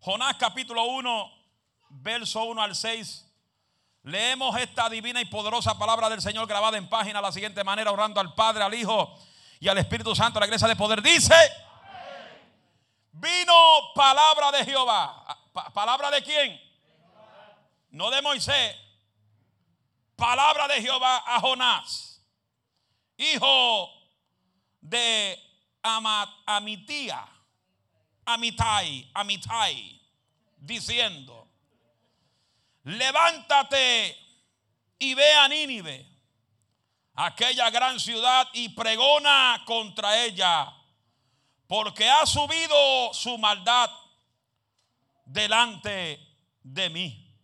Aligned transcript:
Jonás 0.00 0.36
capítulo 0.36 0.84
1, 0.84 1.32
verso 1.90 2.44
1 2.44 2.62
al 2.62 2.74
6. 2.74 3.24
Leemos 4.04 4.56
esta 4.58 4.88
divina 4.88 5.20
y 5.20 5.24
poderosa 5.26 5.76
palabra 5.78 6.08
del 6.08 6.22
Señor 6.22 6.46
grabada 6.46 6.78
en 6.78 6.88
página 6.88 7.18
de 7.20 7.26
la 7.26 7.32
siguiente 7.32 7.62
manera, 7.64 7.90
orando 7.90 8.20
al 8.20 8.34
Padre, 8.34 8.62
al 8.64 8.72
Hijo 8.74 9.12
y 9.60 9.68
al 9.68 9.76
Espíritu 9.78 10.14
Santo, 10.14 10.38
la 10.40 10.46
iglesia 10.46 10.68
de 10.68 10.76
poder. 10.76 11.02
Dice, 11.02 11.34
vino 13.12 13.54
palabra 13.94 14.52
de 14.52 14.64
Jehová. 14.64 15.24
Pa- 15.52 15.70
¿Palabra 15.70 16.10
de 16.10 16.22
quién? 16.22 16.60
No 17.90 18.10
de 18.10 18.22
Moisés. 18.22 18.76
Palabra 20.16 20.66
de 20.68 20.80
Jehová 20.82 21.22
a 21.26 21.40
Jonás, 21.40 22.24
hijo 23.16 23.88
de 24.80 25.38
Amitía, 26.46 27.24
Amitai, 28.30 29.10
Amitai, 29.14 29.98
diciendo, 30.58 31.48
levántate 32.84 34.14
y 34.98 35.14
ve 35.14 35.32
a 35.32 35.48
Nínive, 35.48 36.06
aquella 37.14 37.70
gran 37.70 37.98
ciudad, 37.98 38.46
y 38.52 38.68
pregona 38.68 39.62
contra 39.64 40.24
ella, 40.24 40.70
porque 41.66 42.10
ha 42.10 42.26
subido 42.26 43.14
su 43.14 43.38
maldad 43.38 43.90
delante 45.24 46.20
de 46.62 46.90
mí. 46.90 47.34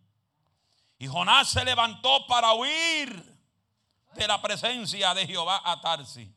Y 0.99 1.07
Jonás 1.07 1.49
se 1.49 1.65
levantó 1.65 2.27
para 2.27 2.53
huir 2.53 3.39
de 4.13 4.27
la 4.27 4.39
presencia 4.39 5.15
de 5.15 5.25
Jehová 5.25 5.63
a 5.65 5.81
Tarsi. 5.81 6.34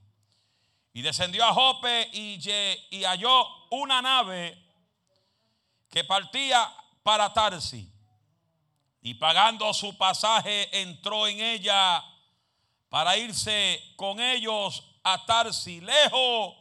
Y 0.98 1.02
descendió 1.02 1.44
a 1.44 1.54
Jope 1.54 2.10
y, 2.12 2.40
y 2.90 3.04
halló 3.04 3.46
una 3.70 4.02
nave 4.02 4.58
que 5.88 6.02
partía 6.02 6.68
para 7.04 7.32
Tarsi. 7.32 7.88
Y 9.02 9.14
pagando 9.14 9.72
su 9.72 9.96
pasaje 9.96 10.80
entró 10.80 11.28
en 11.28 11.38
ella 11.38 12.02
para 12.88 13.16
irse 13.16 13.80
con 13.94 14.18
ellos 14.18 14.82
a 15.04 15.24
Tarsi, 15.24 15.80
lejos 15.80 16.56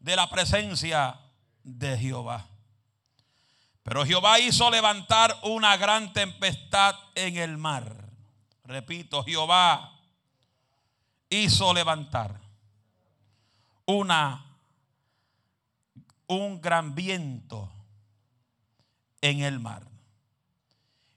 de 0.00 0.16
la 0.16 0.28
presencia 0.28 1.16
de 1.62 1.96
Jehová. 1.96 2.48
Pero 3.84 4.04
Jehová 4.04 4.40
hizo 4.40 4.68
levantar 4.72 5.38
una 5.44 5.76
gran 5.76 6.12
tempestad 6.12 6.96
en 7.14 7.36
el 7.36 7.56
mar. 7.56 8.10
Repito, 8.64 9.22
Jehová 9.22 9.96
hizo 11.30 11.72
levantar 11.72 12.47
una 13.88 14.44
un 16.26 16.60
gran 16.60 16.94
viento 16.94 17.72
en 19.22 19.40
el 19.40 19.58
mar. 19.58 19.82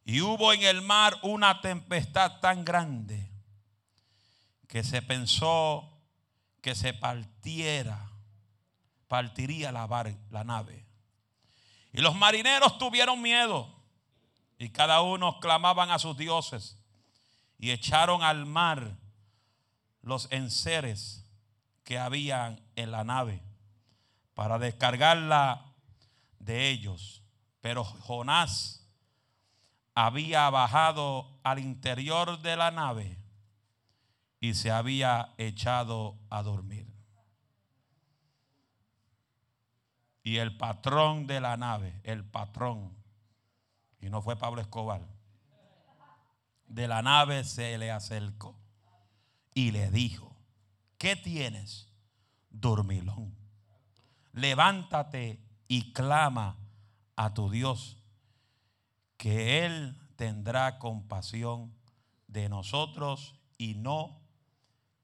Y 0.06 0.22
hubo 0.22 0.54
en 0.54 0.64
el 0.64 0.82
mar 0.82 1.18
una 1.22 1.60
tempestad 1.62 2.40
tan 2.40 2.64
grande 2.64 3.30
que 4.68 4.84
se 4.84 5.02
pensó 5.02 5.88
que 6.62 6.74
se 6.74 6.94
partiera, 6.94 8.10
partiría 9.10 9.72
la, 9.74 9.88
la 10.30 10.44
nave. 10.46 10.86
Y 11.92 12.00
los 12.00 12.16
marineros 12.16 12.78
tuvieron 12.78 13.22
miedo 13.22 13.68
y 14.58 14.70
cada 14.70 15.02
uno 15.02 15.42
clamaban 15.42 15.92
a 15.92 16.00
sus 16.00 16.18
dioses 16.18 16.78
y 17.60 17.72
echaron 17.72 18.24
al 18.24 18.46
mar 18.46 18.96
los 20.02 20.32
enseres 20.32 21.21
que 21.92 22.00
habían 22.00 22.62
en 22.78 22.90
la 22.90 23.04
nave 23.04 23.44
para 24.34 24.58
descargarla 24.58 25.74
de 26.40 26.70
ellos. 26.70 27.22
Pero 27.60 27.84
Jonás 27.84 28.90
había 29.94 30.50
bajado 30.50 31.38
al 31.44 31.60
interior 31.60 32.42
de 32.42 32.56
la 32.56 32.72
nave 32.72 33.18
y 34.40 34.54
se 34.54 34.72
había 34.72 35.34
echado 35.38 36.18
a 36.30 36.44
dormir. 36.44 36.88
Y 40.24 40.38
el 40.38 40.56
patrón 40.56 41.28
de 41.28 41.42
la 41.42 41.58
nave, 41.58 42.00
el 42.06 42.24
patrón, 42.24 42.96
y 44.00 44.10
no 44.10 44.22
fue 44.22 44.38
Pablo 44.38 44.62
Escobar, 44.62 45.06
de 46.68 46.88
la 46.88 47.02
nave 47.02 47.44
se 47.44 47.78
le 47.78 47.92
acercó 47.92 48.58
y 49.54 49.72
le 49.72 49.92
dijo, 49.92 50.38
¿qué 50.98 51.16
tienes, 51.16 51.91
dormilón? 52.52 53.36
Levántate 54.34 55.40
y 55.68 55.94
clama 55.94 56.58
a 57.16 57.34
tu 57.34 57.50
Dios, 57.50 57.98
que 59.18 59.66
Él 59.66 59.98
tendrá 60.16 60.80
compasión 60.80 61.74
de 62.28 62.50
nosotros 62.50 63.36
y 63.58 63.76
no 63.76 64.22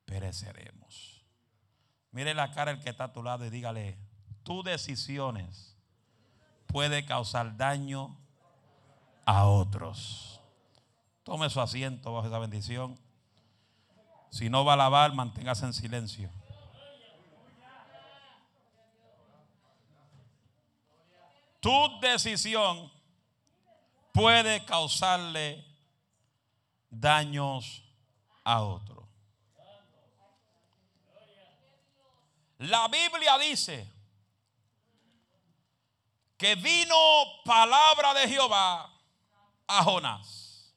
pereceremos. 0.05 1.25
Mire 2.11 2.33
la 2.33 2.51
cara 2.51 2.71
el 2.71 2.79
que 2.79 2.89
está 2.89 3.05
a 3.05 3.13
tu 3.13 3.21
lado 3.21 3.45
y 3.45 3.49
dígale, 3.49 3.97
tus 4.43 4.63
decisiones 4.63 5.77
puede 6.67 7.05
causar 7.05 7.57
daño 7.57 8.17
a 9.25 9.45
otros. 9.45 10.41
Tome 11.23 11.49
su 11.49 11.59
asiento 11.59 12.13
bajo 12.13 12.27
esa 12.27 12.39
bendición. 12.39 12.97
Si 14.31 14.49
no 14.49 14.63
va 14.63 14.73
a 14.73 14.77
lavar, 14.77 15.13
manténgase 15.13 15.65
en 15.65 15.73
silencio. 15.73 16.29
Tu 21.67 21.99
decisión 21.99 22.89
puede 24.13 24.63
causarle 24.63 25.65
daños 26.89 27.83
a 28.45 28.61
otro. 28.61 29.05
La 32.59 32.87
Biblia 32.87 33.37
dice 33.39 33.85
que 36.37 36.55
vino 36.55 36.95
palabra 37.43 38.13
de 38.13 38.29
Jehová 38.29 38.89
a 39.67 39.83
Jonás. 39.83 40.73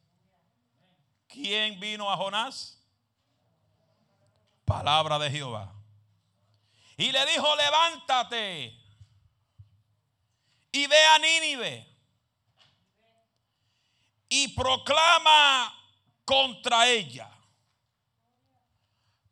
¿Quién 1.29 1.79
vino 1.79 2.11
a 2.11 2.17
Jonás? 2.17 2.83
Palabra 4.65 5.21
de 5.21 5.31
Jehová. 5.31 5.73
Y 6.97 7.13
le 7.13 7.27
dijo, 7.27 7.47
levántate 7.55 8.80
y 10.73 10.87
ve 10.87 11.07
a 11.15 11.19
Nínive 11.19 11.87
y 14.29 14.49
proclama 14.49 15.75
contra 16.25 16.89
ella, 16.89 17.29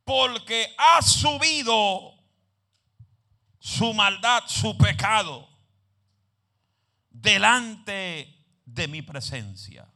porque 0.05 0.75
ha 0.77 1.01
subido 1.01 2.15
su 3.61 3.95
maldad, 3.95 4.45
su 4.47 4.77
pecado, 4.77 5.49
delante 7.11 8.45
de 8.65 8.89
mi 8.89 9.03
presencia. 9.03 9.89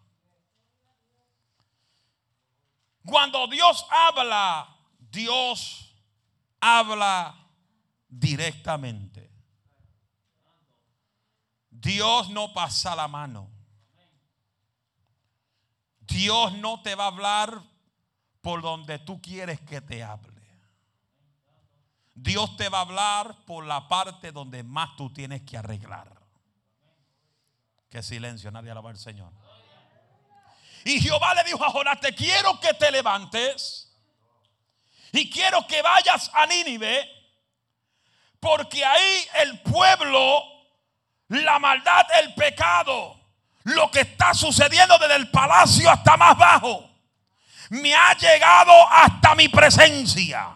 Cuando 3.04 3.46
Dios 3.48 3.84
habla, 3.90 4.76
Dios 4.98 5.92
habla 6.60 7.34
directamente. 8.08 9.21
Dios 11.82 12.30
no 12.30 12.54
pasa 12.54 12.94
la 12.94 13.08
mano. 13.08 13.50
Dios 16.00 16.52
no 16.54 16.80
te 16.80 16.94
va 16.94 17.04
a 17.04 17.08
hablar 17.08 17.62
por 18.40 18.62
donde 18.62 19.00
tú 19.00 19.20
quieres 19.20 19.60
que 19.60 19.80
te 19.80 20.02
hable. 20.02 20.40
Dios 22.14 22.56
te 22.56 22.68
va 22.68 22.78
a 22.78 22.82
hablar 22.82 23.44
por 23.44 23.64
la 23.64 23.88
parte 23.88 24.30
donde 24.30 24.62
más 24.62 24.94
tú 24.96 25.12
tienes 25.12 25.42
que 25.42 25.56
arreglar. 25.56 26.22
Qué 27.90 28.02
silencio, 28.02 28.50
nadie 28.50 28.70
alaba 28.70 28.90
al 28.90 28.98
Señor. 28.98 29.32
Y 30.84 31.00
Jehová 31.00 31.34
le 31.34 31.44
dijo 31.44 31.64
a 31.64 31.70
Jonás, 31.70 32.00
te 32.00 32.14
quiero 32.14 32.60
que 32.60 32.74
te 32.74 32.92
levantes 32.92 33.92
y 35.12 35.28
quiero 35.28 35.66
que 35.66 35.82
vayas 35.82 36.30
a 36.32 36.46
Nínive, 36.46 37.08
porque 38.40 38.84
ahí 38.84 39.26
el 39.42 39.60
pueblo, 39.62 40.42
la 41.40 41.58
maldad, 41.58 42.06
el 42.20 42.34
pecado, 42.34 43.18
lo 43.64 43.90
que 43.90 44.00
está 44.00 44.34
sucediendo 44.34 44.98
desde 44.98 45.16
el 45.16 45.30
palacio 45.30 45.90
hasta 45.90 46.16
más 46.16 46.36
bajo, 46.36 46.90
me 47.70 47.94
ha 47.94 48.14
llegado 48.14 48.72
hasta 48.90 49.34
mi 49.34 49.48
presencia. 49.48 50.48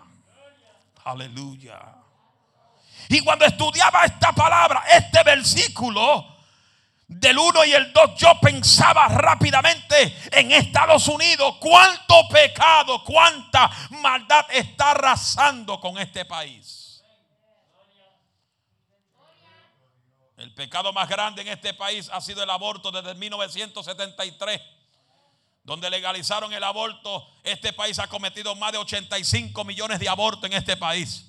Aleluya. 1.05 1.81
Y 3.09 3.21
cuando 3.21 3.47
estudiaba 3.47 4.05
esta 4.05 4.33
palabra, 4.33 4.85
este 4.91 5.23
versículo, 5.23 6.37
del 7.09 7.39
1 7.39 7.65
y 7.67 7.73
el 7.73 7.93
2 7.93 8.17
yo 8.17 8.39
pensaba 8.41 9.07
rápidamente 9.09 10.19
en 10.33 10.51
Estados 10.51 11.07
Unidos 11.07 11.57
cuánto 11.61 12.29
pecado, 12.29 13.03
cuánta 13.05 13.71
maldad 13.91 14.45
está 14.51 14.91
arrasando 14.91 15.81
con 15.81 15.99
este 15.99 16.25
país. 16.25 16.86
El 20.37 20.53
pecado 20.55 20.93
más 20.93 21.09
grande 21.09 21.43
en 21.43 21.49
este 21.49 21.75
país 21.75 22.11
ha 22.13 22.21
sido 22.21 22.43
el 22.43 22.51
aborto 22.51 22.91
desde 22.91 23.15
1973 23.15 24.61
donde 25.67 25.91
legalizaron 25.91 26.53
el 26.53 26.63
aborto, 26.63 27.27
este 27.43 27.73
país 27.73 27.99
ha 27.99 28.07
cometido 28.07 28.55
más 28.55 28.71
de 28.71 28.79
85 28.79 29.65
millones 29.65 29.99
de 29.99 30.09
abortos 30.09 30.45
en 30.45 30.53
este 30.53 30.77
país. 30.77 31.29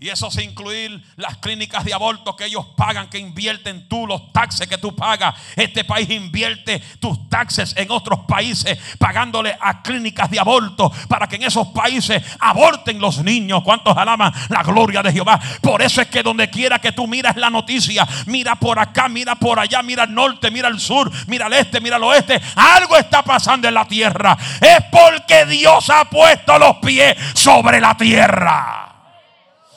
Y 0.00 0.08
eso 0.08 0.28
sin 0.28 0.50
incluir 0.50 1.00
las 1.14 1.36
clínicas 1.36 1.84
de 1.84 1.94
aborto 1.94 2.34
que 2.34 2.46
ellos 2.46 2.66
pagan, 2.76 3.08
que 3.08 3.18
invierten 3.18 3.88
tú, 3.88 4.08
los 4.08 4.32
taxes 4.32 4.66
que 4.66 4.76
tú 4.76 4.94
pagas. 4.94 5.36
Este 5.54 5.84
país 5.84 6.10
invierte 6.10 6.80
tus 6.98 7.28
taxes 7.30 7.74
en 7.76 7.88
otros 7.92 8.20
países, 8.26 8.76
pagándole 8.98 9.56
a 9.60 9.82
clínicas 9.82 10.28
de 10.30 10.40
aborto 10.40 10.90
para 11.08 11.28
que 11.28 11.36
en 11.36 11.44
esos 11.44 11.68
países 11.68 12.20
aborten 12.40 12.98
los 12.98 13.22
niños. 13.22 13.62
¿Cuántos 13.62 13.96
alaban 13.96 14.32
la 14.48 14.64
gloria 14.64 15.00
de 15.00 15.12
Jehová? 15.12 15.40
Por 15.62 15.80
eso 15.80 16.02
es 16.02 16.08
que 16.08 16.24
donde 16.24 16.50
quiera 16.50 16.80
que 16.80 16.90
tú 16.90 17.06
miras 17.06 17.36
la 17.36 17.48
noticia, 17.48 18.06
mira 18.26 18.56
por 18.56 18.80
acá, 18.80 19.08
mira 19.08 19.36
por 19.36 19.60
allá, 19.60 19.80
mira 19.82 20.02
al 20.02 20.14
norte, 20.14 20.50
mira 20.50 20.66
al 20.66 20.80
sur, 20.80 21.10
mira 21.28 21.46
al 21.46 21.52
este, 21.52 21.80
mira 21.80 21.96
al 21.96 22.04
oeste. 22.04 22.40
Algo 22.56 22.96
está 22.96 23.22
pasando 23.22 23.68
en 23.68 23.74
la 23.74 23.86
tierra. 23.86 24.36
Es 24.60 24.84
porque 24.90 25.46
Dios 25.46 25.88
ha 25.88 26.04
puesto 26.06 26.58
los 26.58 26.78
pies 26.78 27.16
sobre 27.32 27.80
la 27.80 27.96
tierra. 27.96 28.93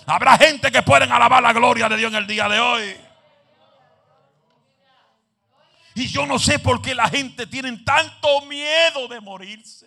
Habrá 0.10 0.38
gente 0.38 0.72
que 0.72 0.82
pueden 0.84 1.12
alabar 1.12 1.44
la 1.44 1.52
gloria 1.52 1.90
de 1.90 1.98
Dios 1.98 2.14
en 2.14 2.20
el 2.20 2.28
día 2.28 2.48
de 2.48 2.60
hoy. 2.62 2.96
Y 5.96 6.08
yo 6.08 6.26
no 6.26 6.40
sé 6.40 6.60
por 6.60 6.82
qué 6.82 6.96
la 6.96 7.10
gente 7.10 7.46
tiene 7.46 7.78
tanto 7.80 8.42
miedo 8.46 9.10
de 9.10 9.20
morirse. 9.20 9.86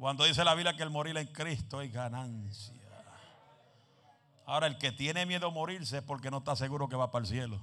Cuando 0.00 0.24
dice 0.24 0.42
la 0.42 0.54
Biblia 0.54 0.74
que 0.74 0.82
el 0.82 0.90
morir 0.90 1.18
en 1.18 1.26
Cristo 1.26 1.82
es 1.82 1.92
ganancia. 1.92 2.74
Ahora, 4.46 4.68
el 4.68 4.78
que 4.78 4.90
tiene 4.90 5.26
miedo 5.26 5.48
a 5.48 5.50
morirse 5.50 5.98
es 5.98 6.02
porque 6.02 6.30
no 6.30 6.38
está 6.38 6.56
seguro 6.56 6.88
que 6.88 6.96
va 6.96 7.10
para 7.10 7.24
el 7.24 7.28
cielo. 7.28 7.60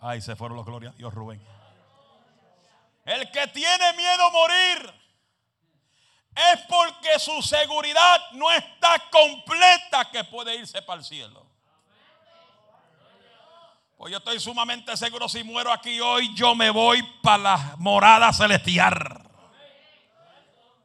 Ay, 0.00 0.20
se 0.20 0.34
fueron 0.34 0.56
los 0.56 0.66
glorias. 0.66 0.96
Dios, 0.96 1.14
Rubén. 1.14 1.57
El 3.08 3.30
que 3.30 3.46
tiene 3.46 3.92
miedo 3.94 4.22
a 4.22 4.30
morir 4.30 4.94
es 6.36 6.60
porque 6.68 7.18
su 7.18 7.40
seguridad 7.40 8.32
no 8.32 8.50
está 8.50 9.02
completa 9.10 10.10
que 10.10 10.24
puede 10.24 10.54
irse 10.56 10.82
para 10.82 10.98
el 10.98 11.06
cielo. 11.06 11.46
Pues 13.96 14.12
yo 14.12 14.18
estoy 14.18 14.38
sumamente 14.38 14.94
seguro 14.94 15.26
si 15.26 15.42
muero 15.42 15.72
aquí 15.72 15.98
hoy, 16.00 16.34
yo 16.34 16.54
me 16.54 16.68
voy 16.68 17.02
para 17.22 17.42
la 17.42 17.74
morada 17.78 18.30
celestial. 18.30 19.26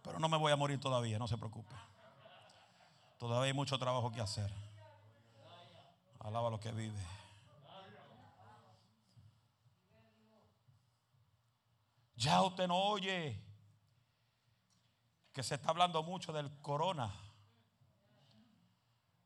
Pero 0.02 0.18
no 0.18 0.30
me 0.30 0.38
voy 0.38 0.54
a 0.54 0.56
morir 0.56 0.80
todavía, 0.80 1.20
no 1.20 1.28
se 1.28 1.38
preocupe. 1.38 1.76
Todavía 3.20 3.48
hay 3.48 3.54
mucho 3.54 3.78
trabajo 3.78 4.14
que 4.14 4.22
hacer. 4.22 4.50
Alaba 6.22 6.50
lo 6.50 6.62
que 6.62 6.72
vive. 6.72 7.13
Ya 12.24 12.42
usted 12.42 12.68
no 12.68 12.78
oye 12.78 13.38
que 15.34 15.44
se 15.44 15.56
está 15.56 15.72
hablando 15.72 16.04
mucho 16.04 16.32
del 16.32 16.50
corona. 16.62 17.14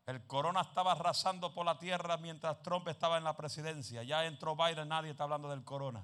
El 0.07 0.25
corona 0.25 0.61
estaba 0.61 0.93
arrasando 0.93 1.53
por 1.53 1.65
la 1.65 1.77
tierra 1.77 2.17
mientras 2.17 2.63
Trump 2.63 2.87
estaba 2.87 3.19
en 3.19 3.23
la 3.23 3.37
presidencia. 3.37 4.01
Ya 4.01 4.25
entró 4.25 4.55
Biden, 4.55 4.87
nadie 4.87 5.11
está 5.11 5.25
hablando 5.25 5.47
del 5.49 5.63
corona. 5.63 6.03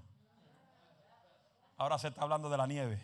Ahora 1.78 1.98
se 1.98 2.10
está 2.10 2.22
hablando 2.22 2.48
de 2.50 2.58
la 2.58 2.68
nieve. 2.68 3.04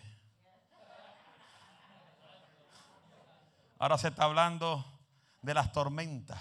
Ahora 3.80 3.98
se 3.98 4.10
está 4.10 4.26
hablando 4.26 4.86
de 5.42 5.54
las 5.56 5.72
tormentas. 5.72 6.40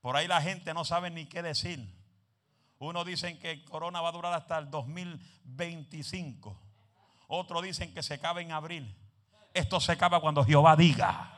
Por 0.00 0.16
ahí 0.16 0.28
la 0.28 0.40
gente 0.40 0.72
no 0.74 0.84
sabe 0.84 1.10
ni 1.10 1.26
qué 1.26 1.42
decir. 1.42 1.95
Uno 2.86 3.04
dicen 3.04 3.36
que 3.40 3.50
el 3.50 3.64
corona 3.64 4.00
va 4.00 4.10
a 4.10 4.12
durar 4.12 4.32
hasta 4.32 4.56
el 4.58 4.70
2025. 4.70 6.56
Otros 7.26 7.64
dicen 7.64 7.92
que 7.92 8.00
se 8.00 8.14
acaba 8.14 8.40
en 8.40 8.52
abril. 8.52 8.96
Esto 9.52 9.80
se 9.80 9.90
acaba 9.90 10.20
cuando 10.20 10.44
Jehová 10.44 10.76
diga. 10.76 11.32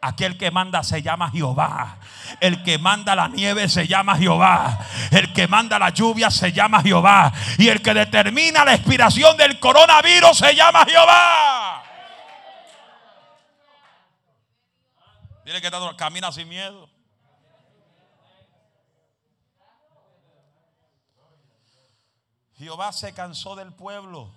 Aquel 0.00 0.38
que 0.38 0.50
manda 0.50 0.82
se 0.82 1.02
llama 1.02 1.30
Jehová. 1.30 1.98
El 2.40 2.62
que 2.62 2.78
manda 2.78 3.14
la 3.14 3.28
nieve 3.28 3.68
se 3.68 3.86
llama 3.86 4.16
Jehová. 4.16 4.78
El 5.10 5.34
que 5.34 5.46
manda 5.48 5.78
la 5.78 5.90
lluvia 5.90 6.30
se 6.30 6.50
llama 6.50 6.80
Jehová. 6.80 7.30
Y 7.58 7.68
el 7.68 7.82
que 7.82 7.92
determina 7.92 8.64
la 8.64 8.72
expiración 8.72 9.36
del 9.36 9.60
coronavirus 9.60 10.38
se 10.38 10.54
llama 10.54 10.86
Jehová. 10.86 11.82
Dile 15.44 15.60
que 15.60 15.70
camina 15.98 16.32
sin 16.32 16.48
miedo. 16.48 16.93
Jehová 22.64 22.92
se 22.92 23.12
cansó 23.12 23.56
del 23.56 23.74
pueblo. 23.74 24.34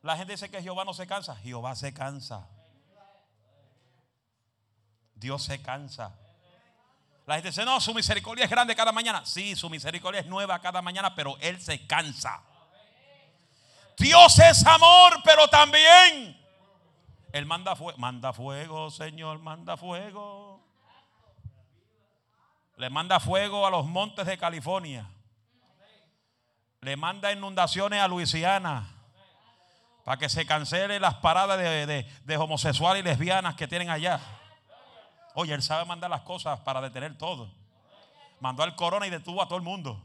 La 0.00 0.16
gente 0.16 0.32
dice 0.32 0.50
que 0.50 0.62
Jehová 0.62 0.86
no 0.86 0.94
se 0.94 1.06
cansa. 1.06 1.36
Jehová 1.36 1.76
se 1.76 1.92
cansa. 1.92 2.48
Dios 5.14 5.42
se 5.44 5.60
cansa. 5.60 6.16
La 7.26 7.34
gente 7.34 7.50
dice, 7.50 7.66
no, 7.66 7.78
su 7.78 7.92
misericordia 7.92 8.46
es 8.46 8.50
grande 8.50 8.74
cada 8.74 8.90
mañana. 8.90 9.26
Sí, 9.26 9.54
su 9.54 9.68
misericordia 9.68 10.22
es 10.22 10.26
nueva 10.26 10.60
cada 10.60 10.80
mañana, 10.80 11.14
pero 11.14 11.36
Él 11.40 11.60
se 11.60 11.86
cansa. 11.86 12.42
Dios 13.98 14.38
es 14.38 14.66
amor, 14.66 15.20
pero 15.22 15.46
también 15.48 16.40
Él 17.32 17.44
manda 17.44 17.76
fuego. 17.76 17.98
Manda 17.98 18.32
fuego, 18.32 18.90
Señor, 18.90 19.40
manda 19.40 19.76
fuego. 19.76 20.64
Le 22.78 22.88
manda 22.88 23.20
fuego 23.20 23.66
a 23.66 23.70
los 23.70 23.84
montes 23.84 24.24
de 24.24 24.38
California 24.38 25.06
le 26.82 26.96
manda 26.96 27.32
inundaciones 27.32 28.00
a 28.00 28.08
Luisiana 28.08 28.88
para 30.04 30.18
que 30.18 30.28
se 30.28 30.44
cancele 30.44 30.98
las 30.98 31.14
paradas 31.14 31.56
de, 31.56 32.36
homosexuales 32.36 33.02
y 33.02 33.04
lesbianas 33.04 33.54
que 33.54 33.68
tienen 33.68 33.88
allá. 33.88 34.20
Oye, 35.34 35.54
él 35.54 35.62
sabe 35.62 35.84
mandar 35.84 36.10
las 36.10 36.22
cosas 36.22 36.58
para 36.60 36.80
detener 36.80 37.16
todo. 37.16 37.48
Mandó 38.40 38.64
al 38.64 38.74
corona 38.74 39.06
y 39.06 39.10
detuvo 39.10 39.40
a 39.40 39.46
todo 39.46 39.58
el 39.58 39.64
mundo. 39.64 40.04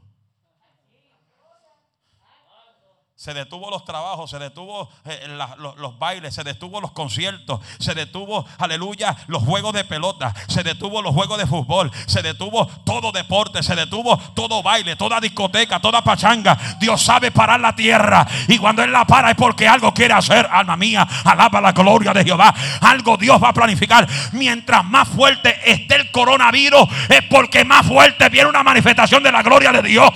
Se 3.18 3.34
detuvo 3.34 3.68
los 3.68 3.84
trabajos, 3.84 4.30
se 4.30 4.38
detuvo 4.38 4.88
eh, 5.04 5.26
los, 5.58 5.98
bailes, 5.98 6.32
se 6.32 6.44
detuvo 6.44 6.80
los 6.80 6.92
conciertos, 6.92 7.58
se 7.80 7.92
detuvo, 7.92 8.46
aleluya, 8.58 9.16
los 9.26 9.42
juegos 9.42 9.72
de 9.72 9.82
pelota, 9.82 10.32
se 10.46 10.62
detuvo 10.62 11.02
los 11.02 11.12
juegos 11.12 11.36
de 11.36 11.44
fútbol, 11.44 11.90
se 12.06 12.22
detuvo 12.22 12.68
todo 12.84 13.10
deporte, 13.10 13.60
se 13.64 13.74
detuvo 13.74 14.16
todo 14.36 14.62
baile, 14.62 14.94
toda 14.94 15.18
discoteca, 15.18 15.80
toda 15.80 16.04
pachanga. 16.04 16.56
Dios 16.78 17.02
sabe 17.02 17.32
parar 17.32 17.58
la 17.58 17.74
tierra 17.74 18.24
y 18.46 18.56
cuando 18.56 18.84
Él 18.84 18.92
la 18.92 19.04
para 19.04 19.32
es 19.32 19.36
porque 19.36 19.66
algo 19.66 19.92
quiere 19.92 20.14
hacer. 20.14 20.48
Alma 20.48 20.76
mía, 20.76 21.04
alaba 21.24 21.60
la 21.60 21.72
gloria 21.72 22.12
de 22.12 22.22
Jehová. 22.22 22.54
Algo 22.82 23.16
Dios 23.16 23.42
va 23.42 23.48
a 23.48 23.52
planificar. 23.52 24.06
Mientras 24.30 24.84
más 24.84 25.08
fuerte 25.08 25.58
esté 25.68 25.96
el 25.96 26.12
coronavirus 26.12 26.88
es 27.08 27.24
porque 27.24 27.64
más 27.64 27.84
fuerte 27.84 28.28
viene 28.28 28.48
una 28.48 28.62
manifestación 28.62 29.24
de 29.24 29.32
la 29.32 29.42
gloria 29.42 29.72
de 29.72 29.82
Dios. 29.82 30.08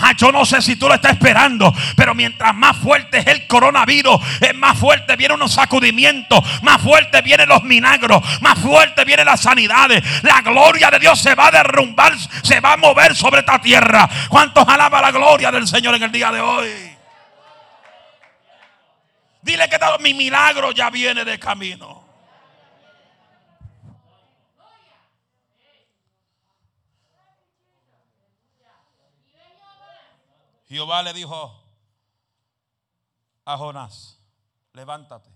Ah, 0.00 0.12
yo 0.16 0.30
no 0.30 0.46
sé 0.46 0.62
si 0.62 0.76
tú 0.76 0.86
lo 0.86 0.94
estás 0.94 1.12
esperando, 1.12 1.74
pero 1.96 2.14
mientras 2.14 2.54
más 2.54 2.76
fuerte 2.76 3.18
es 3.18 3.26
el 3.26 3.48
coronavirus, 3.48 4.20
es 4.40 4.54
más 4.54 4.78
fuerte 4.78 5.16
vienen 5.16 5.34
unos 5.34 5.52
sacudimientos, 5.52 6.40
más 6.62 6.80
fuerte 6.80 7.20
vienen 7.20 7.48
los 7.48 7.64
milagros, 7.64 8.22
más 8.40 8.60
fuerte 8.60 9.04
vienen 9.04 9.26
las 9.26 9.40
sanidades. 9.40 10.02
La 10.22 10.40
gloria 10.42 10.88
de 10.90 11.00
Dios 11.00 11.20
se 11.20 11.34
va 11.34 11.48
a 11.48 11.50
derrumbar, 11.50 12.14
se 12.42 12.60
va 12.60 12.74
a 12.74 12.76
mover 12.76 13.16
sobre 13.16 13.40
esta 13.40 13.60
tierra. 13.60 14.08
¿Cuántos 14.28 14.68
alaba 14.68 15.00
la 15.00 15.10
gloria 15.10 15.50
del 15.50 15.66
Señor 15.66 15.96
en 15.96 16.04
el 16.04 16.12
día 16.12 16.30
de 16.30 16.40
hoy? 16.40 16.68
Dile 19.42 19.68
que 19.68 19.78
mi 19.98 20.14
milagro 20.14 20.70
ya 20.70 20.90
viene 20.90 21.24
de 21.24 21.40
camino. 21.40 21.97
Jehová 30.68 31.02
le 31.02 31.14
dijo 31.14 31.64
a 33.44 33.56
Jonás, 33.56 34.18
levántate, 34.74 35.30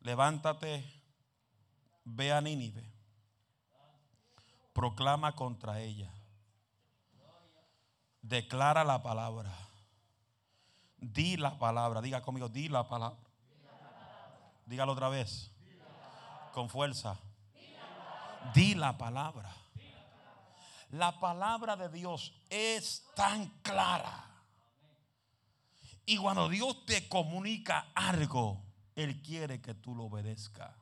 levántate, 0.00 0.84
ve 2.04 2.32
a 2.32 2.40
Nínive, 2.40 2.88
proclama 4.72 5.34
contra 5.34 5.80
ella, 5.80 6.12
declara 8.22 8.84
la 8.84 9.02
palabra, 9.02 9.52
di 10.98 11.36
la 11.36 11.58
palabra, 11.58 12.00
diga 12.00 12.22
conmigo, 12.22 12.48
di 12.48 12.68
la 12.68 12.86
palabra, 12.88 13.18
dígalo 14.66 14.92
otra 14.92 15.08
vez, 15.08 15.50
con 16.52 16.68
fuerza, 16.70 17.18
di 18.54 18.76
la 18.76 18.96
palabra. 18.96 19.65
La 20.96 21.20
palabra 21.20 21.76
de 21.76 21.90
Dios 21.90 22.32
es 22.48 23.04
tan 23.14 23.48
clara 23.60 24.30
Y 26.06 26.16
cuando 26.16 26.48
Dios 26.48 26.86
te 26.86 27.06
comunica 27.06 27.92
algo, 27.94 28.64
Él 28.94 29.20
quiere 29.20 29.60
que 29.60 29.74
tú 29.74 29.94
lo 29.94 30.04
obedezcas. 30.04 30.74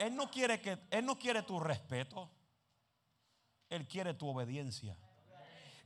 Él 0.00 0.16
no 0.16 0.28
quiere 0.28 0.60
que 0.60 0.76
Él 0.90 1.06
no 1.06 1.16
quiere 1.16 1.42
tu 1.42 1.60
respeto. 1.60 2.28
Él 3.70 3.86
quiere 3.86 4.14
tu 4.14 4.28
obediencia. 4.28 4.98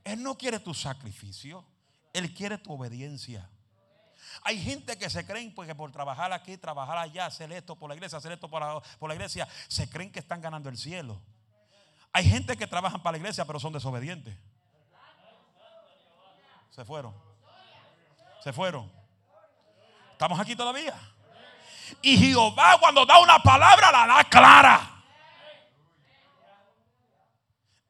Él 0.03 0.23
no 0.23 0.35
quiere 0.35 0.59
tu 0.59 0.73
sacrificio. 0.73 1.63
Él 2.11 2.33
quiere 2.33 2.57
tu 2.57 2.73
obediencia. 2.73 3.47
Hay 4.41 4.59
gente 4.59 4.97
que 4.97 5.11
se 5.11 5.23
creen 5.27 5.53
porque 5.53 5.75
por 5.75 5.91
trabajar 5.91 6.33
aquí, 6.33 6.57
trabajar 6.57 6.97
allá, 6.97 7.27
hacer 7.27 7.51
esto 7.51 7.75
por 7.75 7.87
la 7.87 7.95
iglesia, 7.95 8.17
hacer 8.17 8.31
esto 8.31 8.49
por 8.49 8.61
la, 8.61 8.81
por 8.97 9.09
la 9.09 9.15
iglesia, 9.15 9.47
se 9.67 9.87
creen 9.87 10.11
que 10.11 10.19
están 10.19 10.41
ganando 10.41 10.69
el 10.69 10.77
cielo. 10.77 11.21
Hay 12.11 12.27
gente 12.27 12.57
que 12.57 12.67
trabajan 12.67 13.01
para 13.01 13.13
la 13.13 13.17
iglesia 13.19 13.45
pero 13.45 13.59
son 13.59 13.73
desobedientes. 13.73 14.35
Se 16.69 16.85
fueron. 16.85 17.13
Se 18.43 18.53
fueron. 18.53 18.91
¿Estamos 20.11 20.39
aquí 20.39 20.55
todavía? 20.55 20.97
Y 22.01 22.17
Jehová 22.17 22.77
cuando 22.79 23.05
da 23.05 23.19
una 23.19 23.39
palabra 23.39 23.91
la 23.91 24.07
da 24.07 24.23
clara. 24.25 24.99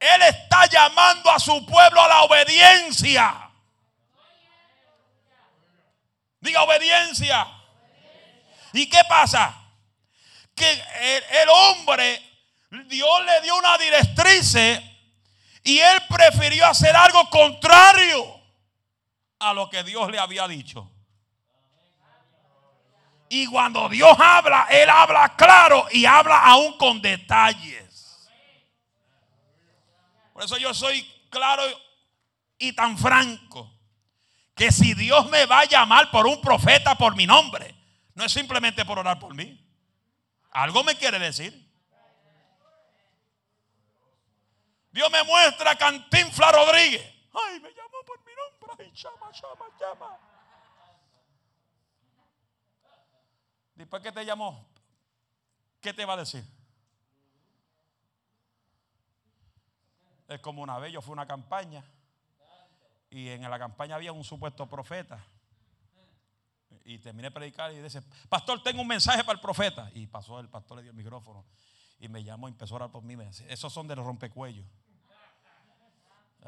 Él 0.00 0.22
está 0.22 0.64
llamando 0.66 1.30
a 1.30 1.38
su 1.38 1.66
pueblo 1.66 2.00
a 2.00 2.08
la 2.08 2.22
obediencia. 2.22 3.50
Diga 6.40 6.62
obediencia. 6.62 7.46
¿Y 8.72 8.88
qué 8.88 9.00
pasa? 9.08 9.54
Que 10.54 10.70
el, 10.72 11.48
hombre, 11.48 12.29
Dios 12.70 13.24
le 13.26 13.40
dio 13.42 13.56
una 13.56 13.76
directriz 13.78 14.54
y 15.64 15.78
él 15.78 15.98
prefirió 16.08 16.66
hacer 16.66 16.94
algo 16.94 17.28
contrario 17.28 18.40
a 19.40 19.52
lo 19.52 19.68
que 19.68 19.82
Dios 19.82 20.10
le 20.10 20.18
había 20.18 20.46
dicho. 20.46 20.90
Y 23.32 23.46
cuando 23.46 23.88
Dios 23.88 24.16
habla, 24.18 24.66
Él 24.68 24.90
habla 24.90 25.36
claro 25.36 25.86
y 25.92 26.04
habla 26.04 26.40
aún 26.40 26.76
con 26.76 27.00
detalles. 27.00 28.28
Por 30.32 30.42
eso 30.42 30.58
yo 30.58 30.74
soy 30.74 31.08
claro 31.30 31.62
y 32.58 32.72
tan 32.72 32.98
franco 32.98 33.72
que 34.56 34.72
si 34.72 34.94
Dios 34.94 35.30
me 35.30 35.46
va 35.46 35.60
a 35.60 35.64
llamar 35.64 36.10
por 36.10 36.26
un 36.26 36.40
profeta 36.40 36.96
por 36.96 37.14
mi 37.14 37.24
nombre, 37.24 37.72
no 38.14 38.24
es 38.24 38.32
simplemente 38.32 38.84
por 38.84 38.98
orar 38.98 39.20
por 39.20 39.32
mí. 39.32 39.64
Algo 40.50 40.82
me 40.82 40.96
quiere 40.96 41.20
decir. 41.20 41.69
Dios 44.92 45.10
me 45.10 45.22
muestra 45.24 45.70
a 45.72 45.76
Cantinfla 45.76 46.52
Rodríguez. 46.52 47.02
Ay, 47.32 47.60
me 47.60 47.70
llamó 47.70 48.04
por 48.06 48.18
mi 48.24 48.32
nombre. 48.34 48.84
Ay, 48.84 48.92
llama, 48.94 49.30
llama, 49.32 49.64
llama. 49.78 50.18
Después 53.74 54.02
que 54.02 54.12
te 54.12 54.24
llamó, 54.24 54.66
¿qué 55.80 55.94
te 55.94 56.04
va 56.04 56.14
a 56.14 56.18
decir? 56.18 56.44
Es 60.28 60.40
como 60.40 60.62
una 60.62 60.78
vez 60.78 60.92
yo 60.92 61.00
fui 61.00 61.12
a 61.12 61.14
una 61.14 61.26
campaña 61.26 61.82
y 63.08 63.28
en 63.28 63.48
la 63.48 63.58
campaña 63.58 63.96
había 63.96 64.12
un 64.12 64.22
supuesto 64.22 64.68
profeta. 64.68 65.24
Y 66.84 66.98
terminé 66.98 67.28
de 67.28 67.30
predicar 67.32 67.72
y 67.72 67.80
dice, 67.80 68.02
pastor, 68.28 68.62
tengo 68.62 68.82
un 68.82 68.88
mensaje 68.88 69.22
para 69.22 69.34
el 69.34 69.40
profeta. 69.40 69.90
Y 69.94 70.06
pasó 70.06 70.40
el 70.40 70.48
pastor, 70.48 70.78
le 70.78 70.82
dio 70.82 70.90
el 70.90 70.96
micrófono 70.96 71.44
y 71.98 72.08
me 72.08 72.24
llamó 72.24 72.48
y 72.48 72.52
empezó 72.52 72.74
a 72.74 72.76
orar 72.76 72.90
por 72.90 73.02
mí. 73.02 73.16
Me 73.16 73.26
dice, 73.26 73.44
esos 73.48 73.72
son 73.72 73.86
de 73.86 73.96
los 73.96 74.04
rompecuellos. 74.04 74.66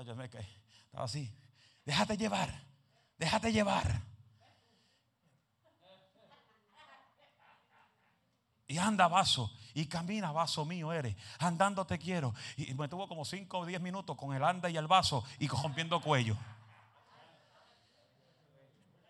Yo 0.01 0.17
me 0.17 0.29
caí. 0.29 0.47
Estaba 0.87 1.05
así. 1.05 1.33
Déjate 1.85 2.17
llevar. 2.17 2.51
Déjate 3.19 3.53
llevar. 3.53 4.03
Y 8.67 8.79
anda 8.79 9.07
vaso. 9.07 9.53
Y 9.75 9.87
camina 9.87 10.33
vaso 10.33 10.65
mío 10.65 10.93
eres. 10.93 11.15
Andando 11.39 11.87
te 11.87 11.99
quiero. 11.99 12.35
Y 12.57 12.73
me 12.75 12.89
tuvo 12.89 13.07
como 13.07 13.25
5 13.25 13.59
o 13.59 13.67
10 13.67 13.81
minutos 13.81 14.17
con 14.17 14.35
el 14.35 14.43
anda 14.43 14.71
y 14.71 14.77
el 14.77 14.87
vaso 14.87 15.25
y 15.39 15.49
rompiendo 15.49 16.01
cuello. 16.01 16.37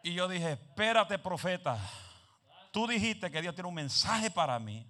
Y 0.03 0.15
yo 0.15 0.27
dije, 0.27 0.53
espérate 0.53 1.19
profeta. 1.19 1.79
Tú 2.73 2.89
dijiste 2.89 3.31
que 3.31 3.41
Dios 3.41 3.55
tiene 3.55 3.69
un 3.69 3.75
mensaje 3.75 4.31
para 4.31 4.59
mí. 4.59 4.87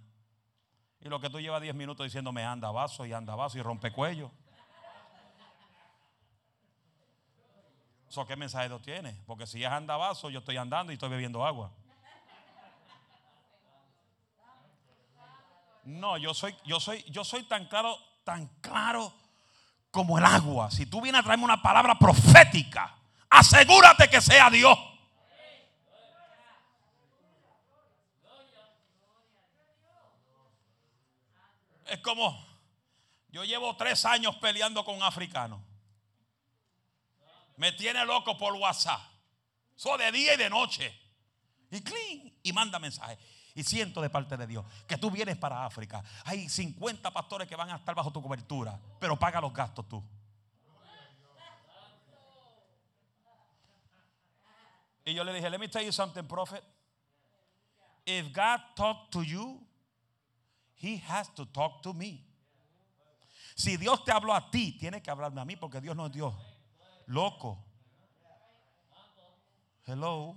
Y 1.00 1.08
lo 1.08 1.20
que 1.20 1.28
tú 1.28 1.38
llevas 1.38 1.60
10 1.60 1.74
minutos 1.74 2.04
diciéndome 2.04 2.44
anda 2.44 2.70
vaso 2.70 3.04
y 3.04 3.12
anda 3.12 3.34
vaso 3.34 3.58
y 3.58 3.62
rompe 3.62 3.92
cuello. 3.92 4.30
¿Qué 8.26 8.36
mensaje 8.36 8.68
Dios 8.68 8.82
tiene? 8.82 9.18
Porque 9.26 9.46
si 9.46 9.64
es 9.64 9.70
anda 9.70 9.96
vaso, 9.96 10.28
yo 10.28 10.40
estoy 10.40 10.58
andando 10.58 10.92
y 10.92 10.94
estoy 10.94 11.08
bebiendo 11.08 11.46
agua. 11.46 11.72
No, 15.84 16.18
yo 16.18 16.34
soy, 16.34 16.54
yo 16.64 16.78
soy, 16.78 17.02
yo 17.08 17.24
soy 17.24 17.42
tan 17.44 17.66
claro, 17.66 17.98
tan 18.22 18.46
claro 18.60 19.12
como 19.90 20.18
el 20.18 20.24
agua. 20.26 20.70
Si 20.70 20.84
tú 20.84 21.00
vienes 21.00 21.20
a 21.20 21.22
traerme 21.24 21.44
una 21.44 21.62
palabra 21.62 21.98
profética, 21.98 22.94
asegúrate 23.30 24.08
que 24.08 24.20
sea 24.20 24.50
Dios. 24.50 24.78
Es 31.86 31.98
como, 32.00 32.44
yo 33.30 33.42
llevo 33.44 33.74
tres 33.76 34.04
años 34.04 34.36
peleando 34.36 34.84
con 34.84 34.96
un 34.96 35.02
africano. 35.02 35.71
Me 37.62 37.70
tiene 37.70 38.04
loco 38.04 38.36
por 38.36 38.54
WhatsApp. 38.54 39.00
Eso 39.76 39.96
de 39.96 40.10
día 40.10 40.34
y 40.34 40.36
de 40.36 40.50
noche. 40.50 40.92
Y 41.70 41.80
clean. 41.80 42.34
Y 42.42 42.52
manda 42.52 42.80
mensajes. 42.80 43.16
Y 43.54 43.62
siento 43.62 44.00
de 44.00 44.10
parte 44.10 44.36
de 44.36 44.48
Dios 44.48 44.64
que 44.88 44.96
tú 44.96 45.12
vienes 45.12 45.36
para 45.36 45.64
África. 45.64 46.02
Hay 46.24 46.48
50 46.48 47.12
pastores 47.12 47.46
que 47.46 47.54
van 47.54 47.70
a 47.70 47.76
estar 47.76 47.94
bajo 47.94 48.10
tu 48.12 48.20
cobertura, 48.20 48.80
pero 48.98 49.16
paga 49.16 49.40
los 49.40 49.52
gastos 49.52 49.88
tú. 49.88 50.02
Y 55.04 55.14
yo 55.14 55.22
le 55.22 55.32
dije, 55.32 55.48
let 55.48 55.58
me 55.58 55.68
tell 55.68 55.84
you 55.84 55.92
something, 55.92 56.24
prophet. 56.24 56.64
If 58.04 58.32
God 58.32 58.58
talked 58.74 59.12
to 59.12 59.22
you, 59.22 59.64
He 60.74 61.00
has 61.08 61.32
to 61.34 61.46
talk 61.46 61.80
to 61.82 61.94
me. 61.94 62.26
Si 63.54 63.76
Dios 63.76 64.04
te 64.04 64.10
habló 64.10 64.34
a 64.34 64.50
ti, 64.50 64.72
tiene 64.80 65.00
que 65.00 65.12
hablarme 65.12 65.40
a 65.40 65.44
mí 65.44 65.54
porque 65.54 65.80
Dios 65.80 65.94
no 65.94 66.06
es 66.06 66.12
Dios. 66.12 66.34
Loco. 67.06 67.64
Hello. 69.86 70.36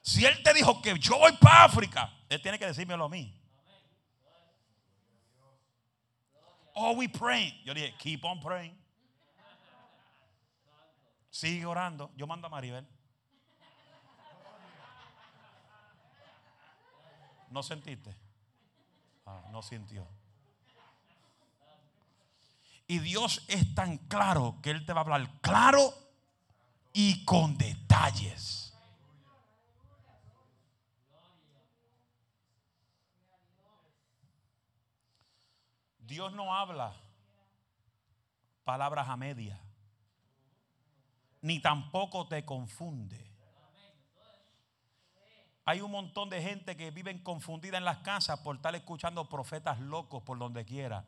Si 0.00 0.24
Él 0.24 0.42
te 0.42 0.52
dijo 0.52 0.82
que 0.82 0.98
yo 0.98 1.18
voy 1.18 1.32
para 1.36 1.64
África, 1.64 2.12
Él 2.28 2.40
tiene 2.42 2.58
que 2.58 2.66
decírmelo 2.66 3.04
a 3.04 3.08
mí. 3.08 3.38
Oh, 6.74 6.92
we 6.96 7.08
praying. 7.08 7.54
Yo 7.64 7.74
dije, 7.74 7.94
keep 7.98 8.24
on 8.24 8.40
praying. 8.40 8.76
Sigue 11.30 11.64
orando. 11.64 12.10
Yo 12.16 12.26
mando 12.26 12.46
a 12.46 12.50
Maribel. 12.50 12.86
¿No 17.50 17.62
sentiste? 17.62 18.16
Ah, 19.26 19.42
no 19.50 19.62
sintió. 19.62 20.06
Y 22.86 22.98
Dios 22.98 23.44
es 23.48 23.74
tan 23.74 23.98
claro 23.98 24.58
que 24.62 24.70
Él 24.70 24.84
te 24.84 24.92
va 24.92 25.00
a 25.00 25.04
hablar 25.04 25.30
claro 25.40 25.94
y 26.92 27.24
con 27.24 27.56
detalles. 27.56 28.62
Dios 36.12 36.32
no 36.34 36.54
habla 36.54 36.94
palabras 38.64 39.08
a 39.08 39.16
media, 39.16 39.58
ni 41.40 41.58
tampoco 41.58 42.28
te 42.28 42.44
confunde. 42.44 43.32
Hay 45.64 45.80
un 45.80 45.90
montón 45.90 46.28
de 46.28 46.42
gente 46.42 46.76
que 46.76 46.90
viven 46.90 47.22
confundida 47.22 47.78
en 47.78 47.84
las 47.84 47.98
casas 47.98 48.40
por 48.40 48.56
estar 48.56 48.74
escuchando 48.74 49.28
profetas 49.28 49.80
locos 49.80 50.22
por 50.22 50.38
donde 50.38 50.64
quiera. 50.64 51.06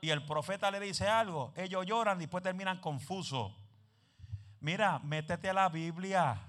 Y 0.00 0.10
el 0.10 0.24
profeta 0.24 0.70
le 0.70 0.80
dice 0.80 1.08
algo, 1.08 1.52
ellos 1.56 1.84
lloran 1.86 2.18
y 2.18 2.20
después 2.20 2.42
terminan 2.42 2.80
confusos. 2.80 3.52
Mira, 4.60 4.98
métete 5.00 5.50
a 5.50 5.54
la 5.54 5.68
Biblia. 5.68 6.40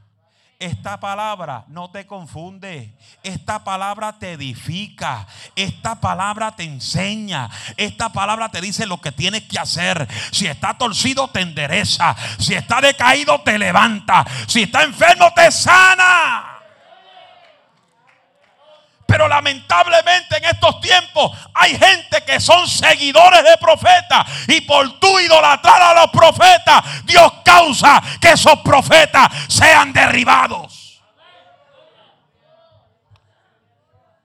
Esta 0.60 1.00
palabra 1.00 1.66
no 1.68 1.92
te 1.92 2.08
confunde. 2.08 2.98
Esta 3.22 3.64
palabra 3.64 4.18
te 4.18 4.34
edifica. 4.34 5.28
Esta 5.56 6.02
palabra 6.02 6.56
te 6.56 6.64
enseña. 6.64 7.48
Esta 7.78 8.10
palabra 8.10 8.50
te 8.50 8.60
dice 8.60 8.88
lo 8.88 9.00
que 9.00 9.12
tienes 9.12 9.44
que 9.44 9.60
hacer. 9.60 10.08
Si 10.32 10.48
está 10.48 10.76
torcido, 10.76 11.28
te 11.28 11.42
endereza. 11.42 12.16
Si 12.40 12.56
está 12.56 12.82
decaído, 12.82 13.40
te 13.42 13.60
levanta. 13.60 14.26
Si 14.48 14.64
está 14.64 14.84
enfermo, 14.84 15.32
te 15.36 15.52
sana. 15.52 16.47
Pero 19.08 19.28
lamentablemente 19.28 20.38
en 20.38 20.46
estos 20.46 20.82
tiempos 20.82 21.32
hay 21.54 21.78
gente 21.78 22.24
que 22.26 22.40
son 22.42 22.68
seguidores 22.68 23.44
de 23.44 23.58
profetas. 23.58 24.28
Y 24.50 24.62
por 24.62 25.00
tu 25.00 25.20
idolatrar 25.20 25.82
a 25.82 25.94
los 26.02 26.12
profetas, 26.12 27.06
Dios 27.06 27.32
causa 27.44 28.02
que 28.20 28.32
esos 28.32 28.60
profetas 28.60 29.30
sean 29.48 29.94
derribados. 29.94 31.02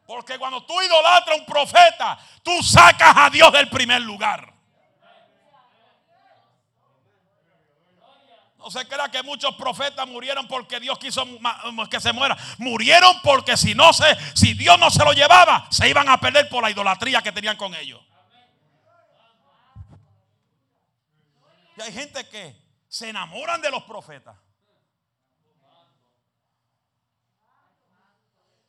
Porque 0.05 0.39
cuando 0.39 0.63
tú 0.65 0.79
idolatras 0.83 1.39
a 1.39 1.41
un 1.41 1.47
profeta, 1.47 2.19
tú 2.43 2.63
sacas 2.63 3.15
a 3.17 3.31
Dios 3.31 3.51
del 3.53 3.69
primer 3.71 4.03
lugar. 4.03 4.52
No 8.63 8.71
se 8.71 8.87
crea 8.87 9.11
que 9.11 9.25
muchos 9.25 9.57
profetas 9.57 10.07
murieron 10.07 10.47
porque 10.47 10.79
Dios 10.79 10.97
quiso 10.99 11.27
que 11.91 12.01
se 12.01 12.13
muera. 12.13 12.37
Murieron 12.59 13.21
porque 13.23 13.57
si 13.57 13.75
no 13.75 13.93
se, 13.93 14.05
si 14.37 14.55
Dios 14.55 14.79
no 14.79 14.89
se 14.89 15.05
lo 15.05 15.13
llevaba, 15.13 15.67
se 15.71 15.89
iban 15.89 16.09
a 16.09 16.21
perder 16.21 16.49
por 16.49 16.63
la 16.63 16.71
idolatría 16.71 17.23
que 17.23 17.33
tenían 17.33 17.57
con 17.57 17.75
ellos. 17.75 18.01
Y 21.77 21.83
hay 21.83 21.93
gente 21.93 22.29
que 22.29 22.57
se 22.89 23.09
enamoran 23.09 23.61
de 23.61 23.71
los 23.71 23.83
profetas. 23.83 24.37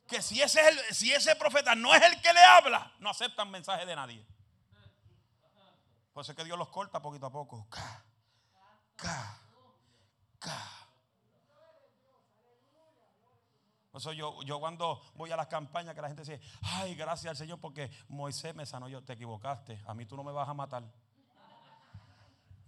Que 0.07 0.23
si 0.23 0.41
ese, 0.41 0.93
si 0.93 1.13
ese 1.13 1.35
profeta 1.35 1.75
no 1.75 1.93
es 1.93 2.01
el 2.01 2.19
que 2.19 2.33
le 2.33 2.43
habla, 2.43 2.91
no 2.97 3.11
aceptan 3.11 3.51
mensaje 3.51 3.85
de 3.85 3.95
nadie. 3.95 4.25
Por 6.13 6.23
eso 6.23 6.31
es 6.31 6.37
que 6.37 6.45
Dios 6.45 6.57
los 6.57 6.69
corta 6.69 6.99
poquito 6.99 7.27
a 7.27 7.31
poco. 7.31 7.67
Por 13.91 14.01
eso 14.01 14.11
yo, 14.11 14.41
yo 14.41 14.59
cuando 14.59 14.99
voy 15.13 15.31
a 15.31 15.35
las 15.35 15.45
campañas 15.45 15.93
que 15.93 16.01
la 16.01 16.07
gente 16.07 16.23
dice, 16.23 16.41
ay, 16.63 16.95
gracias 16.95 17.29
al 17.29 17.37
Señor 17.37 17.59
porque 17.59 17.91
Moisés 18.07 18.55
me 18.55 18.65
sanó. 18.65 18.89
Yo, 18.89 19.03
te 19.03 19.13
equivocaste. 19.13 19.79
A 19.85 19.93
mí 19.93 20.07
tú 20.07 20.17
no 20.17 20.23
me 20.23 20.31
vas 20.31 20.49
a 20.49 20.53
matar. 20.55 20.83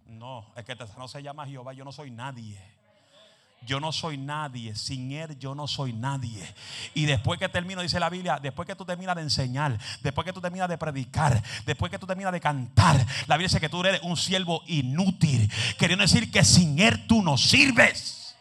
No, 0.05 0.53
es 0.55 0.63
que 0.63 0.75
te 0.75 0.85
sanó 0.85 1.07
se 1.07 1.23
llama 1.23 1.47
Jehová. 1.47 1.73
Yo 1.73 1.83
no 1.83 1.91
soy 1.91 2.11
nadie. 2.11 2.74
Yo 3.65 3.79
no 3.79 3.91
soy 3.91 4.17
nadie. 4.17 4.75
Sin 4.75 5.11
Él 5.11 5.37
yo 5.39 5.55
no 5.55 5.67
soy 5.67 5.93
nadie. 5.93 6.53
Y 6.93 7.05
después 7.05 7.39
que 7.39 7.49
termino, 7.49 7.81
dice 7.81 7.99
la 7.99 8.09
Biblia, 8.09 8.39
después 8.41 8.67
que 8.67 8.75
tú 8.75 8.85
terminas 8.85 9.15
de 9.15 9.23
enseñar, 9.23 9.77
después 10.01 10.25
que 10.25 10.33
tú 10.33 10.41
terminas 10.41 10.69
de 10.69 10.77
predicar, 10.77 11.41
después 11.65 11.91
que 11.91 11.99
tú 11.99 12.07
terminas 12.07 12.31
de 12.31 12.39
cantar, 12.39 12.97
la 13.27 13.35
Biblia 13.35 13.47
dice 13.47 13.59
que 13.59 13.69
tú 13.69 13.81
eres 13.81 14.01
un 14.03 14.17
siervo 14.17 14.63
inútil. 14.67 15.51
Queriendo 15.77 16.03
decir 16.03 16.31
que 16.31 16.43
sin 16.43 16.79
Él 16.79 17.07
tú 17.07 17.21
no 17.21 17.37
sirves. 17.37 18.35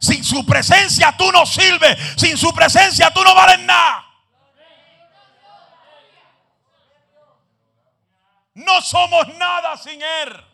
Sin 0.00 0.22
su 0.22 0.44
presencia 0.46 1.14
tú 1.16 1.30
no 1.32 1.44
sirves. 1.46 1.98
Sin 2.16 2.36
su 2.36 2.52
presencia 2.52 3.10
tú 3.10 3.22
no 3.22 3.34
vales 3.34 3.60
nada. 3.60 4.04
No 8.54 8.80
somos 8.82 9.28
nada 9.36 9.76
sin 9.76 10.00
Él. 10.02 10.47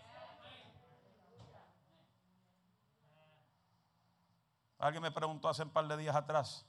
Alguien 4.85 5.03
me 5.03 5.11
preguntó 5.11 5.49
hace 5.49 5.63
un 5.63 5.71
par 5.71 5.89
de 5.89 5.97
días 5.97 6.15
atrás, 6.15 6.67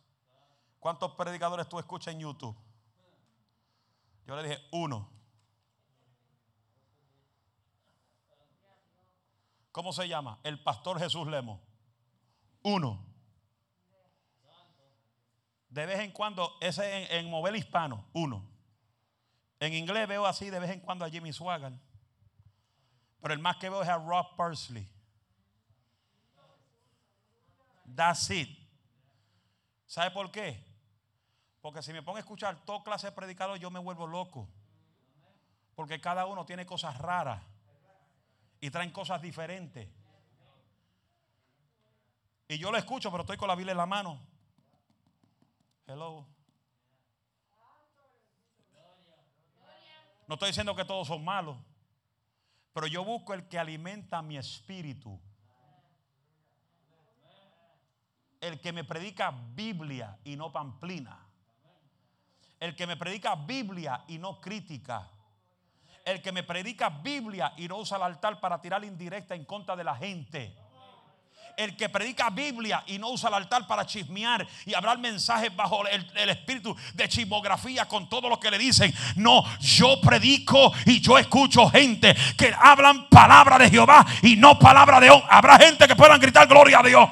¿cuántos 0.80 1.12
predicadores 1.16 1.68
tú 1.68 1.78
escuchas 1.80 2.14
en 2.14 2.22
YouTube? 2.22 2.56
Yo 4.26 4.38
le 4.38 4.44
dije, 4.44 4.58
uno. 4.72 5.10
¿Cómo 9.74 9.92
se 9.92 10.08
llama? 10.08 10.40
El 10.44 10.64
pastor 10.64 10.98
Jesús 10.98 11.28
Lemo. 11.28 11.60
Uno. 12.64 13.06
De 15.68 15.86
vez 15.86 16.00
en 16.00 16.12
cuando, 16.14 16.56
ese 16.62 17.18
en, 17.18 17.28
en 17.36 17.56
hispano, 17.58 18.06
uno. 18.14 18.48
En 19.60 19.74
inglés 19.74 20.08
veo 20.08 20.26
así 20.26 20.50
de 20.50 20.60
vez 20.60 20.72
en 20.72 20.80
cuando 20.80 21.04
a 21.04 21.10
Jimmy 21.10 21.34
Swagger. 21.34 21.74
Pero 23.20 23.34
el 23.34 23.42
más 23.42 23.58
que 23.58 23.70
veo 23.70 23.82
es 23.82 23.90
a 23.90 23.98
Rob 23.98 24.38
Parsley. 24.38 24.90
That's 27.96 28.30
it. 28.30 28.50
¿Sabe 29.86 30.12
por 30.12 30.32
qué? 30.32 30.64
Porque 31.62 31.82
si 31.82 31.94
me 31.94 32.04
pongo 32.04 32.18
a 32.18 32.20
escuchar 32.20 32.64
toda 32.66 32.84
clase 32.84 33.08
de 33.08 33.14
predicadores, 33.14 33.62
yo 33.62 33.72
me 33.72 33.80
vuelvo 33.80 34.06
loco. 34.06 34.50
Porque 35.76 36.00
cada 36.00 36.26
uno 36.26 36.46
tiene 36.46 36.66
cosas 36.66 36.98
raras 36.98 37.42
y 38.60 38.70
traen 38.70 38.92
cosas 38.92 39.22
diferentes. 39.22 39.90
Y 42.48 42.58
yo 42.58 42.72
lo 42.72 42.78
escucho, 42.78 43.10
pero 43.10 43.22
estoy 43.22 43.38
con 43.38 43.48
la 43.48 43.56
Biblia 43.56 43.72
en 43.72 43.78
la 43.78 43.86
mano. 43.86 44.20
Hello. 45.88 46.28
No 50.28 50.36
estoy 50.36 50.50
diciendo 50.50 50.76
que 50.76 50.86
todos 50.86 51.08
son 51.08 51.24
malos, 51.24 51.58
pero 52.74 52.88
yo 52.88 53.04
busco 53.04 53.34
el 53.34 53.48
que 53.48 53.60
alimenta 53.60 54.22
mi 54.22 54.38
espíritu. 54.38 55.20
El 58.42 58.60
que 58.60 58.74
me 58.74 58.84
predica 58.84 59.34
Biblia 59.54 60.18
y 60.24 60.36
no 60.36 60.52
pamplina. 60.52 61.20
El 62.60 62.76
que 62.76 62.88
me 62.88 62.98
predica 62.98 63.36
Biblia 63.36 64.04
y 64.08 64.18
no 64.18 64.40
crítica. 64.40 65.10
El 66.04 66.22
que 66.22 66.32
me 66.32 66.44
predica 66.44 66.90
Biblia 66.90 67.54
y 67.58 67.68
no 67.68 67.78
usa 67.78 67.98
el 67.98 68.04
altar 68.04 68.40
para 68.40 68.62
tirar 68.62 68.84
indirecta 68.86 69.36
en 69.36 69.46
contra 69.46 69.76
de 69.76 69.84
la 69.84 69.96
gente. 69.96 70.56
El 71.58 71.78
que 71.78 71.88
predica 71.88 72.30
Biblia 72.30 72.84
y 72.86 73.00
no 73.00 73.10
usa 73.10 73.30
el 73.30 73.36
altar 73.36 73.66
para 73.66 73.86
chismear 73.86 74.46
y 74.66 74.74
hablar 74.74 75.00
mensajes 75.00 75.56
bajo 75.56 75.88
el, 75.88 76.30
espíritu 76.30 76.76
de 76.94 77.08
chismografía 77.08 77.88
con 77.88 78.10
todo 78.10 78.30
lo 78.30 78.40
que 78.40 78.52
le 78.52 78.58
dicen. 78.58 78.94
No, 79.16 79.44
yo 79.60 80.00
predico 80.02 80.74
y 80.86 81.00
yo 81.00 81.18
escucho 81.18 81.70
gente 81.70 82.16
que 82.38 82.54
hablan 82.60 83.08
palabra 83.10 83.58
de 83.58 83.70
Jehová 83.70 84.06
y 84.22 84.36
no 84.36 84.60
palabra 84.60 85.00
de 85.00 85.10
hombre. 85.10 85.28
Habrá 85.32 85.58
gente 85.58 85.88
que 85.88 85.96
puedan 85.96 86.20
gritar 86.20 86.46
gloria 86.48 86.80
a 86.80 86.84
Dios. 86.84 87.10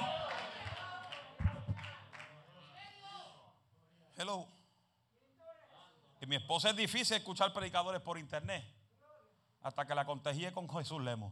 Y 6.22 6.22
mi 6.33 6.37
esposa 6.37 6.71
es 6.71 6.75
difícil 6.75 7.15
escuchar 7.15 7.53
predicadores 7.53 8.01
por 8.01 8.17
internet. 8.17 8.65
Hasta 9.61 9.85
que 9.85 9.93
la 9.93 10.03
contagié 10.03 10.51
con 10.51 10.67
Jesús 10.67 10.99
Lemo. 10.99 11.31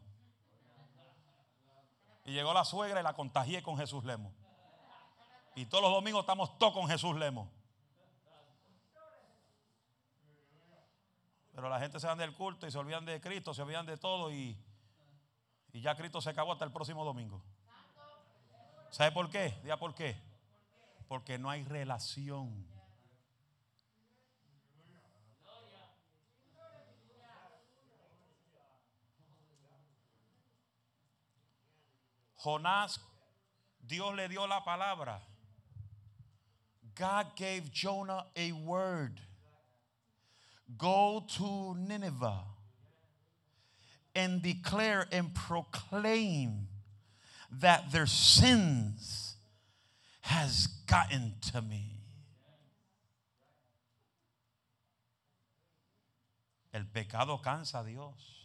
Y 2.24 2.34
llegó 2.34 2.54
la 2.54 2.64
suegra 2.64 3.00
y 3.00 3.04
la 3.04 3.16
contagié 3.16 3.64
con 3.64 3.78
Jesús 3.78 4.06
Lemo. 4.06 4.32
Y 5.56 5.66
todos 5.66 5.86
los 5.86 5.92
domingos 5.92 6.20
estamos 6.22 6.56
todos 6.60 6.74
con 6.74 6.88
Jesús 6.88 7.16
Lemo. 7.16 7.50
Pero 11.56 11.68
la 11.68 11.80
gente 11.80 12.00
se 12.00 12.06
van 12.06 12.20
del 12.20 12.36
culto 12.36 12.68
y 12.68 12.72
se 12.72 12.78
olvidan 12.78 13.04
de 13.04 13.20
Cristo, 13.20 13.56
se 13.56 13.64
olvidan 13.64 13.88
de 13.88 13.98
todo 13.98 14.32
y, 14.32 14.56
y 15.74 15.82
ya 15.82 15.96
Cristo 15.96 16.22
se 16.22 16.30
acabó 16.30 16.52
hasta 16.52 16.66
el 16.66 16.72
próximo 16.72 17.04
domingo. 17.04 17.42
¿Sabe 18.92 19.12
por 19.14 19.32
qué? 19.32 19.60
Diga 19.64 19.78
por 19.78 19.96
qué. 19.96 20.16
Porque 21.08 21.40
no 21.40 21.50
hay 21.50 21.64
relación. 21.64 22.68
Jonás, 32.44 33.00
Dios 33.86 34.16
le 34.16 34.28
dio 34.28 34.46
la 34.46 34.62
palabra. 34.62 35.20
God 36.96 37.36
gave 37.36 37.72
Jonah 37.72 38.26
a 38.36 38.52
word. 38.52 39.20
Go 40.78 41.24
to 41.38 41.76
Nineveh 41.78 42.44
and 44.16 44.42
declare 44.42 45.08
and 45.12 45.34
proclaim 45.34 46.68
that 47.52 47.92
their 47.92 48.06
sins 48.06 49.36
has 50.22 50.68
gotten 50.88 51.34
to 51.52 51.62
me. 51.62 51.98
El 56.74 56.84
pecado 56.94 57.40
cansa 57.44 57.82
a 57.82 57.84
Dios. 57.84 58.41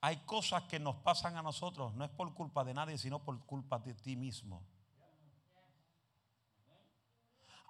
Hay 0.00 0.18
cosas 0.18 0.62
que 0.64 0.78
nos 0.78 0.96
pasan 0.96 1.36
a 1.36 1.42
nosotros, 1.42 1.94
no 1.94 2.04
es 2.04 2.10
por 2.10 2.32
culpa 2.34 2.64
de 2.64 2.74
nadie, 2.74 2.98
sino 2.98 3.18
por 3.18 3.38
culpa 3.44 3.78
de 3.78 3.94
ti 3.94 4.16
mismo. 4.16 4.62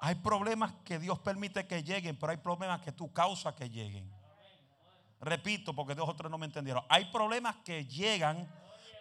Hay 0.01 0.15
problemas 0.17 0.73
que 0.85 0.99
Dios 0.99 1.19
permite 1.19 1.67
que 1.67 1.83
lleguen, 1.83 2.17
pero 2.19 2.31
hay 2.31 2.37
problemas 2.37 2.81
que 2.83 2.93
tú 2.93 3.13
causas 3.13 3.55
que 3.55 3.69
lleguen. 3.69 4.13
Repito, 5.21 5.75
porque 5.75 5.95
dos 5.95 6.09
otros 6.09 6.31
no 6.31 6.39
me 6.39 6.47
entendieron. 6.47 6.85
Hay 6.89 7.07
problemas 7.07 7.57
que 7.65 7.85
llegan 7.87 8.49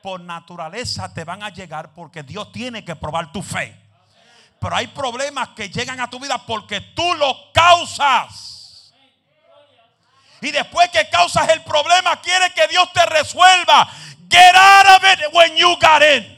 por 0.02 0.22
naturaleza, 0.22 1.14
te 1.14 1.24
van 1.24 1.44
a 1.44 1.50
llegar 1.50 1.94
porque 1.94 2.24
Dios 2.24 2.52
tiene 2.52 2.84
que 2.84 2.96
probar 2.96 3.32
tu 3.32 3.44
fe. 3.44 3.80
Pero 4.60 4.76
hay 4.76 4.88
problemas 4.88 5.50
que 5.50 5.70
llegan 5.70 6.00
a 6.00 6.10
tu 6.10 6.20
vida 6.20 6.44
porque 6.48 6.82
tú 6.82 7.14
los 7.16 7.36
causas. 7.54 8.57
Y 10.42 10.52
después 10.52 10.90
que 10.90 11.10
causas 11.10 11.50
el 11.50 11.64
problema, 11.64 12.22
quiere 12.22 12.52
que 12.54 12.68
Dios 12.68 12.92
te 12.94 13.06
resuelva. 13.06 13.90
Get 14.30 14.56
out 14.56 14.86
of 14.98 15.04
it 15.04 15.34
when 15.34 15.56
you 15.56 15.76
got 15.80 16.04
in. 16.04 16.38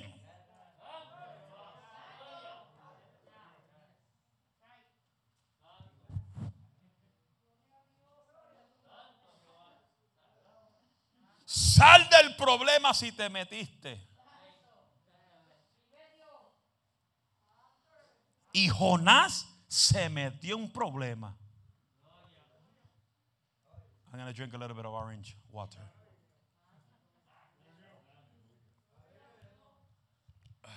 Sal 11.45 12.09
del 12.09 12.35
problema 12.35 12.93
si 12.93 13.11
te 13.11 13.29
metiste. 13.29 14.05
Y 18.51 18.67
Jonás 18.69 19.47
se 19.67 20.09
metió 20.09 20.57
un 20.57 20.71
problema. 20.71 21.37
I'm 24.11 24.17
going 24.17 24.27
to 24.27 24.35
drink 24.35 24.55
a 24.55 24.57
little 24.57 24.75
bit 24.75 24.85
of 24.85 24.93
orange 24.93 25.37
water. 25.51 25.77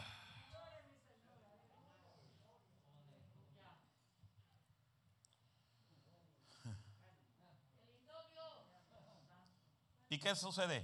¿Y 10.11 10.18
qué 10.18 10.37
sucede? 10.37 10.83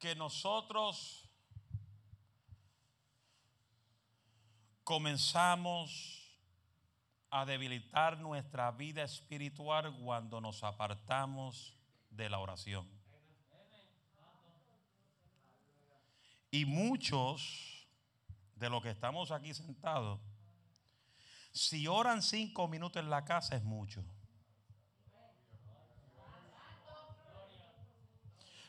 Que 0.00 0.16
nosotros 0.16 1.28
comenzamos 4.82 6.25
a 7.30 7.44
debilitar 7.44 8.18
nuestra 8.18 8.70
vida 8.70 9.02
espiritual 9.02 9.96
cuando 10.02 10.40
nos 10.40 10.62
apartamos 10.64 11.76
de 12.10 12.28
la 12.30 12.38
oración. 12.38 12.88
Y 16.50 16.64
muchos 16.64 17.86
de 18.54 18.70
los 18.70 18.82
que 18.82 18.90
estamos 18.90 19.30
aquí 19.30 19.52
sentados, 19.52 20.20
si 21.52 21.86
oran 21.86 22.22
cinco 22.22 22.68
minutos 22.68 23.02
en 23.02 23.10
la 23.10 23.24
casa 23.24 23.56
es 23.56 23.64
mucho. 23.64 24.04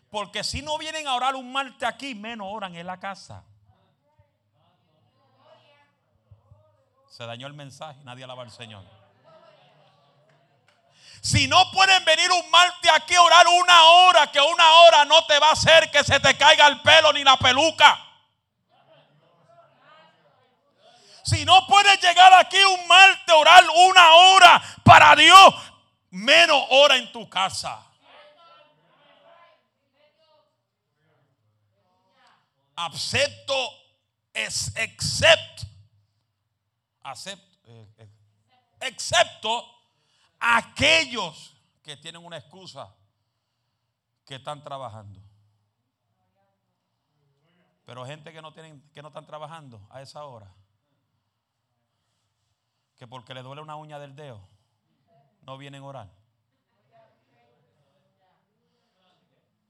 Porque 0.10 0.44
si 0.44 0.62
no 0.62 0.78
vienen 0.78 1.08
a 1.08 1.16
orar 1.16 1.36
un 1.36 1.52
martes 1.52 1.84
aquí, 1.84 2.16
menos 2.16 2.48
oran 2.50 2.76
en 2.76 2.88
la 2.88 3.00
casa. 3.00 3.46
Se 7.18 7.26
dañó 7.26 7.48
el 7.48 7.56
mensaje, 7.56 8.00
nadie 8.04 8.26
alaba 8.26 8.44
al 8.44 8.52
Señor. 8.52 8.84
Si 11.20 11.48
no 11.48 11.72
pueden 11.72 12.06
venir 12.06 12.32
un 12.32 12.52
martes 12.52 12.92
aquí 12.94 13.16
a 13.16 13.24
orar 13.24 13.48
una 13.48 13.84
hora, 13.86 14.32
que 14.32 14.40
una 14.40 14.72
hora 14.72 15.04
no 15.06 15.26
te 15.26 15.40
va 15.40 15.50
a 15.50 15.54
hacer 15.54 15.90
que 15.90 16.04
se 16.04 16.20
te 16.20 16.38
caiga 16.38 16.68
el 16.68 16.80
pelo 16.82 17.12
ni 17.14 17.24
la 17.24 17.36
peluca. 17.38 18.00
Si 21.24 21.44
no 21.44 21.66
puedes 21.66 22.00
llegar 22.04 22.32
aquí 22.36 22.64
un 22.64 22.88
martes 22.88 23.34
a 23.34 23.38
orar 23.38 23.64
una 23.68 24.14
hora 24.14 24.62
para 24.84 25.16
Dios, 25.16 25.56
menos 26.12 26.64
hora 26.70 26.98
en 26.98 27.12
tu 27.12 27.28
casa. 27.28 27.84
acepto 32.76 33.72
es 34.36 34.72
excepto 34.76 35.77
eh, 37.64 37.94
eh, 37.98 38.10
excepto 38.82 39.64
aquellos 40.40 41.56
que 41.82 41.98
tienen 41.98 42.24
una 42.24 42.38
excusa 42.38 42.94
que 44.26 44.36
están 44.36 44.64
trabajando. 44.64 45.22
Pero 47.86 48.06
gente 48.06 48.34
que 48.34 48.42
no 48.42 48.54
tienen 48.54 48.82
que 48.94 49.02
no 49.02 49.08
están 49.08 49.26
trabajando 49.26 49.88
a 49.90 50.02
esa 50.02 50.26
hora 50.26 50.54
que 52.98 53.08
porque 53.08 53.34
le 53.34 53.44
duele 53.44 53.62
una 53.62 53.76
uña 53.76 54.00
del 54.00 54.16
dedo 54.16 54.42
no 55.44 55.58
vienen 55.58 55.84
a 55.84 55.86
orar. 55.86 56.10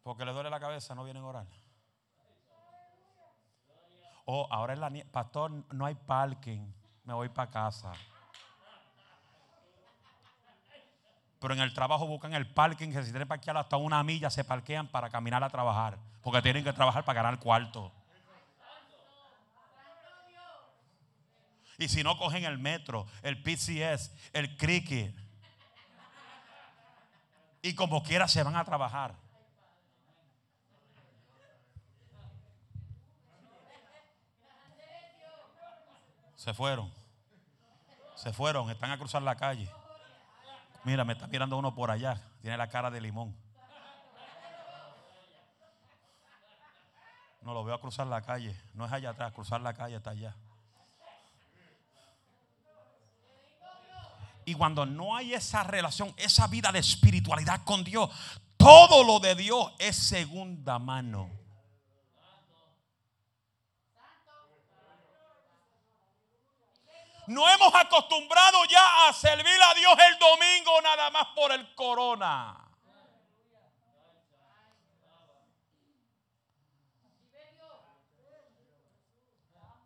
Porque 0.01 0.25
le 0.25 0.31
duele 0.31 0.49
la 0.49 0.59
cabeza 0.59 0.95
no 0.95 1.03
vienen 1.03 1.23
a 1.23 1.27
orar. 1.27 1.47
Oh, 4.25 4.47
ahora 4.49 4.73
es 4.73 4.79
la 4.79 4.91
pastor, 5.11 5.51
no 5.73 5.85
hay 5.85 5.95
parking, 5.95 6.73
me 7.07 7.13
voy 7.13 7.29
para 7.29 7.49
casa. 7.49 7.93
Pero 11.39 11.53
en 11.53 11.61
el 11.61 11.73
trabajo 11.73 12.05
buscan 12.05 12.33
el 12.33 12.45
parking, 12.45 12.91
que 12.91 13.01
si 13.01 13.11
tienen 13.11 13.21
que 13.21 13.27
parquear 13.27 13.55
hasta 13.55 13.77
una 13.77 14.03
milla, 14.03 14.29
se 14.29 14.43
parquean 14.43 14.89
para 14.89 15.09
caminar 15.09 15.41
a 15.41 15.49
trabajar. 15.49 15.97
Porque 16.21 16.41
tienen 16.41 16.65
que 16.65 16.73
trabajar 16.73 17.05
para 17.05 17.23
ganar 17.23 17.39
cuarto. 17.39 17.93
Y 21.77 21.87
si 21.87 22.03
no 22.03 22.17
cogen 22.17 22.43
el 22.43 22.57
metro, 22.57 23.07
el 23.21 23.41
PCS, 23.41 24.11
el 24.33 24.57
cricket. 24.57 25.15
Y 27.61 27.73
como 27.73 28.03
quiera 28.03 28.27
se 28.27 28.43
van 28.43 28.57
a 28.57 28.65
trabajar. 28.65 29.15
Se 36.35 36.53
fueron. 36.53 36.96
Se 38.17 38.33
fueron, 38.33 38.69
están 38.71 38.89
a 38.89 38.97
cruzar 38.97 39.21
la 39.21 39.35
calle. 39.35 39.69
Mira, 40.83 41.05
me 41.05 41.13
está 41.13 41.27
mirando 41.27 41.55
uno 41.55 41.75
por 41.75 41.91
allá. 41.91 42.19
Tiene 42.41 42.57
la 42.57 42.67
cara 42.67 42.89
de 42.89 42.99
limón. 42.99 43.37
No 47.43 47.53
lo 47.53 47.63
veo 47.63 47.75
a 47.75 47.79
cruzar 47.79 48.07
la 48.07 48.23
calle. 48.23 48.59
No 48.73 48.85
es 48.85 48.91
allá 48.91 49.11
atrás, 49.11 49.31
cruzar 49.33 49.61
la 49.61 49.75
calle 49.75 49.97
está 49.97 50.09
allá. 50.09 50.35
Y 54.45 54.55
cuando 54.55 54.85
no 54.85 55.15
hay 55.15 55.35
esa 55.35 55.63
relación, 55.63 56.11
esa 56.17 56.47
vida 56.47 56.71
de 56.71 56.79
espiritualidad 56.79 57.63
con 57.65 57.83
Dios, 57.83 58.09
todo 58.57 59.03
lo 59.03 59.19
de 59.19 59.35
Dios 59.35 59.73
es 59.77 59.95
segunda 59.95 60.79
mano. 60.79 61.29
No 67.27 67.47
hemos 67.49 67.75
acostumbrado 67.75 68.63
ya 68.69 69.09
a 69.09 69.13
servir 69.13 69.61
a 69.61 69.73
Dios 69.73 69.93
el 70.09 70.17
domingo 70.17 70.81
nada 70.81 71.11
más 71.11 71.27
por 71.35 71.51
el 71.51 71.75
corona. 71.75 72.63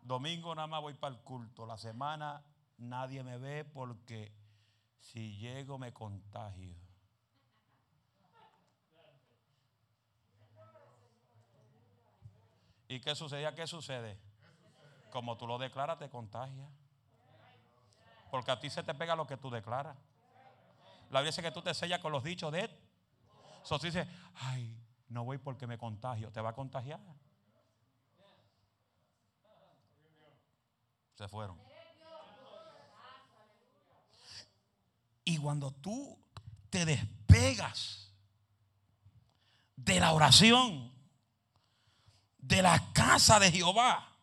Domingo 0.02 0.54
nada 0.54 0.68
más 0.68 0.82
voy 0.82 0.94
para 0.94 1.16
el 1.16 1.20
culto. 1.22 1.66
La 1.66 1.76
semana 1.76 2.44
nadie 2.78 3.24
me 3.24 3.38
ve 3.38 3.64
porque 3.64 4.32
si 5.00 5.36
llego 5.36 5.78
me 5.78 5.92
contagio. 5.92 6.76
¿Y 12.86 13.00
qué 13.00 13.16
sucedía? 13.16 13.52
¿Qué 13.54 13.66
sucede? 13.66 14.16
Como 15.10 15.36
tú 15.36 15.48
lo 15.48 15.58
declaras, 15.58 15.98
te 15.98 16.08
contagia. 16.08 16.68
Porque 18.32 18.50
a 18.50 18.58
ti 18.58 18.70
se 18.70 18.82
te 18.82 18.94
pega 18.94 19.14
lo 19.14 19.26
que 19.26 19.36
tú 19.36 19.50
declaras. 19.50 19.94
La 21.10 21.20
Biblia 21.20 21.32
dice 21.32 21.42
que 21.42 21.50
tú 21.50 21.60
te 21.60 21.74
sellas 21.74 22.00
con 22.00 22.12
los 22.12 22.24
dichos 22.24 22.50
de 22.50 22.60
él. 22.60 22.70
So, 23.62 23.78
tú 23.78 23.84
dices, 23.84 24.08
ay, 24.36 24.74
no 25.10 25.22
voy 25.24 25.36
porque 25.36 25.66
me 25.66 25.76
contagio. 25.76 26.32
Te 26.32 26.40
va 26.40 26.48
a 26.48 26.54
contagiar. 26.54 26.98
Se 31.14 31.28
fueron. 31.28 31.58
Y 35.24 35.36
cuando 35.36 35.70
tú 35.70 36.18
te 36.70 36.86
despegas 36.86 38.14
de 39.76 40.00
la 40.00 40.14
oración, 40.14 40.90
de 42.38 42.62
la 42.62 42.94
casa 42.94 43.38
de 43.38 43.52
Jehová, 43.52 44.16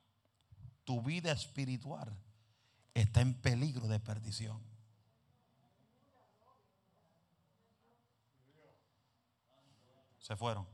tu 0.83 0.99
vida 1.03 1.31
espiritual 1.31 2.11
está 2.93 3.21
en 3.21 3.33
peligro 3.33 3.87
de 3.87 3.99
perdición. 3.99 4.61
Se 10.19 10.35
fueron. 10.35 10.67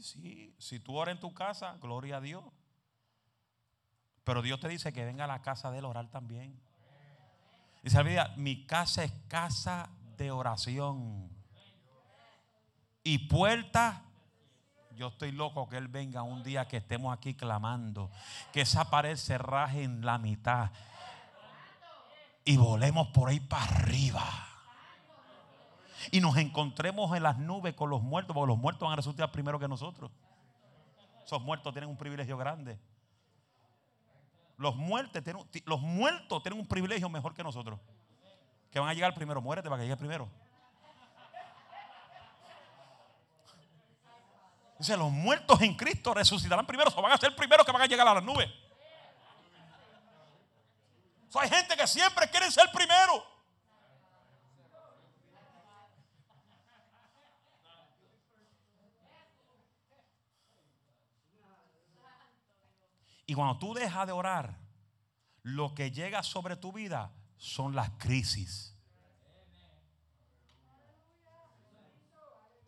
Sí, 0.00 0.54
si 0.58 0.80
tú 0.80 0.96
oras 0.96 1.14
en 1.14 1.20
tu 1.20 1.32
casa, 1.32 1.76
gloria 1.80 2.18
a 2.18 2.20
Dios. 2.20 2.44
Pero 4.24 4.42
Dios 4.42 4.60
te 4.60 4.68
dice 4.68 4.92
que 4.92 5.04
venga 5.04 5.24
a 5.24 5.28
la 5.28 5.42
casa 5.42 5.70
del 5.70 5.84
orar 5.84 6.10
también. 6.10 6.60
Dice 7.82 8.02
la 8.02 8.28
mi 8.36 8.66
casa 8.66 9.04
es 9.04 9.12
casa 9.28 9.90
de 10.16 10.30
oración. 10.30 11.30
Y 13.02 13.28
puerta 13.28 14.02
yo 14.96 15.08
estoy 15.08 15.32
loco 15.32 15.68
que 15.68 15.76
Él 15.76 15.88
venga 15.88 16.22
un 16.22 16.42
día 16.42 16.66
que 16.66 16.78
estemos 16.78 17.16
aquí 17.16 17.34
clamando. 17.34 18.10
Que 18.52 18.62
esa 18.62 18.90
pared 18.90 19.16
se 19.16 19.38
raje 19.38 19.82
en 19.82 20.04
la 20.04 20.18
mitad. 20.18 20.70
Y 22.44 22.56
volemos 22.56 23.08
por 23.08 23.28
ahí 23.28 23.40
para 23.40 23.64
arriba. 23.64 24.24
Y 26.10 26.20
nos 26.20 26.36
encontremos 26.36 27.16
en 27.16 27.22
las 27.22 27.38
nubes 27.38 27.74
con 27.74 27.90
los 27.90 28.02
muertos. 28.02 28.34
Porque 28.34 28.48
los 28.48 28.58
muertos 28.58 28.86
van 28.86 28.92
a 28.92 28.96
resultar 28.96 29.30
primero 29.32 29.58
que 29.58 29.68
nosotros. 29.68 30.10
Esos 31.24 31.42
muertos 31.42 31.72
tienen 31.72 31.90
un 31.90 31.96
privilegio 31.96 32.36
grande. 32.36 32.78
Los, 34.56 34.76
muertos 34.76 35.22
tienen, 35.22 36.58
un 36.60 36.66
privilegio 36.66 37.08
mejor 37.08 37.34
que 37.34 37.42
nosotros. 37.42 37.80
Que 38.70 38.78
van 38.78 38.88
a 38.88 38.94
llegar 38.94 39.14
primero. 39.14 39.40
Muérete 39.40 39.68
para 39.68 39.80
que 39.80 39.86
llegue 39.86 39.96
primero. 39.96 40.28
Dice, 44.78 44.96
los 44.96 45.10
muertos 45.10 45.60
en 45.60 45.74
Cristo 45.76 46.12
resucitarán 46.14 46.66
primero, 46.66 46.90
o 46.94 47.02
van 47.02 47.12
a 47.12 47.16
ser 47.16 47.34
primeros 47.36 47.64
que 47.64 47.72
van 47.72 47.82
a 47.82 47.86
llegar 47.86 48.06
a 48.06 48.14
las 48.14 48.22
nubes. 48.22 48.48
Hay 51.36 51.48
gente 51.48 51.76
que 51.76 51.86
siempre 51.86 52.28
quiere 52.30 52.50
ser 52.50 52.70
primero. 52.72 53.24
Y 63.26 63.34
cuando 63.34 63.58
tú 63.58 63.74
dejas 63.74 64.06
de 64.06 64.12
orar, 64.12 64.58
lo 65.42 65.74
que 65.74 65.90
llega 65.90 66.22
sobre 66.22 66.56
tu 66.56 66.72
vida 66.72 67.12
son 67.36 67.74
las 67.74 67.90
crisis. 67.98 68.73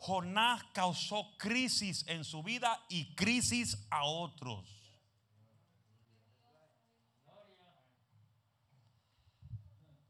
Jonás 0.07 0.63
causó 0.73 1.37
crisis 1.37 2.07
en 2.07 2.23
su 2.23 2.45
vida 2.45 2.81
y 2.89 3.17
crisis 3.17 3.89
a 3.91 4.05
otros. 4.05 4.65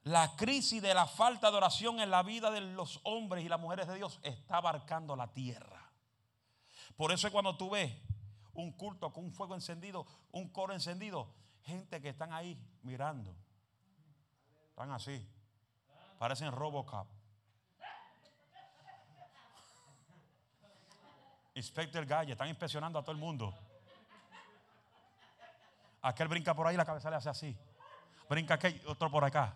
La 0.02 0.36
crisis 0.36 0.82
de 0.82 0.92
la 0.92 1.06
falta 1.06 1.50
de 1.50 1.56
oración 1.56 1.98
en 1.98 2.10
la 2.10 2.22
vida 2.22 2.50
de 2.50 2.60
los 2.60 3.00
hombres 3.04 3.42
y 3.42 3.48
las 3.48 3.58
mujeres 3.58 3.88
de 3.88 3.94
Dios 3.94 4.20
está 4.22 4.58
abarcando 4.58 5.16
la 5.16 5.32
tierra. 5.32 5.90
Por 6.94 7.10
eso 7.10 7.26
es 7.26 7.32
cuando 7.32 7.56
tú 7.56 7.70
ves 7.70 7.90
un 8.52 8.72
culto 8.72 9.14
con 9.14 9.24
un 9.24 9.32
fuego 9.32 9.54
encendido, 9.54 10.06
un 10.30 10.50
coro 10.50 10.74
encendido, 10.74 11.32
gente 11.62 12.02
que 12.02 12.10
están 12.10 12.34
ahí 12.34 12.62
mirando. 12.82 13.34
Están 14.68 14.92
así. 14.92 15.26
Parecen 16.18 16.52
Robocop. 16.52 17.15
Inspector 21.56 22.04
Galle, 22.04 22.32
están 22.32 22.48
inspeccionando 22.48 22.98
a 22.98 23.02
todo 23.02 23.12
el 23.12 23.18
mundo. 23.18 23.54
Aquel 26.02 26.28
brinca 26.28 26.54
por 26.54 26.66
ahí, 26.66 26.76
la 26.76 26.84
cabeza 26.84 27.08
le 27.08 27.16
hace 27.16 27.30
así. 27.30 27.56
Brinca 28.28 28.54
aquel, 28.54 28.80
otro 28.86 29.10
por 29.10 29.24
acá. 29.24 29.54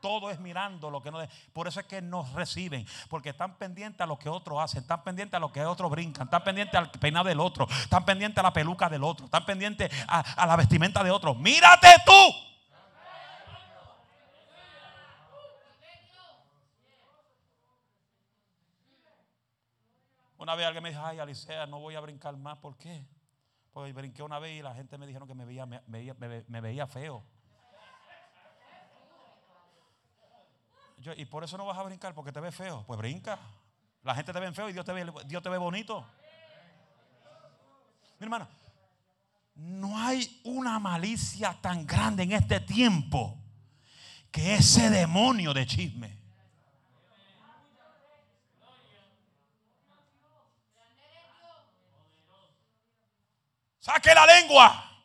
Todo 0.00 0.30
es 0.30 0.40
mirando 0.40 0.90
lo 0.90 1.02
que 1.02 1.10
no. 1.10 1.18
Por 1.52 1.68
eso 1.68 1.78
es 1.78 1.86
que 1.86 2.00
nos 2.00 2.32
reciben. 2.32 2.86
Porque 3.10 3.28
están 3.28 3.56
pendientes 3.58 4.00
a 4.00 4.06
lo 4.06 4.18
que 4.18 4.30
otros 4.30 4.58
hacen. 4.60 4.80
Están 4.80 5.04
pendientes 5.04 5.36
a 5.36 5.40
lo 5.40 5.52
que 5.52 5.62
otros 5.62 5.90
brincan. 5.90 6.26
Están 6.26 6.42
pendientes 6.42 6.74
al 6.74 6.90
peinado 6.90 7.28
del 7.28 7.38
otro. 7.38 7.68
Están 7.70 8.04
pendientes 8.04 8.38
a 8.38 8.42
la 8.42 8.52
peluca 8.52 8.88
del 8.88 9.04
otro. 9.04 9.26
Están 9.26 9.44
pendientes 9.44 9.92
a, 10.08 10.20
a 10.20 10.46
la 10.46 10.56
vestimenta 10.56 11.04
de 11.04 11.10
otro. 11.10 11.34
Mírate 11.34 11.88
tú. 12.04 12.51
Una 20.52 20.58
vez 20.58 20.66
alguien 20.66 20.82
me 20.82 20.90
dijo, 20.90 21.00
ay 21.02 21.18
Alicia, 21.18 21.64
no 21.64 21.80
voy 21.80 21.94
a 21.94 22.00
brincar 22.00 22.36
más. 22.36 22.58
¿Por 22.58 22.76
qué? 22.76 23.06
Porque 23.72 23.90
brinqué 23.94 24.22
una 24.22 24.38
vez 24.38 24.58
y 24.58 24.62
la 24.62 24.74
gente 24.74 24.98
me 24.98 25.06
dijeron 25.06 25.26
que 25.26 25.34
me 25.34 25.46
veía, 25.46 25.64
me, 25.64 26.60
veía, 26.60 26.86
feo. 26.86 27.24
y 31.16 31.24
por 31.24 31.42
eso 31.42 31.56
no 31.56 31.64
vas 31.64 31.78
a 31.78 31.82
brincar, 31.84 32.12
porque 32.12 32.32
te 32.32 32.40
ve 32.40 32.52
feo. 32.52 32.84
Pues 32.86 32.98
brinca. 32.98 33.38
La 34.02 34.14
gente 34.14 34.30
te 34.30 34.40
ve 34.40 34.52
feo 34.52 34.68
y 34.68 34.74
Dios 34.74 34.84
te 34.84 34.92
ve, 34.92 35.10
Dios 35.24 35.42
te 35.42 35.48
ve 35.48 35.56
bonito. 35.56 36.06
Mi 38.18 38.24
hermano, 38.24 38.46
no 39.54 39.98
hay 39.98 40.38
una 40.44 40.78
malicia 40.78 41.56
tan 41.62 41.86
grande 41.86 42.24
en 42.24 42.32
este 42.32 42.60
tiempo 42.60 43.38
que 44.30 44.56
ese 44.56 44.90
demonio 44.90 45.54
de 45.54 45.64
chisme. 45.64 46.21
Saque 53.82 54.14
la 54.14 54.24
lengua. 54.24 55.02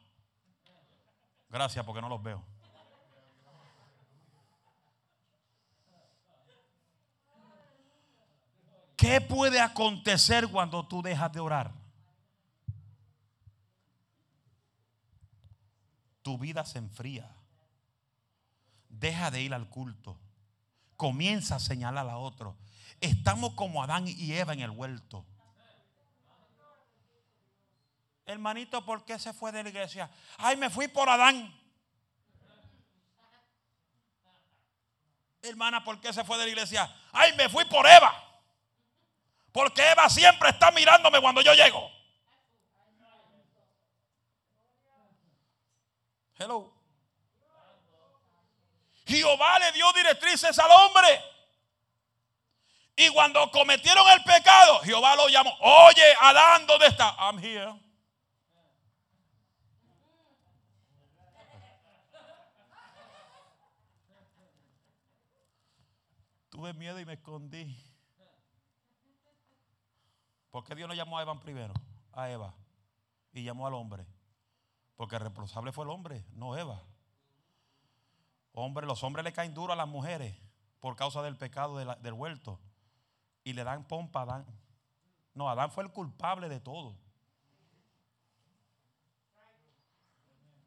Gracias 1.50 1.84
porque 1.84 2.00
no 2.00 2.10
los 2.10 2.22
veo. 2.22 2.46
¿Qué 8.96 9.20
puede 9.20 9.60
acontecer 9.60 10.48
cuando 10.50 10.88
tú 10.88 11.02
dejas 11.02 11.32
de 11.34 11.40
orar? 11.40 11.74
Tu 16.22 16.38
vida 16.38 16.64
se 16.64 16.78
enfría. 16.78 17.36
Deja 18.90 19.32
de 19.32 19.42
ir 19.42 19.56
al 19.56 19.70
culto. 19.70 20.20
Comienza 20.96 21.56
a 21.56 21.60
señalar 21.60 22.08
a 22.08 22.18
otro. 22.18 22.56
Estamos 23.02 23.54
como 23.54 23.82
Adán 23.82 24.08
y 24.08 24.34
Eva 24.34 24.54
en 24.54 24.60
el 24.60 24.70
huerto. 24.70 25.26
Hermanito, 28.28 28.84
¿por 28.84 29.06
qué 29.06 29.18
se 29.18 29.32
fue 29.32 29.54
de 29.54 29.64
la 29.64 29.70
iglesia? 29.70 30.12
Ay, 30.38 30.58
me 30.58 30.70
fui 30.70 30.90
por 30.90 31.08
Adán. 31.08 31.58
Hermana, 35.42 35.82
¿por 35.82 36.02
qué 36.02 36.12
se 36.12 36.26
fue 36.26 36.38
de 36.38 36.44
la 36.44 36.50
iglesia? 36.50 36.94
Ay, 37.14 37.32
me 37.38 37.48
fui 37.48 37.64
por 37.66 37.88
Eva. 37.88 38.22
Porque 39.54 39.82
Eva 39.82 40.10
siempre 40.10 40.50
está 40.50 40.72
mirándome 40.72 41.22
cuando 41.22 41.42
yo 41.42 41.54
llego. 41.54 41.90
Hello. 46.38 46.74
Jehová 49.06 49.58
le 49.60 49.72
dio 49.72 49.92
directrices 49.94 50.60
al 50.60 50.70
hombre. 50.70 51.24
Y 52.98 53.08
cuando 53.10 53.50
cometieron 53.52 54.06
el 54.10 54.22
pecado, 54.24 54.82
Jehová 54.82 55.16
lo 55.16 55.30
llamó. 55.30 55.56
Oye, 55.62 56.14
Adán, 56.20 56.68
¿dónde 56.68 56.88
está? 56.88 57.16
I'm 57.18 57.40
here. 57.40 57.87
Tuve 66.58 66.74
miedo 66.74 67.00
y 67.00 67.06
me 67.06 67.14
escondí. 67.14 67.78
¿Por 70.50 70.64
qué 70.64 70.74
Dios 70.74 70.90
no 70.90 70.96
llamó 70.96 71.20
a 71.20 71.22
Eva 71.22 71.40
primero? 71.40 71.72
A 72.14 72.32
Eva. 72.32 72.56
Y 73.32 73.44
llamó 73.44 73.68
al 73.68 73.76
hombre. 73.76 74.08
Porque 74.96 75.18
el 75.18 75.22
responsable 75.22 75.72
fue 75.72 75.84
el 75.84 75.92
hombre, 75.92 76.26
no 76.32 76.58
Eva. 76.58 76.82
Hombre, 78.54 78.88
los 78.88 79.04
hombres 79.04 79.24
le 79.24 79.34
caen 79.34 79.54
duro 79.54 79.72
a 79.72 79.76
las 79.76 79.88
mujeres 79.88 80.36
por 80.80 80.96
causa 80.96 81.22
del 81.22 81.38
pecado 81.38 81.78
del 81.78 82.14
huerto. 82.14 82.60
Y 83.44 83.54
le 83.54 83.64
dan 83.64 83.88
pompa 83.88 84.22
a 84.22 84.24
Adán. 84.24 84.46
No, 85.36 85.52
Adán 85.52 85.70
fue 85.70 85.84
el 85.84 85.92
culpable 85.92 86.50
de 86.50 86.60
todo. 86.60 86.98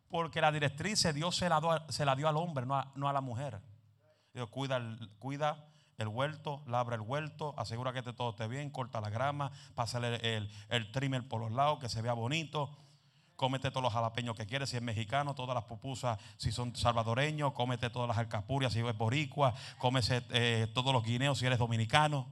Porque 0.08 0.40
la 0.40 0.52
directriz 0.52 1.02
Dios 1.12 1.34
se 1.34 1.48
la, 1.48 1.60
dio, 1.60 1.90
se 1.90 2.04
la 2.04 2.14
dio 2.14 2.28
al 2.28 2.36
hombre, 2.36 2.64
no 2.64 2.76
a, 2.76 2.92
no 2.94 3.08
a 3.08 3.12
la 3.12 3.20
mujer. 3.20 3.60
Dios 4.32 4.48
cuida, 4.50 4.80
cuida 5.18 5.66
el 6.00 6.08
huerto, 6.08 6.62
labra 6.66 6.96
el 6.96 7.02
huerto, 7.02 7.54
asegura 7.58 7.92
que 7.92 8.02
todo 8.02 8.30
esté 8.30 8.48
bien, 8.48 8.70
corta 8.70 9.02
la 9.02 9.10
grama, 9.10 9.52
pásale 9.74 10.16
el, 10.36 10.50
el, 10.70 10.90
trimmer 10.92 11.28
por 11.28 11.42
los 11.42 11.52
lados, 11.52 11.78
que 11.78 11.90
se 11.90 12.00
vea 12.00 12.14
bonito. 12.14 12.70
Cómete 13.36 13.70
todos 13.70 13.82
los 13.82 13.92
jalapeños 13.92 14.34
que 14.34 14.46
quieres, 14.46 14.70
si 14.70 14.76
es 14.76 14.82
mexicano, 14.82 15.34
todas 15.34 15.54
las 15.54 15.64
pupusas, 15.64 16.18
si 16.38 16.52
son 16.52 16.74
salvadoreños, 16.74 17.52
cómete 17.52 17.90
todas 17.90 18.08
las 18.08 18.16
alcapurias, 18.16 18.72
si 18.72 18.80
es 18.80 18.96
boricua, 18.96 19.54
cómese 19.78 20.24
eh, 20.30 20.68
todos 20.74 20.92
los 20.92 21.04
guineos, 21.04 21.38
si 21.38 21.44
eres 21.44 21.58
dominicano. 21.58 22.26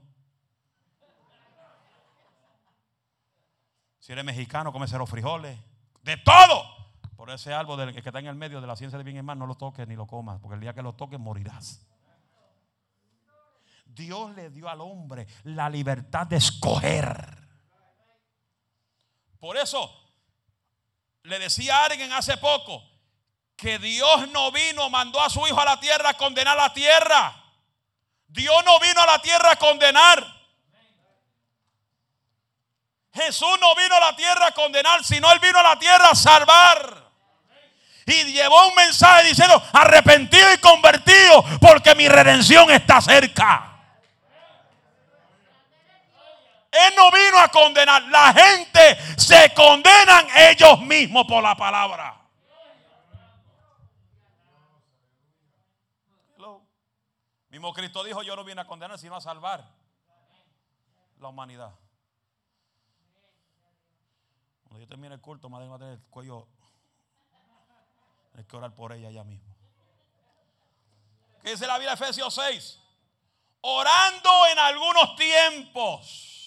Si 3.99 4.13
eres 4.13 4.25
mexicano, 4.25 4.73
cómese 4.73 4.97
los 4.97 5.11
frijoles, 5.11 5.59
de 6.03 6.17
todo. 6.17 6.65
Por 7.17 7.31
ese 7.31 7.53
árbol 7.53 7.79
del 7.79 7.93
que 7.93 7.99
está 7.99 8.19
en 8.19 8.27
el 8.27 8.37
medio 8.37 8.63
de 8.63 8.67
la 8.67 8.77
ciencia 8.77 8.97
de 8.97 9.05
bien 9.05 9.19
y 9.19 9.23
no 9.23 9.47
lo 9.47 9.57
toques 9.57 9.87
ni 9.87 9.95
lo 9.95 10.07
comas, 10.07 10.41
porque 10.41 10.55
el 10.55 10.61
día 10.63 10.73
que 10.73 10.83
lo 10.83 10.95
toques 10.95 11.19
morirás. 11.19 11.87
Dios 13.99 14.31
le 14.37 14.49
dio 14.51 14.69
al 14.69 14.81
hombre 14.81 15.27
la 15.43 15.69
libertad 15.69 16.25
de 16.29 16.37
escoger. 16.37 17.37
Por 19.41 19.57
eso 19.57 19.93
le 21.25 21.39
decía 21.41 21.79
a 21.79 21.85
alguien 21.87 22.13
hace 22.13 22.37
poco 22.37 22.83
que 23.57 23.81
Dios 23.81 24.29
no 24.29 24.53
vino, 24.53 24.89
mandó 24.89 25.21
a 25.21 25.29
su 25.29 25.45
hijo 25.49 25.61
a 25.61 25.65
la 25.65 25.81
tierra 25.81 26.11
a 26.11 26.15
condenar 26.15 26.57
la 26.57 26.73
tierra. 26.73 27.45
Dios 28.29 28.65
no 28.65 28.79
vino 28.79 29.01
a 29.01 29.07
la 29.07 29.19
tierra 29.21 29.51
a 29.51 29.57
condenar. 29.57 30.25
Jesús 33.13 33.59
no 33.61 33.75
vino 33.75 33.97
a 33.97 34.01
la 34.01 34.17
tierra 34.17 34.47
a 34.47 34.53
condenar, 34.53 35.03
sino 35.05 35.33
Él 35.33 35.41
vino 35.41 35.59
a 35.59 35.63
la 35.65 35.79
tierra 35.79 36.11
a 36.11 36.15
salvar. 36.15 37.11
Y 38.07 38.33
llevó 38.33 38.69
un 38.69 38.77
mensaje 38.77 39.29
diciendo, 39.29 39.61
arrepentido 39.73 40.55
y 40.55 40.59
convertido, 40.59 41.45
porque 41.61 41.97
mi 41.97 42.09
redención 42.09 42.71
está 42.71 43.01
cerca. 43.01 43.78
Él 46.87 46.95
no 46.97 47.11
vino 47.11 47.39
a 47.39 47.49
condenar. 47.49 48.03
La 48.05 48.33
gente 48.33 48.97
se 49.17 49.53
condenan 49.55 50.27
ellos 50.37 50.81
mismos 50.81 51.27
por 51.27 51.43
la 51.43 51.57
palabra. 51.57 52.15
Mismo 57.51 57.73
Cristo 57.73 58.05
dijo, 58.05 58.23
yo 58.23 58.37
no 58.37 58.45
vine 58.45 58.61
a 58.61 58.67
condenar, 58.67 58.99
sino 58.99 59.17
a 59.17 59.21
salvar 59.21 59.65
la 61.19 61.29
humanidad. 61.29 61.75
termine 64.89 65.15
el 65.15 65.21
culto, 65.21 65.49
madre 65.49 65.69
va 65.69 65.77
a 65.77 65.79
tener 65.79 65.95
el 65.95 66.03
cuello. 66.05 66.47
Hay 68.37 68.45
que 68.45 68.57
orar 68.57 68.75
por 68.75 68.93
ella 68.93 69.11
ya 69.11 69.25
mismo. 69.25 69.55
¿Qué 71.43 71.51
dice 71.51 71.67
la 71.67 71.79
Biblia 71.79 71.95
Efesios 71.95 72.35
6? 72.35 72.81
Orando 73.63 74.47
en 74.53 74.59
algunos 74.59 75.17
tiempos. 75.17 76.38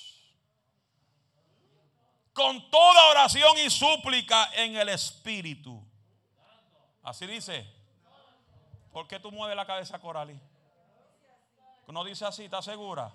Con 2.34 2.70
toda 2.70 3.10
oración 3.10 3.58
y 3.58 3.70
súplica 3.70 4.50
en 4.54 4.76
el 4.76 4.90
Espíritu. 4.90 5.84
Así 7.04 7.26
dice. 7.26 7.66
¿Por 8.92 9.08
qué 9.08 9.20
tú 9.20 9.32
mueves 9.32 9.56
la 9.56 9.66
cabeza, 9.66 10.00
Corali? 10.00 10.40
No 11.88 12.04
dice 12.04 12.26
así, 12.26 12.46
¿estás 12.46 12.66
segura? 12.66 13.12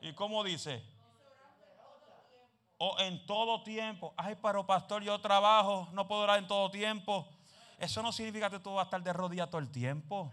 ¿Y 0.00 0.12
cómo 0.14 0.42
dice? 0.42 0.82
O 2.78 2.98
en 2.98 3.24
todo 3.26 3.62
tiempo. 3.62 4.12
Ay, 4.16 4.36
pero 4.42 4.66
pastor, 4.66 5.02
yo 5.02 5.20
trabajo, 5.20 5.88
no 5.92 6.08
puedo 6.08 6.22
orar 6.22 6.38
en 6.38 6.48
todo 6.48 6.70
tiempo. 6.70 7.28
Eso 7.78 8.02
no 8.02 8.12
significa 8.12 8.50
que 8.50 8.58
tú 8.58 8.74
vas 8.74 8.82
a 8.82 8.86
estar 8.86 9.02
de 9.02 9.12
rodillas 9.12 9.48
todo 9.48 9.60
el 9.60 9.70
tiempo. 9.70 10.32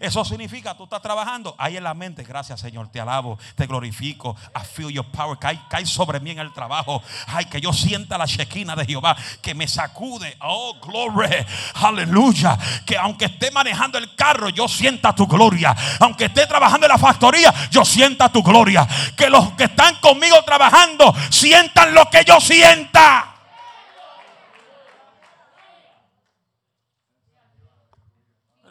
Eso 0.00 0.24
significa, 0.24 0.74
tú 0.76 0.84
estás 0.84 1.02
trabajando 1.02 1.54
ahí 1.58 1.76
en 1.76 1.84
la 1.84 1.94
mente. 1.94 2.22
Gracias, 2.22 2.60
Señor. 2.60 2.88
Te 2.88 3.00
alabo, 3.00 3.38
te 3.54 3.66
glorifico. 3.66 4.36
I 4.56 4.64
feel 4.64 4.90
your 4.90 5.06
power. 5.06 5.38
Cae, 5.38 5.86
sobre 5.86 6.20
mí 6.20 6.30
en 6.30 6.38
el 6.38 6.52
trabajo. 6.52 7.02
Ay, 7.26 7.46
que 7.46 7.60
yo 7.60 7.72
sienta 7.72 8.18
la 8.18 8.26
chequina 8.26 8.74
de 8.74 8.86
Jehová 8.86 9.16
que 9.40 9.54
me 9.54 9.68
sacude. 9.68 10.36
Oh, 10.40 10.74
glory. 10.80 11.44
Aleluya. 11.74 12.58
Que 12.86 12.96
aunque 12.96 13.26
esté 13.26 13.50
manejando 13.50 13.98
el 13.98 14.14
carro, 14.14 14.48
yo 14.48 14.68
sienta 14.68 15.14
tu 15.14 15.26
gloria. 15.26 15.74
Aunque 16.00 16.26
esté 16.26 16.46
trabajando 16.46 16.86
en 16.86 16.92
la 16.92 16.98
factoría, 16.98 17.52
yo 17.70 17.84
sienta 17.84 18.30
tu 18.30 18.42
gloria. 18.42 18.86
Que 19.16 19.28
los 19.28 19.52
que 19.52 19.64
están 19.64 19.96
conmigo 19.96 20.42
trabajando 20.44 21.14
sientan 21.30 21.94
lo 21.94 22.06
que 22.06 22.24
yo 22.24 22.40
sienta. 22.40 23.31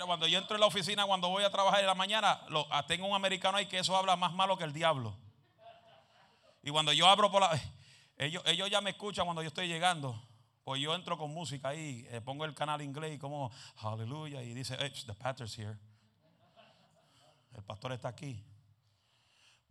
Cuando 0.06 0.28
yo 0.28 0.38
entro 0.38 0.56
en 0.56 0.62
la 0.62 0.68
oficina, 0.68 1.06
cuando 1.06 1.30
voy 1.30 1.44
a 1.44 1.50
trabajar 1.50 1.80
en 1.80 1.88
la 1.88 1.96
mañana, 1.96 2.42
ah, 2.70 2.86
tengo 2.86 3.08
un 3.08 3.16
americano 3.16 3.58
ahí 3.58 3.66
que 3.66 3.80
eso 3.80 3.96
habla 3.96 4.16
más 4.16 4.34
malo 4.34 4.58
que 4.58 4.64
el 4.64 4.74
diablo. 4.74 5.16
Y 6.64 6.70
cuando 6.70 6.94
yo 6.94 7.08
abro 7.08 7.32
por 7.32 7.42
la... 7.42 7.60
Ellos, 8.18 8.44
ellos 8.46 8.70
ya 8.70 8.82
me 8.82 8.92
escuchan 8.92 9.26
cuando 9.26 9.42
yo 9.42 9.48
estoy 9.48 9.68
llegando. 9.68 10.22
Pues 10.64 10.80
yo 10.80 10.94
entro 10.94 11.18
con 11.18 11.34
música 11.34 11.70
ahí, 11.70 12.06
eh, 12.12 12.22
pongo 12.22 12.46
el 12.46 12.54
canal 12.54 12.82
inglés 12.82 13.16
y 13.16 13.18
como, 13.18 13.52
aleluya, 13.78 14.44
y 14.44 14.54
dice, 14.54 14.78
the 14.78 15.16
pastor's. 15.16 15.58
El 15.58 15.76
pastor 17.66 17.94
está 17.94 18.10
aquí. 18.10 18.46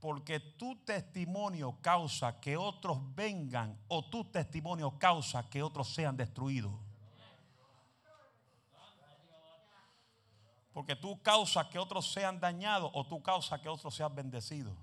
Porque 0.00 0.40
tu 0.40 0.84
testimonio 0.84 1.78
causa 1.80 2.40
que 2.40 2.56
otros 2.56 2.98
vengan 3.14 3.78
o 3.88 4.10
tu 4.10 4.24
testimonio 4.24 4.98
causa 4.98 5.48
que 5.48 5.62
otros 5.62 5.94
sean 5.94 6.16
destruidos. 6.16 6.89
Porque 10.72 10.94
tú 10.94 11.20
causas 11.22 11.66
que 11.66 11.78
otros 11.78 12.12
sean 12.12 12.38
dañados 12.38 12.90
o 12.94 13.06
tú 13.06 13.22
causas 13.22 13.60
que 13.60 13.68
otros 13.68 13.94
sean 13.94 14.14
bendecidos. 14.14 14.76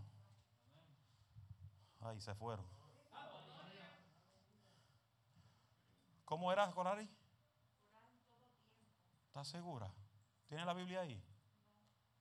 Ahí 2.01 2.19
se 2.19 2.35
fueron. 2.35 2.65
¿Cómo 6.25 6.51
era, 6.51 6.69
Corari? 6.71 7.09
¿Estás 9.27 9.47
segura? 9.47 9.93
¿Tiene 10.47 10.65
la 10.65 10.73
Biblia 10.73 11.01
ahí? 11.01 11.23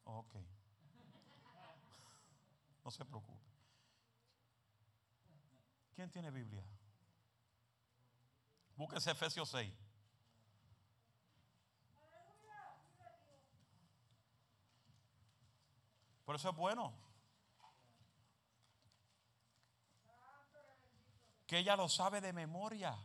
ok. 0.04 0.34
No 2.84 2.90
se 2.92 3.04
preocupe. 3.04 3.42
¿Quién 5.96 6.10
tiene 6.10 6.30
Biblia? 6.30 6.62
Búsquese 8.76 9.10
Efesios 9.10 9.48
6. 9.48 9.72
Por 16.26 16.34
eso 16.34 16.50
es 16.50 16.56
bueno. 16.56 16.92
Que 21.46 21.58
ella 21.58 21.76
lo 21.76 21.88
sabe 21.88 22.20
de 22.20 22.32
memoria. 22.32 22.98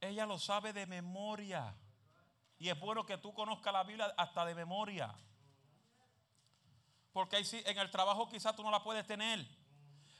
Ella 0.00 0.24
lo 0.24 0.38
sabe 0.38 0.72
de 0.72 0.86
memoria. 0.86 1.74
Y 2.58 2.68
es 2.68 2.78
bueno 2.78 3.04
que 3.04 3.18
tú 3.18 3.34
conozcas 3.34 3.72
la 3.72 3.82
Biblia 3.82 4.14
hasta 4.16 4.44
de 4.44 4.54
memoria. 4.54 5.12
Porque 7.12 7.38
en 7.38 7.78
el 7.78 7.90
trabajo 7.90 8.28
quizás 8.28 8.54
tú 8.54 8.62
no 8.62 8.70
la 8.70 8.84
puedes 8.84 9.04
tener. 9.04 9.44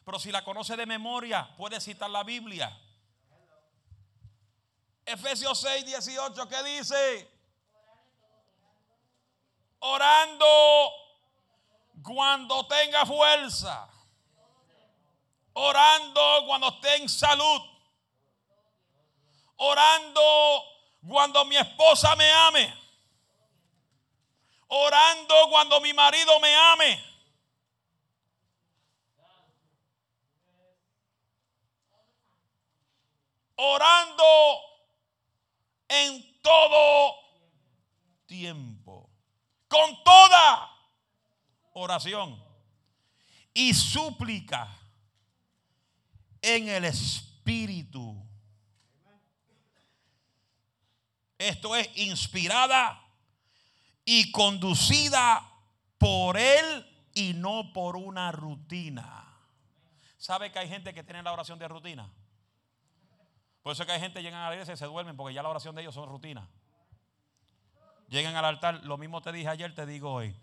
Pero 0.04 0.18
si 0.18 0.32
la 0.32 0.44
conoces 0.44 0.76
de 0.76 0.86
memoria, 0.86 1.54
puedes 1.56 1.84
citar 1.84 2.10
la 2.10 2.24
Biblia. 2.24 2.76
Efesios 5.04 5.60
6, 5.60 5.84
18, 5.84 6.48
¿qué 6.48 6.62
dice? 6.62 7.30
Orando 9.80 10.92
cuando 12.02 12.66
tenga 12.66 13.04
fuerza. 13.04 13.88
Orando 15.54 16.46
cuando 16.46 16.68
esté 16.68 16.96
en 16.96 17.08
salud. 17.08 17.62
Orando 19.56 20.64
cuando 21.06 21.44
mi 21.44 21.56
esposa 21.56 22.14
me 22.16 22.30
ame. 22.30 22.74
Orando 24.68 25.34
cuando 25.50 25.80
mi 25.80 25.92
marido 25.92 26.38
me 26.40 26.54
ame. 26.54 27.04
Orando 33.56 34.71
en 35.92 36.40
todo 36.40 37.14
tiempo. 38.26 39.10
Con 39.68 40.02
toda 40.04 40.70
oración 41.74 42.42
y 43.54 43.74
súplica 43.74 44.68
en 46.40 46.68
el 46.68 46.84
Espíritu. 46.84 48.16
Esto 51.38 51.74
es 51.76 51.90
inspirada 51.96 53.02
y 54.04 54.30
conducida 54.30 55.50
por 55.98 56.36
Él 56.36 56.86
y 57.14 57.34
no 57.34 57.72
por 57.72 57.96
una 57.96 58.32
rutina. 58.32 59.22
¿Sabe 60.18 60.52
que 60.52 60.58
hay 60.58 60.68
gente 60.68 60.94
que 60.94 61.02
tiene 61.02 61.22
la 61.22 61.32
oración 61.32 61.58
de 61.58 61.68
rutina? 61.68 62.08
Por 63.62 63.72
eso 63.72 63.82
es 63.82 63.86
que 63.86 63.92
hay 63.92 64.00
gente 64.00 64.18
que 64.18 64.24
llegan 64.24 64.40
a 64.40 64.48
la 64.48 64.54
iglesia 64.54 64.74
y 64.74 64.76
se 64.76 64.86
duermen 64.86 65.16
porque 65.16 65.34
ya 65.34 65.42
la 65.42 65.48
oración 65.48 65.74
de 65.74 65.82
ellos 65.82 65.94
son 65.94 66.08
rutina. 66.08 66.48
Llegan 68.08 68.34
al 68.36 68.44
altar, 68.44 68.84
lo 68.84 68.98
mismo 68.98 69.22
te 69.22 69.32
dije 69.32 69.48
ayer, 69.48 69.74
te 69.74 69.86
digo 69.86 70.12
hoy. 70.12 70.36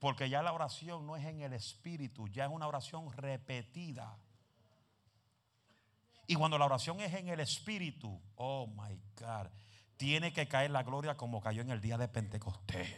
Porque 0.00 0.28
ya 0.28 0.42
la 0.42 0.52
oración 0.52 1.06
no 1.06 1.14
es 1.14 1.24
en 1.24 1.42
el 1.42 1.52
espíritu, 1.52 2.26
ya 2.26 2.46
es 2.46 2.50
una 2.50 2.66
oración 2.66 3.12
repetida. 3.12 4.18
Y 6.26 6.34
cuando 6.34 6.58
la 6.58 6.64
oración 6.64 7.00
es 7.00 7.14
en 7.14 7.28
el 7.28 7.38
espíritu, 7.38 8.20
oh 8.34 8.66
my 8.66 9.00
God, 9.16 9.46
tiene 10.02 10.32
que 10.32 10.48
caer 10.48 10.72
la 10.72 10.82
gloria 10.82 11.16
como 11.16 11.40
cayó 11.40 11.62
en 11.62 11.70
el 11.70 11.80
día 11.80 11.96
de 11.96 12.08
Pentecostés. 12.08 12.92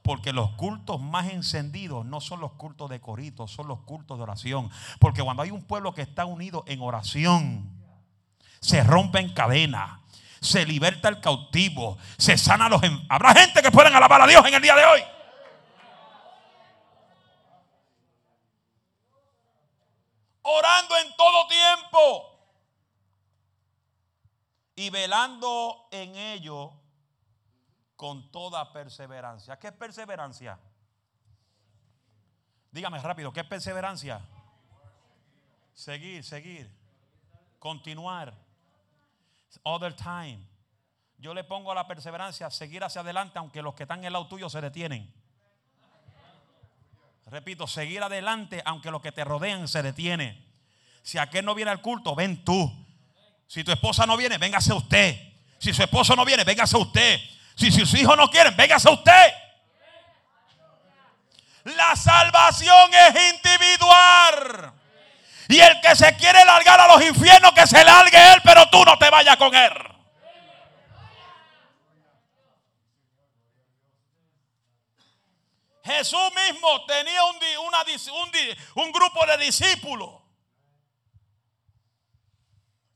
Porque 0.00 0.32
los 0.32 0.52
cultos 0.52 0.98
más 0.98 1.28
encendidos 1.28 2.06
no 2.06 2.22
son 2.22 2.40
los 2.40 2.52
cultos 2.52 2.88
de 2.88 3.02
corito, 3.02 3.46
son 3.46 3.68
los 3.68 3.80
cultos 3.80 4.16
de 4.16 4.22
oración. 4.22 4.70
Porque 4.98 5.22
cuando 5.22 5.42
hay 5.42 5.50
un 5.50 5.62
pueblo 5.62 5.92
que 5.92 6.00
está 6.00 6.24
unido 6.24 6.64
en 6.66 6.80
oración, 6.80 7.68
se 8.60 8.82
rompen 8.82 9.34
cadenas, 9.34 10.00
se 10.40 10.64
liberta 10.64 11.10
el 11.10 11.20
cautivo, 11.20 11.98
se 12.16 12.38
sana 12.38 12.70
los... 12.70 12.80
Habrá 13.10 13.34
gente 13.34 13.60
que 13.60 13.70
pueden 13.70 13.94
alabar 13.94 14.22
a 14.22 14.26
Dios 14.26 14.42
en 14.46 14.54
el 14.54 14.62
día 14.62 14.76
de 14.76 14.84
hoy. 14.86 15.02
Orando 20.40 20.96
en 20.96 21.14
todo 21.14 21.46
tiempo 21.46 22.29
y 24.80 24.88
velando 24.88 25.88
en 25.90 26.16
ello 26.16 26.72
con 27.96 28.32
toda 28.32 28.72
perseverancia. 28.72 29.58
¿Qué 29.58 29.66
es 29.66 29.74
perseverancia? 29.74 30.58
Dígame 32.70 32.98
rápido, 32.98 33.30
¿qué 33.30 33.40
es 33.40 33.46
perseverancia? 33.46 34.22
Seguir, 35.74 36.24
seguir, 36.24 36.74
continuar. 37.58 38.34
Other 39.64 39.94
time. 39.94 40.48
Yo 41.18 41.34
le 41.34 41.44
pongo 41.44 41.72
a 41.72 41.74
la 41.74 41.86
perseverancia 41.86 42.50
seguir 42.50 42.82
hacia 42.82 43.02
adelante 43.02 43.38
aunque 43.38 43.60
los 43.60 43.74
que 43.74 43.82
están 43.82 43.98
en 43.98 44.06
el 44.06 44.14
lado 44.14 44.28
tuyo 44.28 44.48
se 44.48 44.62
detienen. 44.62 45.12
Repito, 47.26 47.66
seguir 47.66 48.02
adelante 48.02 48.62
aunque 48.64 48.90
los 48.90 49.02
que 49.02 49.12
te 49.12 49.24
rodean 49.24 49.68
se 49.68 49.82
detienen. 49.82 50.42
Si 51.02 51.18
aquel 51.18 51.44
no 51.44 51.54
viene 51.54 51.70
al 51.70 51.82
culto, 51.82 52.14
ven 52.14 52.42
tú. 52.46 52.79
Si 53.50 53.64
tu 53.64 53.72
esposa 53.72 54.06
no 54.06 54.16
viene, 54.16 54.38
véngase 54.38 54.72
usted. 54.72 55.16
Si 55.58 55.74
su 55.74 55.82
esposo 55.82 56.14
no 56.14 56.24
viene, 56.24 56.44
véngase 56.44 56.76
usted. 56.76 57.18
Si 57.56 57.72
sus 57.72 57.92
hijos 57.94 58.16
no 58.16 58.30
quieren, 58.30 58.56
véngase 58.56 58.88
usted. 58.88 59.34
La 61.64 61.96
salvación 61.96 62.94
es 62.94 63.34
individual. 63.34 64.72
Y 65.48 65.58
el 65.58 65.80
que 65.80 65.96
se 65.96 66.16
quiere 66.16 66.44
largar 66.44 66.78
a 66.78 66.86
los 66.96 67.04
infiernos, 67.04 67.50
que 67.52 67.66
se 67.66 67.82
largue 67.82 68.34
él, 68.34 68.40
pero 68.44 68.70
tú 68.70 68.84
no 68.84 68.96
te 68.96 69.10
vayas 69.10 69.36
con 69.36 69.52
él. 69.52 69.72
Jesús 75.82 76.30
mismo 76.46 76.86
tenía 76.86 77.24
un, 77.24 77.36
un 78.76 78.92
grupo 78.92 79.26
de 79.26 79.38
discípulos 79.38 80.19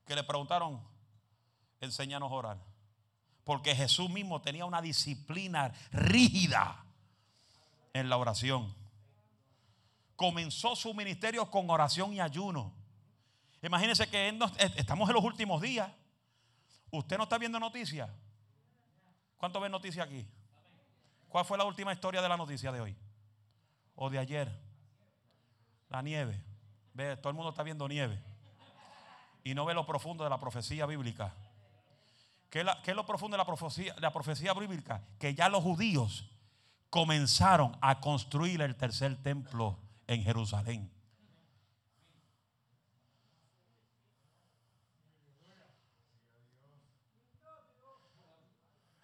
que 0.04 0.14
le 0.14 0.22
preguntaron, 0.22 0.82
enséñanos 1.80 2.30
a 2.30 2.34
orar. 2.34 2.58
Porque 3.44 3.74
Jesús 3.74 4.08
mismo 4.10 4.40
tenía 4.40 4.64
una 4.64 4.80
disciplina 4.80 5.72
rígida 5.92 6.84
en 7.92 8.08
la 8.08 8.16
oración. 8.16 8.74
Comenzó 10.16 10.76
su 10.76 10.94
ministerio 10.94 11.50
con 11.50 11.68
oración 11.68 12.12
y 12.12 12.20
ayuno. 12.20 12.72
Imagínense 13.62 14.08
que 14.08 14.38
estamos 14.76 15.08
en 15.08 15.14
los 15.14 15.24
últimos 15.24 15.60
días. 15.60 15.90
Usted 16.90 17.16
no 17.16 17.24
está 17.24 17.38
viendo 17.38 17.58
noticias. 17.58 18.10
¿Cuánto 19.36 19.60
ven 19.60 19.72
noticias 19.72 20.06
aquí? 20.06 20.26
¿Cuál 21.28 21.44
fue 21.44 21.58
la 21.58 21.64
última 21.64 21.92
historia 21.92 22.22
de 22.22 22.28
la 22.28 22.36
noticia 22.36 22.70
de 22.72 22.80
hoy? 22.80 22.96
O 23.96 24.08
de 24.08 24.18
ayer. 24.18 24.60
La 25.88 26.00
nieve. 26.00 26.42
Ve, 26.92 27.16
todo 27.16 27.30
el 27.30 27.34
mundo 27.34 27.50
está 27.50 27.62
viendo 27.62 27.88
nieve 27.88 28.33
y 29.44 29.54
no 29.54 29.66
ve 29.66 29.74
lo 29.74 29.84
profundo 29.84 30.24
de 30.24 30.30
la 30.30 30.40
profecía 30.40 30.86
bíblica. 30.86 31.34
¿Qué 32.48 32.60
es, 32.60 32.96
lo 32.96 33.04
profundo 33.04 33.36
de 33.36 33.38
la 33.38 33.44
profecía, 33.44 33.94
la 33.98 34.12
profecía 34.12 34.54
bíblica? 34.54 35.02
Que 35.18 35.34
ya 35.34 35.48
los 35.48 35.62
judíos 35.62 36.30
comenzaron 36.88 37.76
a 37.80 38.00
construir 38.00 38.62
el 38.62 38.74
tercer 38.74 39.22
templo 39.22 39.78
en 40.06 40.22
Jerusalén. 40.22 40.90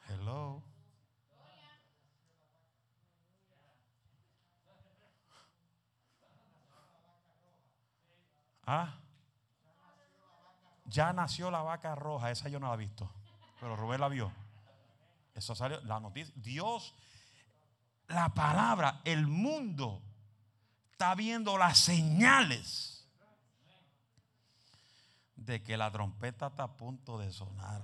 Hello. 0.08 0.62
Ah. 8.64 8.99
Ya 10.90 11.12
nació 11.12 11.50
la 11.50 11.62
vaca 11.62 11.94
roja, 11.94 12.30
esa 12.30 12.48
yo 12.48 12.58
no 12.58 12.68
la 12.68 12.74
he 12.74 12.78
visto, 12.78 13.08
pero 13.60 13.76
Rubén 13.76 14.00
la 14.00 14.08
vio. 14.08 14.32
Eso 15.34 15.54
salió, 15.54 15.80
la 15.82 16.00
noticia. 16.00 16.34
Dios, 16.36 16.94
la 18.08 18.34
palabra, 18.34 19.00
el 19.04 19.26
mundo 19.26 20.02
está 20.90 21.14
viendo 21.14 21.56
las 21.56 21.78
señales 21.78 23.08
de 25.36 25.62
que 25.62 25.76
la 25.76 25.90
trompeta 25.90 26.48
está 26.48 26.64
a 26.64 26.76
punto 26.76 27.18
de 27.18 27.32
sonar. 27.32 27.82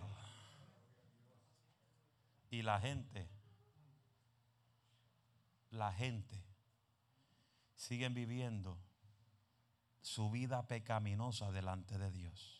Y 2.50 2.62
la 2.62 2.80
gente, 2.80 3.28
la 5.70 5.92
gente, 5.92 6.44
siguen 7.76 8.14
viviendo 8.14 8.78
su 10.00 10.30
vida 10.30 10.66
pecaminosa 10.66 11.52
delante 11.52 11.98
de 11.98 12.10
Dios. 12.10 12.55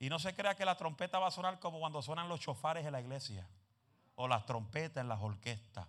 Y 0.00 0.08
no 0.08 0.18
se 0.18 0.34
crea 0.34 0.54
que 0.54 0.64
la 0.64 0.76
trompeta 0.76 1.18
va 1.18 1.28
a 1.28 1.30
sonar 1.30 1.58
como 1.58 1.80
cuando 1.80 2.02
suenan 2.02 2.28
los 2.28 2.40
chofares 2.40 2.86
en 2.86 2.92
la 2.92 3.00
iglesia 3.00 3.46
o 4.14 4.28
las 4.28 4.46
trompetas 4.46 5.02
en 5.02 5.08
las 5.08 5.20
orquestas. 5.20 5.86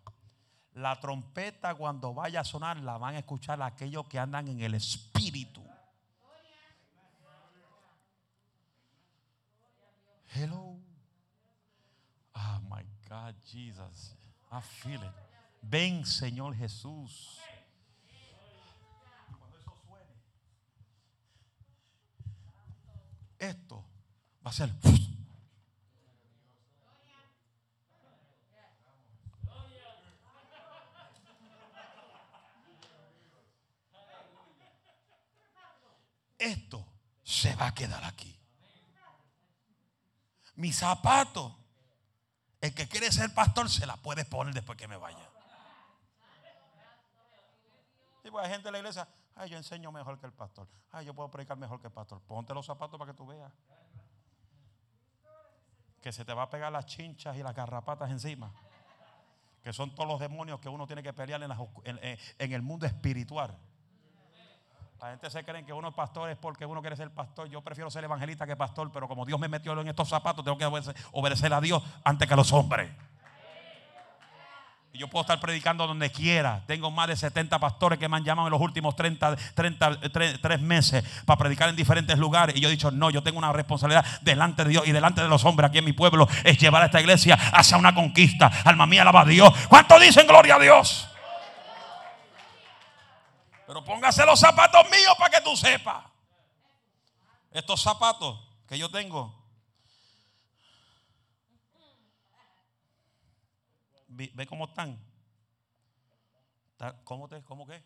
La 0.74 1.00
trompeta 1.00 1.76
cuando 1.76 2.14
vaya 2.14 2.42
a 2.42 2.44
sonar 2.44 2.78
la 2.78 2.98
van 2.98 3.16
a 3.16 3.20
escuchar 3.20 3.62
aquellos 3.62 4.08
que 4.08 4.18
andan 4.18 4.48
en 4.48 4.62
el 4.62 4.76
espíritu. 4.76 5.64
Hello. 10.34 10.80
Oh 12.36 12.60
my 12.70 12.84
God, 13.08 13.36
Jesus. 13.46 14.16
I 14.52 14.62
feel 14.62 15.04
it. 15.04 15.12
Ven, 15.62 16.06
Señor 16.06 16.56
Jesús. 16.56 17.40
Cuando 19.28 19.58
eso 19.58 19.76
suene, 19.86 20.14
esto 23.38 23.84
ser. 24.52 24.74
Esto 36.38 36.86
se 37.24 37.54
va 37.56 37.68
a 37.68 37.74
quedar 37.74 38.04
aquí. 38.06 38.34
Mi 40.56 40.72
zapato, 40.72 41.56
el 42.62 42.74
que 42.74 42.88
quiere 42.88 43.12
ser 43.12 43.34
pastor 43.34 43.70
se 43.70 43.86
la 43.86 43.98
puede 43.98 44.26
poner 44.26 44.54
después 44.54 44.78
que 44.78 44.88
me 44.88 44.98
vaya. 44.98 45.30
Y 48.24 48.32
pues 48.32 48.46
hay 48.46 48.52
gente 48.52 48.70
en 48.70 48.74
la 48.74 48.80
iglesia, 48.80 49.08
ay, 49.36 49.50
yo 49.50 49.58
enseño 49.58 49.92
mejor 49.92 50.20
que 50.20 50.26
el 50.26 50.34
pastor. 50.34 50.68
Ay, 50.92 51.06
yo 51.06 51.14
puedo 51.14 51.30
predicar 51.30 51.58
mejor 51.58 51.82
que 51.82 51.88
el 51.88 51.94
pastor. 51.94 52.22
Ponte 52.22 52.54
los 52.54 52.66
zapatos 52.66 52.98
para 52.98 53.12
que 53.12 53.18
tú 53.18 53.26
veas 53.26 53.52
que 56.02 56.12
se 56.12 56.26
te 56.26 56.34
va 56.34 56.44
a 56.44 56.50
pegar 56.50 56.72
las 56.72 56.86
chinchas 56.86 57.36
y 57.38 57.44
las 57.44 57.56
garrapatas 57.56 58.10
encima. 58.12 58.52
Que 59.64 59.74
son 59.74 59.94
todos 59.94 60.08
los 60.08 60.20
demonios 60.20 60.60
que 60.60 60.70
uno 60.70 60.88
tiene 60.88 61.04
que 61.04 61.14
pelear 61.14 61.42
en, 61.44 62.52
el 62.54 62.62
mundo 62.62 62.86
espiritual. 62.86 63.58
La 65.02 65.12
gente 65.12 65.30
se 65.30 65.44
cree 65.44 65.66
que 65.66 65.74
uno 65.74 65.90
es 65.90 65.94
pastor 65.94 66.30
es 66.30 66.38
porque 66.38 66.66
uno 66.66 66.82
quiere 66.82 66.96
ser 66.96 67.14
pastor. 67.14 67.48
Yo 67.50 67.62
prefiero 67.62 67.90
ser 67.90 68.04
evangelista 68.04 68.46
que 68.46 68.56
pastor, 68.56 68.92
pero 68.92 69.08
como 69.08 69.26
Dios 69.26 69.40
me 69.40 69.48
metió 69.48 69.80
en 69.80 69.88
estos 69.88 70.10
zapatos, 70.10 70.44
tengo 70.44 70.58
que 70.58 70.66
obedecer 71.12 71.54
a 71.54 71.62
Dios 71.62 71.84
antes 72.04 72.28
que 72.28 72.34
a 72.34 72.38
los 72.38 72.52
hombres. 72.52 72.92
Yo 74.94 75.08
puedo 75.08 75.22
estar 75.22 75.40
predicando 75.40 75.88
donde 75.88 76.12
quiera. 76.12 76.62
Tengo 76.68 76.92
más 76.92 77.08
de 77.08 77.16
70 77.16 77.58
pastores 77.58 77.98
que 77.98 78.10
me 78.10 78.18
han 78.18 78.26
llamado 78.26 78.50
en 78.50 78.52
los 78.52 78.60
últimos 78.60 78.98
30, 78.98 79.36
30 79.54 80.00
3, 80.12 80.62
meses 80.62 81.06
para 81.26 81.38
predicar 81.38 81.70
en 81.70 81.78
diferentes 81.78 82.18
lugares. 82.18 82.54
Y 82.58 82.60
yo 82.60 82.68
he 82.68 82.72
dicho, 82.72 82.92
no, 82.92 83.10
yo 83.10 83.24
tengo 83.24 83.38
una 83.38 83.54
responsabilidad 83.54 84.04
delante 84.22 84.66
de 84.66 84.72
Dios 84.72 84.88
y 84.88 84.92
delante 84.92 85.22
de 85.22 85.30
los 85.30 85.46
hombres 85.46 85.70
aquí 85.70 85.78
en 85.78 85.86
mi 85.86 85.94
pueblo. 85.94 86.28
Es 86.44 86.58
llevar 86.58 86.82
a 86.82 86.88
esta 86.88 87.00
iglesia 87.00 87.36
hacia 87.54 87.78
una 87.78 87.96
conquista. 87.96 88.52
Alma 88.66 88.86
mía, 88.88 89.04
alaba 89.04 89.22
a 89.22 89.26
Dios. 89.26 89.54
¿Cuántos 89.70 90.02
dicen 90.02 90.28
gloria 90.28 90.56
a 90.56 90.60
Dios? 90.60 91.08
Pero 93.66 93.82
póngase 93.86 94.26
los 94.26 94.38
zapatos 94.38 94.84
míos 94.90 95.16
para 95.18 95.38
que 95.38 95.42
tú 95.42 95.56
sepas. 95.56 96.04
Estos 97.52 97.82
zapatos 97.82 98.38
que 98.68 98.78
yo 98.78 98.90
tengo 98.90 99.39
ve 104.10 104.46
cómo 104.48 104.66
están. 104.66 105.00
¿Cómo, 107.04 107.28
te, 107.28 107.42
¿Cómo 107.44 107.68
qué? 107.68 107.84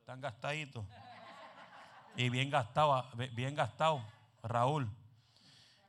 Están 0.00 0.20
gastaditos. 0.20 0.84
Y 2.16 2.28
bien 2.28 2.50
gastado, 2.50 3.02
bien 3.32 3.54
gastado, 3.54 4.02
Raúl. 4.42 4.90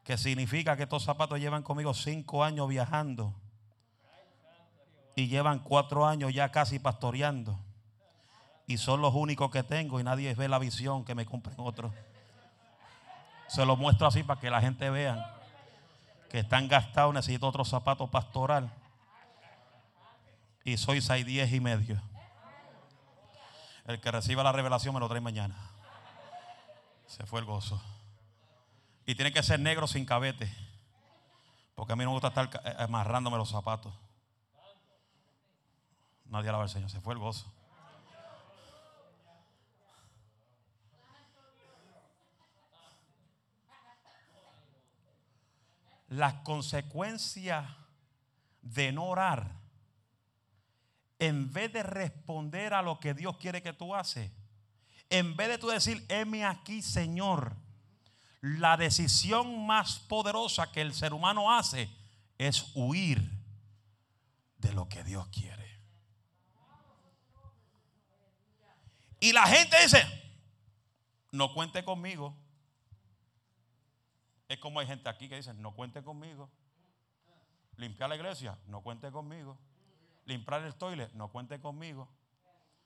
Que 0.03 0.18
significa 0.18 0.78
que 0.78 0.84
estos 0.84 1.03
zapatos 1.03 1.39
llevan 1.39 1.64
conmigo 1.64 1.93
cinco 1.93 2.43
años 2.43 2.70
viajando. 2.70 3.34
Y 5.16 5.28
llevan 5.28 5.59
cuatro 5.59 6.05
años 6.05 6.34
ya 6.34 6.51
casi 6.51 6.80
pastoreando. 6.80 7.59
Y 8.66 8.78
son 8.78 9.01
los 9.01 9.14
únicos 9.14 9.51
que 9.51 9.64
tengo 9.64 9.99
y 9.99 10.03
nadie 10.03 10.34
ve 10.36 10.47
la 10.47 10.59
visión 10.59 11.03
que 11.03 11.16
me 11.16 11.26
compren 11.26 11.57
otros. 11.59 11.91
Se 13.47 13.66
los 13.66 13.78
muestro 13.78 14.07
así 14.07 14.24
para 14.24 14.39
que 14.39 14.49
la 14.49 14.61
gente 14.61 14.89
vea 14.89 15.38
que 16.30 16.39
están 16.39 16.70
gastados. 16.70 17.14
Necesito 17.14 17.47
otro 17.47 17.66
zapato 17.66 18.07
pastoral 18.07 18.72
y 20.64 20.78
soy 20.78 21.01
seis 21.01 21.26
diez 21.26 21.51
y 21.51 21.59
medio. 21.59 22.01
El 23.86 23.99
que 23.99 24.11
reciba 24.11 24.43
la 24.43 24.51
revelación 24.51 24.93
me 24.93 24.99
lo 24.99 25.09
trae 25.09 25.20
mañana. 25.20 25.55
Se 27.05 27.26
fue 27.26 27.41
el 27.41 27.45
gozo. 27.45 27.82
Y 29.05 29.16
tiene 29.16 29.34
que 29.34 29.43
ser 29.43 29.59
negro 29.59 29.88
sin 29.88 30.05
cabete. 30.05 30.51
Porque 31.76 31.93
a 31.93 31.95
mí 31.95 32.03
no 32.05 32.11
me 32.11 32.20
gusta 32.20 32.30
estar 32.30 32.49
eh, 32.64 32.76
amarrándome 32.80 33.38
los 33.38 33.49
zapatos. 33.49 33.93
Nadie 36.26 36.49
alaba 36.49 36.64
al 36.64 36.70
Señor. 36.70 36.89
Se 36.89 37.01
fue 37.01 37.14
el 37.14 37.20
gozo. 37.20 37.51
Las 46.07 46.36
consecuencias 46.36 47.70
de 48.61 48.91
no 48.91 49.05
orar 49.05 49.62
en 51.28 51.53
vez 51.53 51.71
de 51.71 51.84
responder 51.84 52.74
a 52.74 52.82
lo 52.82 52.99
que 52.99 53.13
Dios 53.13 53.38
quiere 53.38 53.61
que 53.61 53.71
tú 53.71 53.95
haces, 53.95 54.30
en 55.09 55.38
vez 55.38 55.47
de 55.47 55.57
tú 55.57 55.67
decir, 55.67 56.05
heme 56.09 56.43
aquí, 56.43 56.82
Señor, 56.82 57.55
la 58.41 58.76
decisión 58.76 59.65
más 59.65 59.99
poderosa 59.99 60.71
que 60.74 60.82
el 60.82 60.93
ser 60.93 61.13
humano 61.13 61.53
hace 61.53 61.89
es 62.38 62.71
huir 62.76 63.21
de 64.57 64.74
lo 64.74 64.89
que 64.89 65.05
Dios 65.05 65.26
quiere. 65.30 65.63
Y 69.21 69.32
la 69.32 69.47
gente 69.47 69.82
dice, 69.82 70.03
no 71.32 71.53
cuente 71.53 71.86
conmigo. 71.86 72.36
Es 74.49 74.57
como 74.59 74.82
hay 74.82 74.88
gente 74.88 75.07
aquí 75.07 75.30
que 75.30 75.38
dice, 75.38 75.53
no 75.53 75.74
cuente 75.74 76.03
conmigo. 76.03 76.49
Limpiar 77.78 78.09
la 78.09 78.17
iglesia, 78.17 78.57
no 78.67 78.82
cuente 78.82 79.09
conmigo. 79.09 79.57
Limpiar 80.26 80.61
el 80.63 80.76
toilet, 80.76 81.11
no 81.13 81.30
cuente 81.30 81.59
conmigo. 81.59 82.07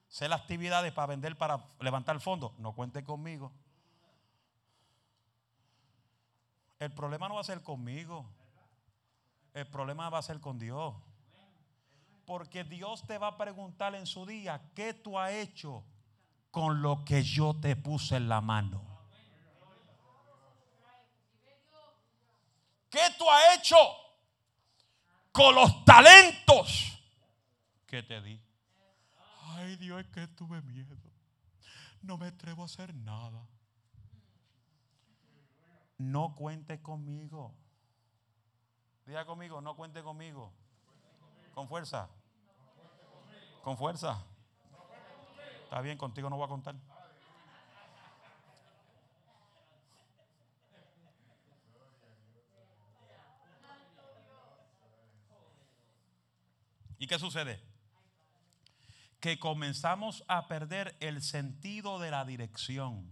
Hacer 0.10 0.32
actividades 0.34 0.92
para 0.94 1.08
vender, 1.08 1.38
para 1.38 1.66
levantar 1.80 2.20
fondos, 2.20 2.58
no 2.60 2.74
cuente 2.74 3.04
conmigo. 3.04 3.52
El 6.80 6.94
problema 6.94 7.28
no 7.28 7.36
va 7.36 7.42
a 7.42 7.44
ser 7.44 7.62
conmigo. 7.62 8.26
El 9.54 9.68
problema 9.68 10.10
va 10.10 10.20
a 10.20 10.22
ser 10.22 10.40
con 10.40 10.60
Dios. 10.60 10.96
Porque 12.26 12.64
Dios 12.64 13.06
te 13.08 13.18
va 13.18 13.28
a 13.28 13.38
preguntar 13.38 13.96
en 13.96 14.06
su 14.06 14.26
día, 14.26 14.62
¿qué 14.76 14.94
tú 14.94 15.18
has 15.18 15.32
hecho 15.32 15.84
con 16.58 16.82
lo 16.82 17.06
que 17.06 17.22
yo 17.24 17.56
te 17.62 17.76
puse 17.76 18.16
en 18.16 18.28
la 18.28 18.42
mano. 18.42 18.82
¿Qué 22.90 23.00
tú 23.16 23.30
has 23.30 23.60
hecho 23.60 23.78
con 25.32 25.54
los 25.54 25.86
talentos 25.86 26.97
que 27.88 28.04
te 28.04 28.22
di? 28.22 28.40
Ay 29.42 29.78
Dios, 29.78 30.02
es 30.02 30.08
que 30.08 30.28
tuve 30.28 30.62
miedo. 30.62 30.96
No 32.02 32.18
me 32.18 32.28
atrevo 32.28 32.62
a 32.62 32.66
hacer 32.66 32.94
nada. 32.94 33.48
No 35.98 36.36
cuente 36.36 36.82
conmigo. 36.82 37.56
Diga 39.06 39.26
conmigo, 39.26 39.62
no 39.62 39.76
cuente 39.76 40.04
conmigo. 40.04 40.54
Con 41.56 41.68
fuerza. 41.68 42.10
Con 43.64 43.78
fuerza. 43.78 44.24
Está 45.64 45.82
bien, 45.82 45.98
contigo 45.98 46.30
no 46.30 46.36
voy 46.36 46.46
a 46.46 46.50
contar. 46.50 46.76
¿Y 57.00 57.08
qué 57.08 57.18
sucede? 57.20 57.67
Que 59.20 59.40
comenzamos 59.40 60.24
a 60.28 60.48
perder 60.48 60.96
el 61.00 61.22
sentido 61.22 62.00
de 62.00 62.12
la 62.12 62.26
dirección. 62.26 63.10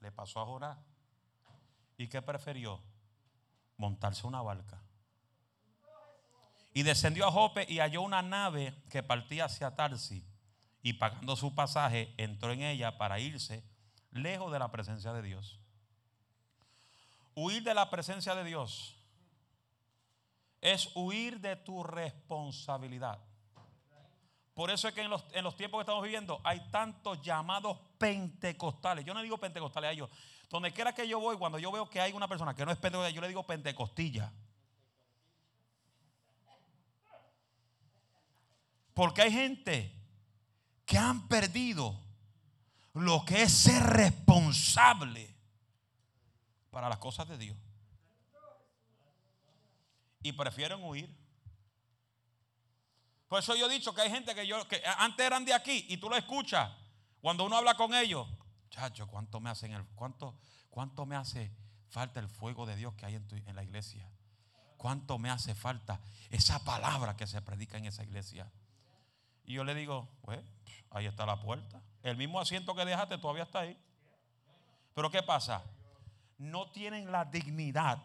Le 0.00 0.12
pasó 0.12 0.40
a 0.40 0.46
Jorá. 0.46 0.78
¿Y 1.96 2.08
qué 2.08 2.22
prefirió? 2.22 2.80
Montarse 3.76 4.26
una 4.26 4.42
barca. 4.42 4.80
Y 6.72 6.82
descendió 6.82 7.26
a 7.26 7.30
Jope 7.30 7.66
y 7.68 7.78
halló 7.78 8.02
una 8.02 8.20
nave 8.20 8.74
que 8.90 9.02
partía 9.02 9.46
hacia 9.46 9.74
Tarsi. 9.74 10.26
Y 10.82 10.94
pagando 10.94 11.36
su 11.36 11.54
pasaje, 11.54 12.12
entró 12.18 12.52
en 12.52 12.62
ella 12.62 12.98
para 12.98 13.18
irse 13.20 13.64
lejos 14.10 14.52
de 14.52 14.58
la 14.58 14.70
presencia 14.70 15.12
de 15.12 15.22
Dios. 15.22 15.58
Huir 17.34 17.62
de 17.62 17.74
la 17.74 17.90
presencia 17.90 18.34
de 18.34 18.44
Dios 18.44 18.96
es 20.64 20.90
huir 20.94 21.40
de 21.40 21.56
tu 21.56 21.84
responsabilidad. 21.84 23.20
Por 24.54 24.70
eso 24.70 24.88
es 24.88 24.94
que 24.94 25.02
en 25.02 25.10
los, 25.10 25.22
en 25.32 25.44
los, 25.44 25.56
tiempos 25.56 25.78
que 25.78 25.82
estamos 25.82 26.02
viviendo 26.02 26.40
hay 26.42 26.58
tantos 26.70 27.20
llamados 27.20 27.76
pentecostales. 27.98 29.04
Yo 29.04 29.12
no 29.12 29.20
digo 29.20 29.36
pentecostales 29.36 29.88
a 29.88 29.92
ellos. 29.92 30.08
Donde 30.48 30.72
quiera 30.72 30.94
que 30.94 31.06
yo 31.06 31.20
voy, 31.20 31.36
cuando 31.36 31.58
yo 31.58 31.70
veo 31.70 31.90
que 31.90 32.00
hay 32.00 32.12
una 32.12 32.26
persona 32.28 32.54
que 32.54 32.64
no 32.64 32.72
es 32.72 32.78
pentecostal, 32.78 33.12
yo 33.12 33.20
le 33.20 33.28
digo 33.28 33.42
pentecostilla. 33.42 34.32
Porque 38.94 39.20
hay 39.20 39.32
gente 39.32 39.92
que 40.86 40.96
han 40.96 41.28
perdido 41.28 42.00
lo 42.94 43.22
que 43.26 43.42
es 43.42 43.52
ser 43.52 43.82
responsable 43.82 45.36
para 46.70 46.88
las 46.88 46.98
cosas 46.98 47.28
de 47.28 47.36
Dios. 47.36 47.58
Y 50.24 50.32
prefieren 50.32 50.82
huir. 50.82 51.14
Por 53.28 53.38
eso 53.38 53.54
yo 53.54 53.66
he 53.66 53.72
dicho 53.72 53.94
que 53.94 54.00
hay 54.00 54.10
gente 54.10 54.34
que 54.34 54.46
yo 54.46 54.66
que 54.66 54.82
antes 54.98 55.24
eran 55.24 55.44
de 55.44 55.52
aquí 55.52 55.86
y 55.88 55.98
tú 55.98 56.08
lo 56.08 56.16
escuchas 56.16 56.72
cuando 57.20 57.44
uno 57.44 57.56
habla 57.56 57.74
con 57.74 57.94
ellos. 57.94 58.26
Chacho, 58.70 59.06
¿cuánto 59.06 59.38
me 59.38 59.50
hacen 59.50 59.72
el 59.72 59.84
cuánto 59.94 60.34
cuánto 60.70 61.04
me 61.04 61.14
hace 61.14 61.52
falta 61.88 62.20
el 62.20 62.28
fuego 62.28 62.64
de 62.64 62.74
Dios 62.74 62.94
que 62.94 63.04
hay 63.04 63.16
en, 63.16 63.26
en 63.46 63.54
la 63.54 63.62
iglesia? 63.62 64.10
¿Cuánto 64.78 65.18
me 65.18 65.28
hace 65.28 65.54
falta 65.54 66.00
esa 66.30 66.64
palabra 66.64 67.16
que 67.16 67.26
se 67.26 67.42
predica 67.42 67.76
en 67.76 67.84
esa 67.84 68.02
iglesia? 68.02 68.50
Y 69.44 69.52
yo 69.52 69.64
le 69.64 69.74
digo, 69.74 70.08
pues, 70.22 70.40
ahí 70.90 71.04
está 71.04 71.26
la 71.26 71.38
puerta. 71.38 71.82
El 72.02 72.16
mismo 72.16 72.40
asiento 72.40 72.74
que 72.74 72.86
dejaste 72.86 73.18
todavía 73.18 73.42
está 73.42 73.60
ahí. 73.60 73.78
Pero 74.94 75.10
¿qué 75.10 75.22
pasa? 75.22 75.62
No 76.38 76.70
tienen 76.70 77.12
la 77.12 77.26
dignidad 77.26 78.02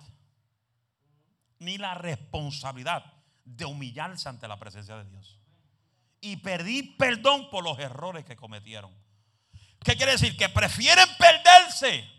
ni 1.59 1.77
la 1.77 1.93
responsabilidad 1.93 3.05
de 3.45 3.65
humillarse 3.65 4.29
ante 4.29 4.47
la 4.47 4.57
presencia 4.57 4.97
de 4.97 5.05
Dios. 5.09 5.39
Y 6.21 6.37
pedir 6.37 6.97
perdón 6.97 7.49
por 7.49 7.63
los 7.63 7.79
errores 7.79 8.25
que 8.25 8.35
cometieron. 8.35 8.93
¿Qué 9.83 9.95
quiere 9.95 10.13
decir? 10.13 10.35
Que 10.35 10.49
prefieren 10.49 11.07
perderse 11.17 12.09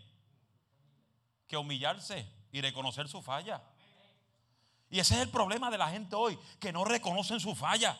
que 1.47 1.57
humillarse 1.57 2.27
y 2.51 2.61
reconocer 2.61 3.07
su 3.07 3.21
falla. 3.21 3.61
Y 4.89 4.99
ese 4.99 5.15
es 5.15 5.21
el 5.21 5.29
problema 5.29 5.69
de 5.69 5.77
la 5.77 5.89
gente 5.89 6.15
hoy, 6.15 6.37
que 6.59 6.71
no 6.71 6.83
reconocen 6.83 7.39
su 7.39 7.55
falla 7.55 7.97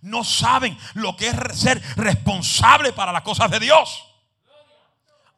no 0.00 0.24
saben 0.24 0.76
lo 0.94 1.16
que 1.16 1.28
es 1.28 1.36
ser 1.54 1.80
responsable 1.96 2.92
para 2.92 3.12
las 3.12 3.22
cosas 3.22 3.50
de 3.50 3.60
Dios. 3.60 4.08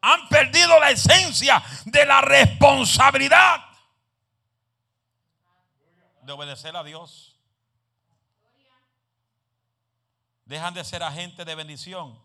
Han 0.00 0.28
perdido 0.28 0.78
la 0.78 0.90
esencia 0.90 1.62
de 1.86 2.06
la 2.06 2.20
responsabilidad 2.20 3.56
de 6.24 6.32
obedecer 6.32 6.76
a 6.76 6.84
Dios. 6.84 7.38
Dejan 10.44 10.74
de 10.74 10.84
ser 10.84 11.02
agentes 11.02 11.44
de 11.46 11.54
bendición. 11.54 12.18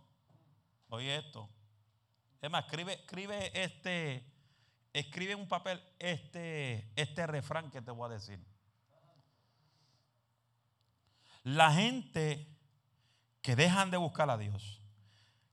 Oye 0.90 1.18
esto. 1.18 1.50
Es 2.42 2.50
más, 2.50 2.66
escribe, 2.66 2.94
escribe 2.94 3.64
este, 3.64 4.26
escribe 4.94 5.34
en 5.34 5.40
un 5.40 5.48
papel 5.48 5.82
este, 6.00 6.92
este 6.96 7.28
refrán 7.28 7.70
que 7.72 7.82
te 7.82 7.92
voy 7.92 8.10
a 8.10 8.14
decir. 8.14 8.40
La 11.44 11.74
gente 11.74 12.48
que 13.42 13.56
dejan 13.56 13.92
de 13.92 13.98
buscar 13.98 14.30
a 14.30 14.38
Dios, 14.38 14.82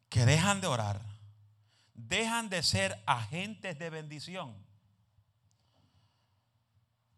que 0.09 0.25
dejan 0.25 0.61
de 0.61 0.67
orar, 0.67 1.01
dejan 1.95 2.49
de 2.49 2.63
ser 2.63 3.03
agentes 3.07 3.79
de 3.79 3.91
bendición 3.91 4.67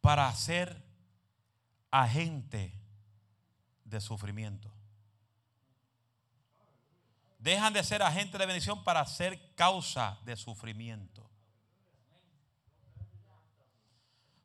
para 0.00 0.32
ser 0.34 0.87
agente 1.90 2.74
de 3.84 4.00
sufrimiento. 4.00 4.70
Dejan 7.38 7.72
de 7.72 7.84
ser 7.84 8.02
agentes 8.02 8.38
de 8.38 8.46
bendición 8.46 8.82
para 8.84 9.06
ser 9.06 9.54
causa 9.54 10.18
de 10.24 10.36
sufrimiento. 10.36 11.28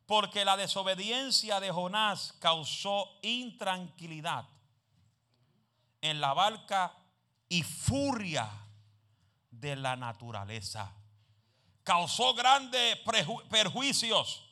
Porque 0.06 0.44
la 0.44 0.56
desobediencia 0.56 1.60
de 1.60 1.70
Jonás 1.70 2.34
causó 2.38 3.18
intranquilidad 3.22 4.46
en 6.00 6.20
la 6.20 6.34
barca 6.34 6.94
y 7.48 7.62
furia 7.62 8.48
de 9.50 9.76
la 9.76 9.96
naturaleza. 9.96 10.92
Causó 11.82 12.34
grandes 12.34 12.98
perjuicios. 13.48 14.42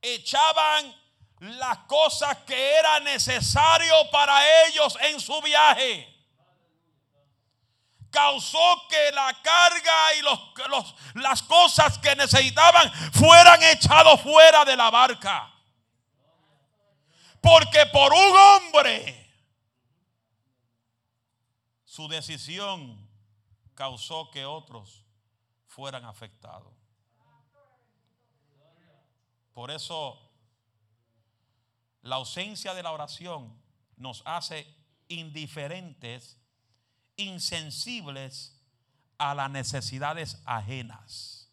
Echaban 0.00 0.94
las 1.40 1.78
cosas 1.80 2.38
que 2.38 2.78
era 2.78 3.00
necesario 3.00 3.94
para 4.10 4.66
ellos 4.66 4.96
en 5.02 5.20
su 5.20 5.40
viaje 5.42 6.12
causó 8.10 8.82
que 8.88 9.12
la 9.12 9.36
carga 9.42 10.14
y 10.14 10.22
los, 10.22 10.94
las 11.14 11.42
cosas 11.42 11.98
que 11.98 12.16
necesitaban 12.16 12.90
fueran 13.12 13.62
echados 13.64 14.22
fuera 14.22 14.64
de 14.64 14.74
la 14.74 14.90
barca. 14.90 15.52
Porque 17.42 17.84
por 17.92 18.12
un 18.14 18.36
hombre 18.36 19.26
su 21.84 22.08
decisión 22.08 23.06
causó 23.74 24.30
que 24.30 24.46
otros 24.46 25.04
fueran 25.66 26.06
afectados. 26.06 26.72
Por 29.52 29.70
eso 29.70 30.25
la 32.06 32.16
ausencia 32.16 32.72
de 32.72 32.84
la 32.84 32.92
oración 32.92 33.52
nos 33.96 34.22
hace 34.24 34.66
indiferentes 35.08 36.40
insensibles 37.16 38.62
a 39.18 39.34
las 39.34 39.50
necesidades 39.50 40.40
ajenas. 40.44 41.50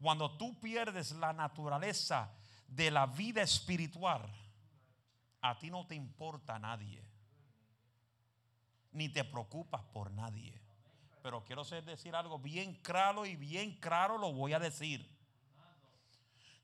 Cuando 0.00 0.36
tú 0.38 0.58
pierdes 0.60 1.12
la 1.12 1.32
naturaleza 1.32 2.32
de 2.68 2.90
la 2.90 3.06
vida 3.06 3.42
espiritual, 3.42 4.22
a 5.42 5.58
ti 5.58 5.70
no 5.70 5.86
te 5.86 5.94
importa 5.94 6.58
nadie, 6.58 7.04
ni 8.92 9.10
te 9.10 9.24
preocupas 9.24 9.82
por 9.92 10.10
nadie. 10.10 10.58
Pero 11.22 11.44
quiero 11.44 11.64
decir 11.64 12.16
algo 12.16 12.38
bien 12.38 12.74
claro 12.76 13.26
y 13.26 13.36
bien 13.36 13.78
claro 13.78 14.16
lo 14.16 14.32
voy 14.32 14.54
a 14.54 14.58
decir. 14.58 15.17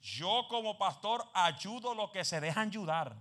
Yo 0.05 0.47
como 0.51 0.77
pastor 0.77 1.25
ayudo 1.33 1.95
lo 1.95 2.13
que 2.13 2.27
se 2.27 2.39
dejan 2.39 2.69
ayudar. 2.69 3.17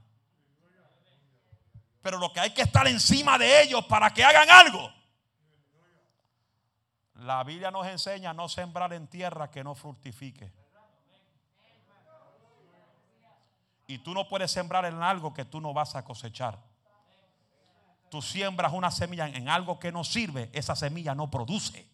Pero 2.02 2.18
lo 2.18 2.34
que 2.34 2.42
hay 2.42 2.54
que 2.54 2.64
estar 2.64 2.86
encima 2.90 3.38
de 3.38 3.62
ellos 3.62 3.86
para 3.86 4.14
que 4.14 4.22
hagan 4.22 4.50
algo. 4.50 4.92
La 7.16 7.42
Biblia 7.46 7.72
nos 7.72 7.88
enseña 7.88 8.34
no 8.34 8.50
sembrar 8.50 8.92
en 8.92 9.08
tierra 9.08 9.50
que 9.50 9.64
no 9.64 9.76
fructifique. 9.76 10.52
Y 13.88 14.00
tú 14.00 14.14
no 14.14 14.28
puedes 14.28 14.52
sembrar 14.52 14.84
en 14.84 15.02
algo 15.02 15.34
que 15.34 15.46
tú 15.46 15.62
no 15.62 15.74
vas 15.74 15.96
a 15.96 16.04
cosechar. 16.04 16.60
Tú 18.12 18.22
siembras 18.22 18.74
una 18.74 18.92
semilla 18.92 19.30
en 19.30 19.48
algo 19.48 19.80
que 19.80 19.94
no 19.94 20.04
sirve, 20.04 20.50
esa 20.52 20.76
semilla 20.76 21.16
no 21.16 21.32
produce. 21.32 21.93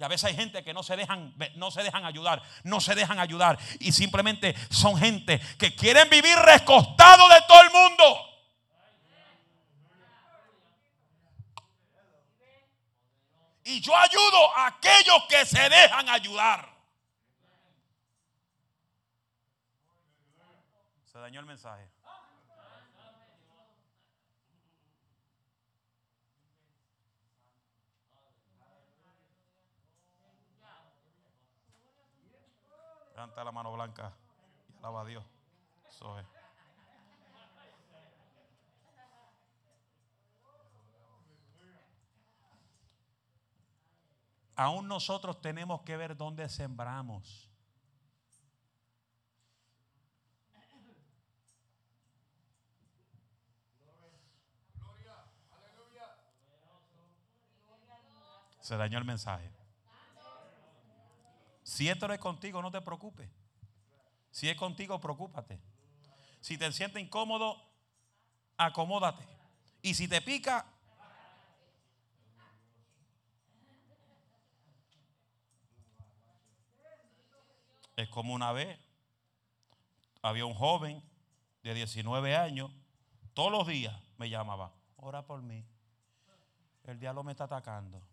Y 0.00 0.02
a 0.02 0.08
veces 0.08 0.30
hay 0.30 0.34
gente 0.34 0.64
que 0.64 0.72
no 0.72 0.82
se 0.82 0.96
dejan, 0.96 1.34
no 1.56 1.70
se 1.70 1.82
dejan 1.82 2.06
ayudar, 2.06 2.42
no 2.64 2.80
se 2.80 2.94
dejan 2.94 3.18
ayudar. 3.18 3.58
Y 3.80 3.92
simplemente 3.92 4.54
son 4.70 4.96
gente 4.96 5.38
que 5.58 5.76
quieren 5.76 6.08
vivir 6.08 6.34
recostado 6.38 7.28
de 7.28 7.42
todo 7.46 7.60
el 7.60 7.70
mundo. 7.70 8.26
Y 13.64 13.82
yo 13.82 13.94
ayudo 13.94 14.56
a 14.56 14.68
aquellos 14.68 15.22
que 15.28 15.44
se 15.44 15.68
dejan 15.68 16.08
ayudar. 16.08 16.66
Se 21.12 21.18
dañó 21.18 21.40
el 21.40 21.46
mensaje. 21.46 21.90
Levanta 33.20 33.44
la 33.44 33.52
mano 33.52 33.70
blanca 33.74 34.14
y 34.72 34.78
alaba 34.78 35.02
a 35.02 35.04
Dios. 35.04 35.22
Eso 35.86 36.18
es. 36.18 36.26
Aún 44.56 44.88
nosotros 44.88 45.38
tenemos 45.42 45.82
que 45.82 45.98
ver 45.98 46.16
dónde 46.16 46.48
sembramos. 46.48 47.50
Se 58.60 58.78
dañó 58.78 58.96
el 58.96 59.04
mensaje. 59.04 59.59
Si 61.70 61.88
esto 61.88 62.08
no 62.08 62.14
es 62.14 62.18
contigo, 62.18 62.60
no 62.60 62.72
te 62.72 62.80
preocupes. 62.80 63.30
Si 64.32 64.48
es 64.48 64.56
contigo, 64.56 65.00
preocúpate. 65.00 65.60
Si 66.40 66.58
te 66.58 66.72
sientes 66.72 67.00
incómodo, 67.00 67.62
acomódate. 68.56 69.24
Y 69.80 69.94
si 69.94 70.08
te 70.08 70.20
pica, 70.20 70.66
es 77.94 78.08
como 78.08 78.34
una 78.34 78.50
vez 78.50 78.76
había 80.22 80.46
un 80.46 80.54
joven 80.54 81.00
de 81.62 81.72
19 81.72 82.36
años, 82.36 82.72
todos 83.32 83.52
los 83.52 83.68
días 83.68 83.96
me 84.18 84.28
llamaba, 84.28 84.72
ora 84.96 85.24
por 85.24 85.40
mí. 85.40 85.64
El 86.82 86.98
diablo 86.98 87.22
me 87.22 87.30
está 87.30 87.44
atacando. 87.44 88.09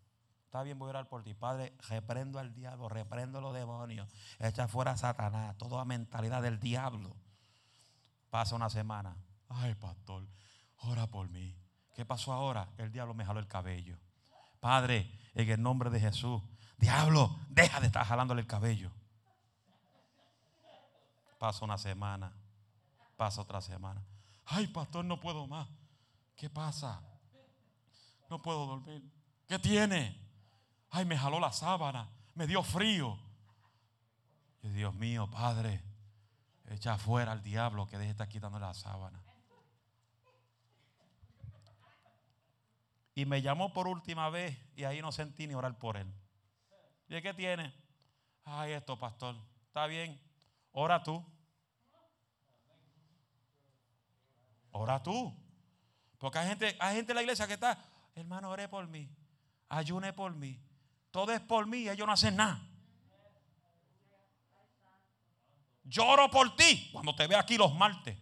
Está 0.47 0.63
bien, 0.63 0.79
voy 0.79 0.87
a 0.87 0.91
orar 0.91 1.09
por 1.09 1.23
ti. 1.23 1.33
Padre, 1.33 1.75
reprendo 1.89 2.39
al 2.39 2.53
diablo, 2.53 2.87
reprendo 2.87 3.39
a 3.39 3.41
los 3.41 3.53
demonios. 3.53 4.09
Echa 4.39 4.69
fuera 4.69 4.91
a 4.91 4.97
Satanás, 4.97 5.57
toda 5.57 5.83
mentalidad 5.83 6.41
del 6.41 6.57
diablo. 6.57 7.13
Pasa 8.29 8.55
una 8.55 8.69
semana. 8.69 9.17
Ay, 9.49 9.75
pastor, 9.75 10.25
ora 10.83 11.05
por 11.07 11.27
mí. 11.29 11.53
¿Qué 11.93 12.05
pasó 12.05 12.31
ahora? 12.31 12.69
El 12.77 12.93
diablo 12.93 13.13
me 13.13 13.25
jaló 13.25 13.41
el 13.41 13.47
cabello. 13.47 13.97
Padre, 14.61 15.11
en 15.35 15.49
el 15.49 15.61
nombre 15.61 15.89
de 15.89 15.99
Jesús, 15.99 16.41
diablo, 16.77 17.37
deja 17.49 17.81
de 17.81 17.87
estar 17.87 18.05
jalándole 18.05 18.39
el 18.39 18.47
cabello. 18.47 18.89
Pasa 21.39 21.65
una 21.65 21.77
semana, 21.77 22.31
pasa 23.17 23.41
otra 23.41 23.59
semana. 23.59 24.01
Ay, 24.45 24.67
pastor, 24.67 25.03
no 25.03 25.19
puedo 25.19 25.45
más. 25.45 25.67
¿Qué 26.37 26.49
pasa? 26.49 27.01
No 28.29 28.41
puedo 28.41 28.65
dormir. 28.65 29.03
¿Qué 29.45 29.59
tiene? 29.59 30.26
Ay, 30.89 31.05
me 31.05 31.17
jaló 31.17 31.39
la 31.39 31.51
sábana, 31.51 32.09
me 32.35 32.47
dio 32.47 32.63
frío. 32.63 33.17
Dios 34.61 34.93
mío, 34.95 35.29
Padre, 35.29 35.81
echa 36.65 36.93
afuera 36.93 37.31
al 37.31 37.41
diablo 37.41 37.87
que 37.87 37.97
deje 37.97 38.07
de 38.07 38.11
estar 38.11 38.27
quitando 38.27 38.59
la 38.59 38.73
sábana. 38.73 39.21
Y 43.15 43.25
me 43.25 43.41
llamó 43.41 43.73
por 43.73 43.87
última 43.87 44.29
vez 44.29 44.57
y 44.75 44.83
ahí 44.83 45.01
no 45.01 45.11
sentí 45.11 45.47
ni 45.47 45.55
orar 45.55 45.77
por 45.79 45.97
él. 45.97 46.13
¿Y 47.09 47.21
qué 47.21 47.33
tiene? 47.33 47.73
Ay, 48.43 48.73
esto, 48.73 48.99
pastor. 48.99 49.35
Está 49.67 49.87
bien. 49.87 50.21
Ora 50.71 51.01
tú. 51.01 51.25
Ora 54.71 55.01
tú. 55.01 55.33
Porque 56.19 56.37
hay 56.37 56.47
gente, 56.49 56.77
hay 56.79 56.95
gente 56.97 57.11
en 57.13 57.15
la 57.15 57.21
iglesia 57.21 57.47
que 57.47 57.53
está, 57.53 57.83
hermano, 58.13 58.49
ore 58.49 58.67
por 58.67 58.87
mí. 58.87 59.09
Ayune 59.69 60.13
por 60.13 60.35
mí 60.35 60.66
todo 61.17 61.31
es 61.31 61.41
por 61.41 61.65
mí, 61.65 61.89
ellos 61.89 62.05
no 62.05 62.13
hacen 62.13 62.35
nada. 62.35 62.61
Lloro 65.83 66.29
por 66.29 66.55
ti 66.55 66.91
cuando 66.93 67.15
te 67.15 67.25
ve 67.25 67.35
aquí 67.35 67.57
los 67.57 67.73
martes. 67.73 68.15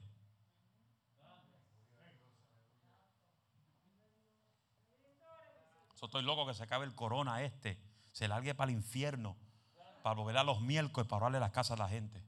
Yo 6.00 6.06
estoy 6.06 6.24
loco 6.24 6.48
que 6.48 6.54
se 6.54 6.64
acabe 6.64 6.86
el 6.86 6.96
corona 6.96 7.44
este, 7.44 7.78
se 8.14 8.30
largue 8.30 8.56
para 8.56 8.72
el 8.72 8.78
infierno, 8.78 9.36
para 10.02 10.16
volver 10.16 10.38
a 10.38 10.46
los 10.46 10.62
miércoles, 10.62 11.06
para 11.06 11.24
darle 11.24 11.42
las 11.42 11.52
casas 11.52 11.78
a 11.78 11.84
la 11.84 11.90
gente. 11.90 12.24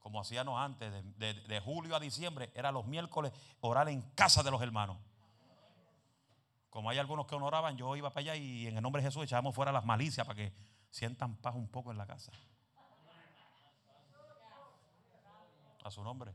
Como 0.00 0.20
hacíamos 0.20 0.60
antes, 0.60 0.92
de, 1.16 1.34
de 1.34 1.60
julio 1.60 1.94
a 1.94 2.00
diciembre, 2.00 2.50
era 2.56 2.72
los 2.72 2.86
miércoles 2.86 3.32
orar 3.60 3.88
en 3.88 4.02
casa 4.16 4.42
de 4.42 4.50
los 4.50 4.60
hermanos. 4.62 4.96
Como 6.70 6.90
hay 6.90 6.98
algunos 6.98 7.26
que 7.26 7.34
honoraban, 7.34 7.76
yo 7.76 7.96
iba 7.96 8.10
para 8.10 8.20
allá 8.20 8.36
y 8.36 8.66
en 8.66 8.76
el 8.76 8.82
nombre 8.82 9.02
de 9.02 9.08
Jesús 9.08 9.24
echábamos 9.24 9.54
fuera 9.54 9.72
las 9.72 9.84
malicias 9.84 10.26
para 10.26 10.36
que 10.36 10.52
sientan 10.90 11.36
paz 11.36 11.54
un 11.54 11.68
poco 11.68 11.90
en 11.90 11.98
la 11.98 12.06
casa. 12.06 12.32
A 15.82 15.90
su 15.90 16.02
nombre. 16.04 16.34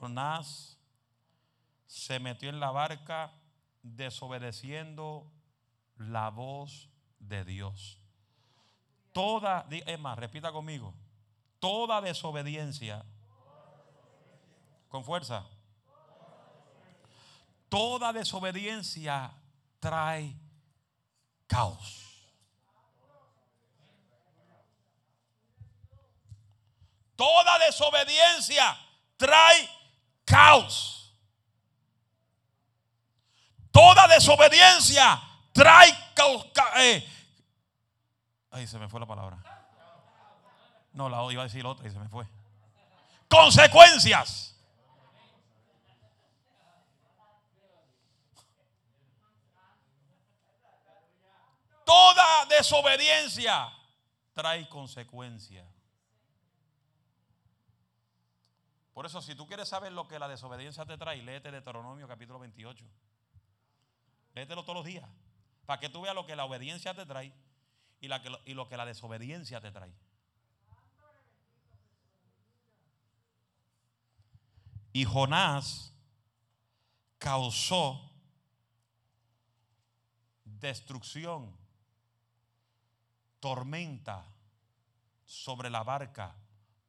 Jonás 0.00 0.78
se 1.86 2.18
metió 2.18 2.48
en 2.48 2.60
la 2.60 2.70
barca 2.70 3.32
desobedeciendo 3.82 5.30
la 5.96 6.30
voz 6.30 6.90
de 7.18 7.44
Dios. 7.44 8.00
Toda, 9.12 9.66
es 9.70 10.00
más, 10.00 10.18
repita 10.18 10.50
conmigo 10.50 10.94
toda 11.64 12.02
desobediencia, 12.02 13.02
con 14.90 15.02
fuerza, 15.02 15.46
toda 17.70 18.12
desobediencia 18.12 19.32
trae 19.80 20.36
caos. 21.46 22.02
Toda 27.16 27.58
desobediencia 27.60 28.76
trae 29.16 29.70
caos. 30.26 31.14
Toda 33.70 34.06
desobediencia 34.08 35.18
trae 35.54 36.12
caos. 36.14 36.44
Eh. 36.76 37.08
Ahí 38.50 38.66
se 38.66 38.78
me 38.78 38.86
fue 38.86 39.00
la 39.00 39.06
palabra. 39.06 39.43
No, 40.94 41.08
la 41.08 41.30
iba 41.32 41.42
a 41.42 41.46
decir 41.46 41.66
otra 41.66 41.86
y 41.86 41.90
se 41.90 41.98
me 41.98 42.08
fue. 42.08 42.26
Consecuencias. 43.28 44.54
Toda 51.84 52.46
desobediencia 52.46 53.70
trae 54.32 54.68
consecuencias. 54.68 55.66
Por 58.94 59.06
eso, 59.06 59.20
si 59.20 59.34
tú 59.34 59.46
quieres 59.46 59.68
saber 59.68 59.92
lo 59.92 60.06
que 60.06 60.20
la 60.20 60.28
desobediencia 60.28 60.86
te 60.86 60.96
trae, 60.96 61.20
léete 61.20 61.50
Deuteronomio 61.50 62.06
capítulo 62.06 62.38
28. 62.38 62.84
Léetelo 64.34 64.62
todos 64.62 64.76
los 64.76 64.84
días. 64.84 65.08
Para 65.66 65.80
que 65.80 65.88
tú 65.88 66.02
veas 66.02 66.14
lo 66.14 66.24
que 66.24 66.36
la 66.36 66.44
obediencia 66.44 66.94
te 66.94 67.04
trae 67.04 67.32
y, 68.00 68.08
lo 68.54 68.68
que 68.68 68.76
la 68.76 68.86
desobediencia 68.86 69.60
te 69.60 69.72
trae. 69.72 69.92
Y 74.94 75.04
Jonás 75.04 75.92
causó 77.18 78.12
destrucción, 80.44 81.52
tormenta 83.40 84.24
sobre 85.24 85.68
la 85.68 85.82
barca 85.82 86.36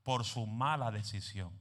por 0.03 0.23
su 0.23 0.45
mala 0.45 0.91
decisión. 0.91 1.51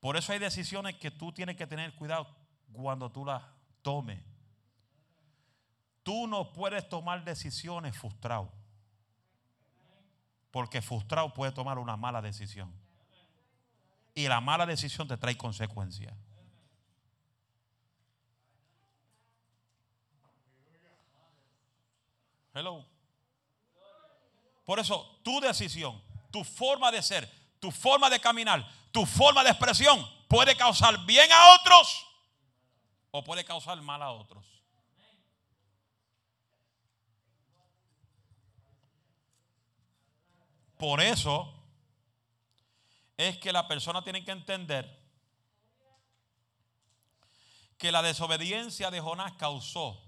Por 0.00 0.16
eso 0.16 0.32
hay 0.32 0.38
decisiones 0.38 0.96
que 0.96 1.10
tú 1.10 1.32
tienes 1.32 1.56
que 1.56 1.66
tener 1.66 1.94
cuidado 1.96 2.26
cuando 2.72 3.12
tú 3.12 3.26
las 3.26 3.42
tomes. 3.82 4.22
Tú 6.02 6.26
no 6.26 6.50
puedes 6.54 6.88
tomar 6.88 7.22
decisiones 7.24 7.94
frustrado. 7.94 8.50
Porque 10.50 10.80
frustrado 10.80 11.34
puede 11.34 11.52
tomar 11.52 11.78
una 11.78 11.98
mala 11.98 12.22
decisión. 12.22 12.83
Y 14.14 14.28
la 14.28 14.40
mala 14.40 14.64
decisión 14.64 15.08
te 15.08 15.16
trae 15.16 15.36
consecuencias. 15.36 16.14
Hello. 22.54 22.86
Por 24.64 24.78
eso 24.78 25.18
tu 25.22 25.40
decisión, 25.40 26.00
tu 26.30 26.44
forma 26.44 26.92
de 26.92 27.02
ser, 27.02 27.28
tu 27.58 27.70
forma 27.70 28.08
de 28.08 28.20
caminar, 28.20 28.66
tu 28.92 29.04
forma 29.04 29.42
de 29.42 29.50
expresión 29.50 30.08
puede 30.28 30.56
causar 30.56 31.04
bien 31.04 31.30
a 31.32 31.54
otros 31.54 32.06
o 33.10 33.24
puede 33.24 33.44
causar 33.44 33.80
mal 33.82 34.00
a 34.02 34.12
otros. 34.12 34.44
Por 40.78 41.00
eso 41.00 41.63
es 43.16 43.38
que 43.38 43.52
la 43.52 43.68
persona 43.68 44.02
tiene 44.02 44.24
que 44.24 44.32
entender 44.32 45.02
que 47.78 47.92
la 47.92 48.02
desobediencia 48.02 48.90
de 48.90 49.00
Jonás 49.00 49.32
causó 49.32 50.00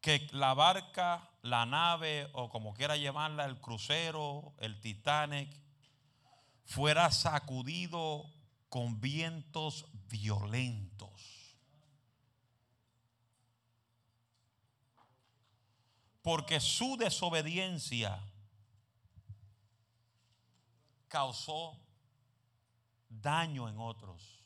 que 0.00 0.28
la 0.30 0.54
barca, 0.54 1.30
la 1.42 1.66
nave 1.66 2.30
o 2.32 2.48
como 2.48 2.74
quiera 2.74 2.96
llamarla, 2.96 3.44
el 3.44 3.60
crucero, 3.60 4.54
el 4.58 4.80
Titanic, 4.80 5.50
fuera 6.64 7.10
sacudido 7.10 8.32
con 8.68 9.00
vientos 9.00 9.86
violentos. 10.08 11.56
Porque 16.22 16.60
su 16.60 16.96
desobediencia 16.96 18.20
causó 21.08 21.78
daño 23.08 23.68
en 23.68 23.78
otros. 23.78 24.42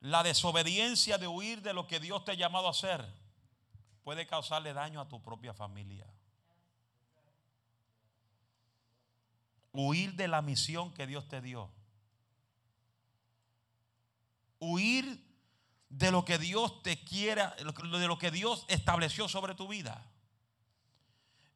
La 0.00 0.22
desobediencia 0.22 1.18
de 1.18 1.28
huir 1.28 1.62
de 1.62 1.72
lo 1.72 1.86
que 1.86 2.00
Dios 2.00 2.24
te 2.24 2.32
ha 2.32 2.34
llamado 2.34 2.66
a 2.66 2.70
hacer 2.70 3.06
puede 4.02 4.26
causarle 4.26 4.72
daño 4.72 5.00
a 5.00 5.08
tu 5.08 5.22
propia 5.22 5.54
familia. 5.54 6.06
Huir 9.72 10.14
de 10.14 10.28
la 10.28 10.42
misión 10.42 10.92
que 10.92 11.06
Dios 11.06 11.28
te 11.28 11.40
dio. 11.40 11.70
Huir 14.58 15.24
de 15.88 16.10
lo 16.10 16.24
que 16.24 16.38
Dios 16.38 16.82
te 16.82 17.02
quiera, 17.04 17.54
de 17.56 18.06
lo 18.06 18.18
que 18.18 18.30
Dios 18.30 18.64
estableció 18.68 19.28
sobre 19.28 19.54
tu 19.54 19.68
vida. 19.68 20.11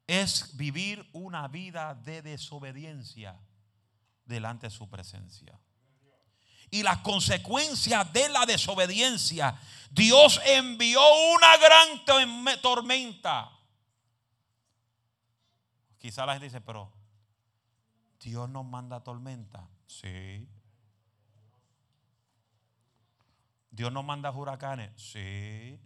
Es 0.06 0.56
vivir 0.56 1.08
una 1.12 1.48
vida 1.48 1.94
de 1.94 2.22
desobediencia 2.22 3.38
delante 4.24 4.66
de 4.66 4.70
su 4.70 4.88
presencia 4.88 5.58
y 6.70 6.82
las 6.82 6.98
consecuencias 6.98 8.12
de 8.12 8.28
la 8.28 8.44
desobediencia, 8.44 9.58
Dios 9.90 10.40
envió 10.46 11.00
una 11.34 11.56
gran 11.56 12.60
tormenta. 12.60 13.50
Quizá 15.98 16.26
la 16.26 16.32
gente 16.32 16.46
dice, 16.46 16.60
pero 16.60 16.92
Dios 18.20 18.48
nos 18.48 18.64
manda 18.64 19.02
tormenta. 19.02 19.68
Sí. 19.86 20.48
Dios 23.70 23.92
nos 23.92 24.04
manda 24.04 24.30
huracanes. 24.30 24.90
Sí. 25.00 25.78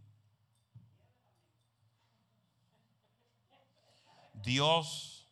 Dios 4.43 5.27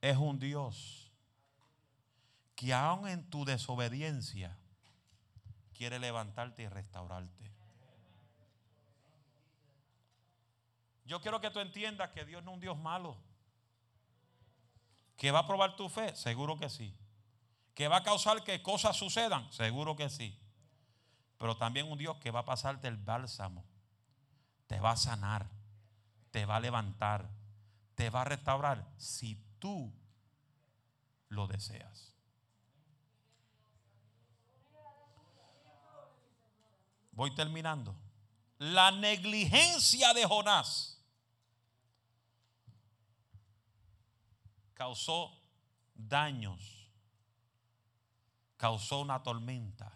es 0.00 0.16
un 0.16 0.38
Dios 0.38 1.10
que 2.54 2.72
aún 2.74 3.08
en 3.08 3.28
tu 3.30 3.44
desobediencia 3.44 4.56
quiere 5.74 5.98
levantarte 5.98 6.62
y 6.62 6.68
restaurarte. 6.68 7.52
Yo 11.04 11.20
quiero 11.22 11.40
que 11.40 11.50
tú 11.50 11.60
entiendas 11.60 12.10
que 12.10 12.24
Dios 12.24 12.42
no 12.42 12.50
es 12.50 12.54
un 12.54 12.60
Dios 12.60 12.76
malo. 12.76 13.16
¿Que 15.16 15.30
va 15.30 15.40
a 15.40 15.46
probar 15.46 15.74
tu 15.74 15.88
fe? 15.88 16.14
Seguro 16.14 16.58
que 16.58 16.68
sí. 16.68 16.94
¿Que 17.74 17.88
va 17.88 17.98
a 17.98 18.02
causar 18.02 18.42
que 18.44 18.62
cosas 18.62 18.96
sucedan? 18.96 19.50
Seguro 19.52 19.96
que 19.96 20.10
sí. 20.10 20.38
Pero 21.38 21.56
también 21.56 21.90
un 21.90 21.96
Dios 21.96 22.16
que 22.18 22.30
va 22.30 22.40
a 22.40 22.44
pasarte 22.44 22.88
el 22.88 22.96
bálsamo. 22.96 23.64
Te 24.66 24.80
va 24.80 24.90
a 24.90 24.96
sanar. 24.96 25.57
Te 26.30 26.44
va 26.44 26.56
a 26.56 26.60
levantar. 26.60 27.30
Te 27.94 28.10
va 28.10 28.22
a 28.22 28.24
restaurar 28.24 28.86
si 28.96 29.36
tú 29.58 29.92
lo 31.28 31.46
deseas. 31.46 32.14
Voy 37.12 37.34
terminando. 37.34 37.96
La 38.58 38.90
negligencia 38.90 40.14
de 40.14 40.24
Jonás 40.24 41.04
causó 44.74 45.36
daños, 45.94 46.88
causó 48.56 49.00
una 49.00 49.22
tormenta. 49.22 49.92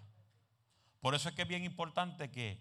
Por 1.00 1.14
eso 1.14 1.28
es 1.28 1.34
que 1.34 1.42
es 1.42 1.48
bien 1.48 1.64
importante 1.64 2.30
que 2.30 2.60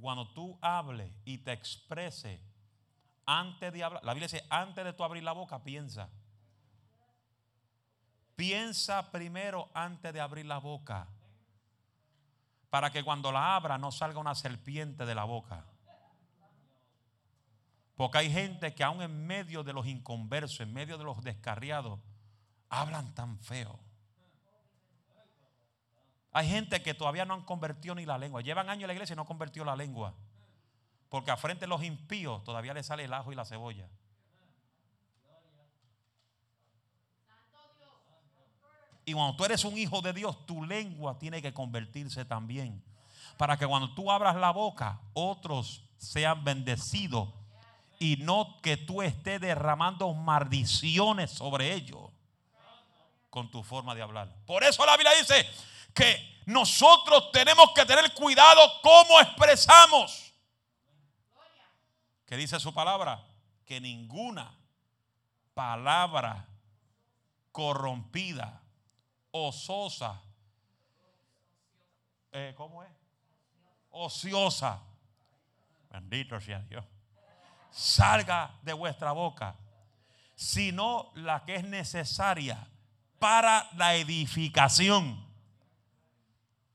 cuando 0.00 0.28
tú 0.32 0.58
hables 0.60 1.12
y 1.24 1.38
te 1.38 1.52
expreses 1.52 2.40
antes 3.26 3.72
de 3.72 3.84
hablar, 3.84 4.04
la 4.04 4.14
Biblia 4.14 4.28
dice, 4.28 4.46
antes 4.50 4.84
de 4.84 4.92
tú 4.92 5.04
abrir 5.04 5.22
la 5.22 5.32
boca, 5.32 5.62
piensa. 5.62 6.08
Piensa 8.36 9.10
primero 9.10 9.70
antes 9.74 10.12
de 10.12 10.20
abrir 10.20 10.46
la 10.46 10.58
boca 10.58 11.08
para 12.70 12.90
que 12.90 13.04
cuando 13.04 13.30
la 13.30 13.54
abra 13.54 13.76
no 13.76 13.92
salga 13.92 14.18
una 14.18 14.34
serpiente 14.34 15.04
de 15.04 15.14
la 15.14 15.24
boca. 15.24 15.66
Porque 17.96 18.18
hay 18.18 18.32
gente 18.32 18.74
que 18.74 18.82
aún 18.82 19.02
en 19.02 19.26
medio 19.26 19.62
de 19.62 19.74
los 19.74 19.86
inconversos, 19.86 20.60
en 20.60 20.72
medio 20.72 20.96
de 20.96 21.04
los 21.04 21.22
descarriados, 21.22 22.00
hablan 22.70 23.14
tan 23.14 23.38
feo. 23.40 23.78
Hay 26.32 26.48
gente 26.48 26.82
que 26.82 26.94
todavía 26.94 27.26
no 27.26 27.34
han 27.34 27.42
convertido 27.42 27.94
ni 27.94 28.06
la 28.06 28.16
lengua. 28.16 28.40
Llevan 28.40 28.70
años 28.70 28.84
en 28.84 28.88
la 28.88 28.94
iglesia 28.94 29.12
y 29.12 29.16
no 29.16 29.22
han 29.22 29.28
convertido 29.28 29.66
la 29.66 29.76
lengua. 29.76 30.14
Porque 31.12 31.30
a 31.30 31.36
frente 31.36 31.60
de 31.60 31.66
los 31.66 31.82
impíos 31.82 32.42
todavía 32.42 32.72
le 32.72 32.82
sale 32.82 33.04
el 33.04 33.12
ajo 33.12 33.30
y 33.30 33.34
la 33.34 33.44
cebolla. 33.44 33.86
Y 39.04 39.12
cuando 39.12 39.36
tú 39.36 39.44
eres 39.44 39.62
un 39.66 39.76
hijo 39.76 40.00
de 40.00 40.14
Dios, 40.14 40.46
tu 40.46 40.64
lengua 40.64 41.18
tiene 41.18 41.42
que 41.42 41.52
convertirse 41.52 42.24
también. 42.24 42.82
Para 43.36 43.58
que 43.58 43.66
cuando 43.66 43.94
tú 43.94 44.10
abras 44.10 44.36
la 44.36 44.52
boca, 44.52 45.02
otros 45.12 45.84
sean 45.98 46.44
bendecidos. 46.44 47.28
Y 47.98 48.16
no 48.16 48.56
que 48.62 48.78
tú 48.78 49.02
estés 49.02 49.38
derramando 49.38 50.14
maldiciones 50.14 51.30
sobre 51.30 51.74
ellos 51.74 52.10
con 53.28 53.50
tu 53.50 53.62
forma 53.62 53.94
de 53.94 54.00
hablar. 54.00 54.34
Por 54.46 54.64
eso 54.64 54.86
la 54.86 54.96
Biblia 54.96 55.12
dice 55.18 55.46
que 55.92 56.40
nosotros 56.46 57.30
tenemos 57.32 57.70
que 57.74 57.84
tener 57.84 58.14
cuidado 58.14 58.62
cómo 58.80 59.20
expresamos. 59.20 60.31
Que 62.32 62.38
dice 62.38 62.58
su 62.58 62.72
palabra? 62.72 63.22
Que 63.66 63.78
ninguna 63.78 64.56
palabra 65.52 66.48
corrompida 67.50 68.62
ososa. 69.32 70.18
Eh, 72.32 72.54
¿Cómo 72.56 72.84
es? 72.84 72.90
Ociosa. 73.90 74.80
Bendito 75.90 76.40
sea 76.40 76.60
Dios. 76.60 76.86
Salga 77.70 78.58
de 78.62 78.72
vuestra 78.72 79.12
boca. 79.12 79.54
sino 80.34 81.12
la 81.16 81.44
que 81.44 81.56
es 81.56 81.64
necesaria 81.64 82.66
para 83.18 83.68
la 83.74 83.94
edificación 83.94 85.22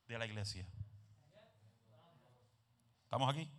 de 0.07 0.19
la 0.19 0.27
iglesia. 0.27 0.67
¿Estamos 3.05 3.33
aquí? 3.33 3.56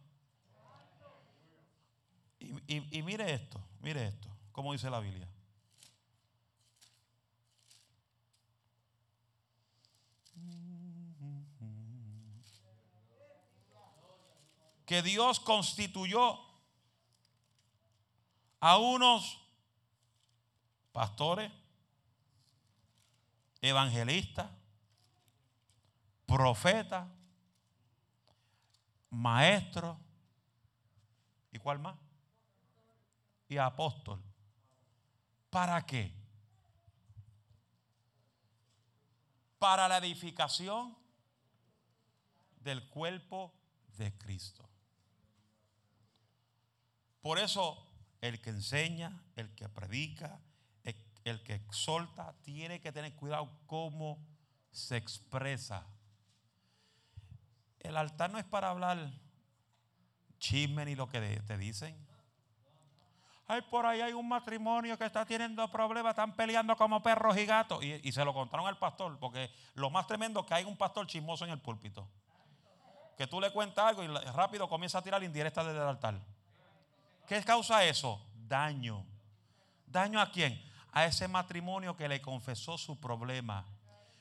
Y, 2.66 3.02
mire 3.02 3.34
esto, 3.34 3.60
mire 3.80 4.08
esto, 4.08 4.28
como 4.52 4.72
dice 4.72 4.88
la 4.88 5.00
Biblia. 5.00 5.28
Que 14.86 15.02
Dios 15.02 15.38
constituyó 15.40 16.38
a 18.60 18.78
unos 18.78 19.38
pastores, 20.92 21.52
evangelistas, 23.60 24.50
profetas, 26.24 27.06
maestros, 29.10 29.98
¿y 31.52 31.58
cuál 31.58 31.78
más? 31.80 32.07
Y 33.48 33.56
apóstol. 33.56 34.22
¿Para 35.50 35.84
qué? 35.86 36.12
Para 39.58 39.88
la 39.88 39.98
edificación 39.98 40.96
del 42.60 42.86
cuerpo 42.88 43.54
de 43.96 44.16
Cristo. 44.18 44.68
Por 47.20 47.38
eso 47.38 47.86
el 48.20 48.40
que 48.40 48.50
enseña, 48.50 49.22
el 49.36 49.54
que 49.54 49.68
predica, 49.68 50.40
el 51.24 51.42
que 51.42 51.54
exhorta, 51.54 52.34
tiene 52.42 52.80
que 52.80 52.92
tener 52.92 53.14
cuidado 53.14 53.50
cómo 53.66 54.18
se 54.70 54.96
expresa. 54.96 55.86
El 57.80 57.96
altar 57.96 58.30
no 58.30 58.38
es 58.38 58.44
para 58.44 58.70
hablar 58.70 59.12
chisme 60.38 60.84
ni 60.84 60.94
lo 60.94 61.08
que 61.08 61.20
te 61.46 61.58
dicen. 61.58 62.07
Ay, 63.50 63.62
por 63.62 63.86
ahí 63.86 64.02
hay 64.02 64.12
un 64.12 64.28
matrimonio 64.28 64.98
que 64.98 65.06
está 65.06 65.24
teniendo 65.24 65.66
problemas, 65.70 66.10
están 66.10 66.36
peleando 66.36 66.76
como 66.76 67.02
perros 67.02 67.34
y 67.38 67.46
gatos. 67.46 67.82
Y, 67.82 68.12
se 68.12 68.22
lo 68.22 68.34
contaron 68.34 68.66
al 68.66 68.76
pastor, 68.76 69.18
porque 69.18 69.50
lo 69.74 69.88
más 69.88 70.06
tremendo 70.06 70.40
es 70.40 70.46
que 70.46 70.52
hay 70.52 70.64
un 70.64 70.76
pastor 70.76 71.06
chismoso 71.06 71.46
en 71.46 71.52
el 71.52 71.58
púlpito. 71.58 72.06
Que 73.16 73.26
tú 73.26 73.40
le 73.40 73.50
cuentas 73.50 73.86
algo 73.86 74.04
y 74.04 74.06
rápido 74.06 74.68
comienza 74.68 74.98
a 74.98 75.02
tirar 75.02 75.22
indirecta 75.22 75.64
desde 75.64 75.78
el 75.78 75.88
altar. 75.88 76.20
¿Qué 77.26 77.42
causa 77.42 77.82
eso? 77.84 78.22
Daño. 78.46 79.06
¿Daño 79.86 80.20
a 80.20 80.30
quién? 80.30 80.62
A 80.92 81.06
ese 81.06 81.26
matrimonio 81.26 81.96
que 81.96 82.06
le 82.06 82.20
confesó 82.20 82.76
su 82.76 83.00
problema. 83.00 83.64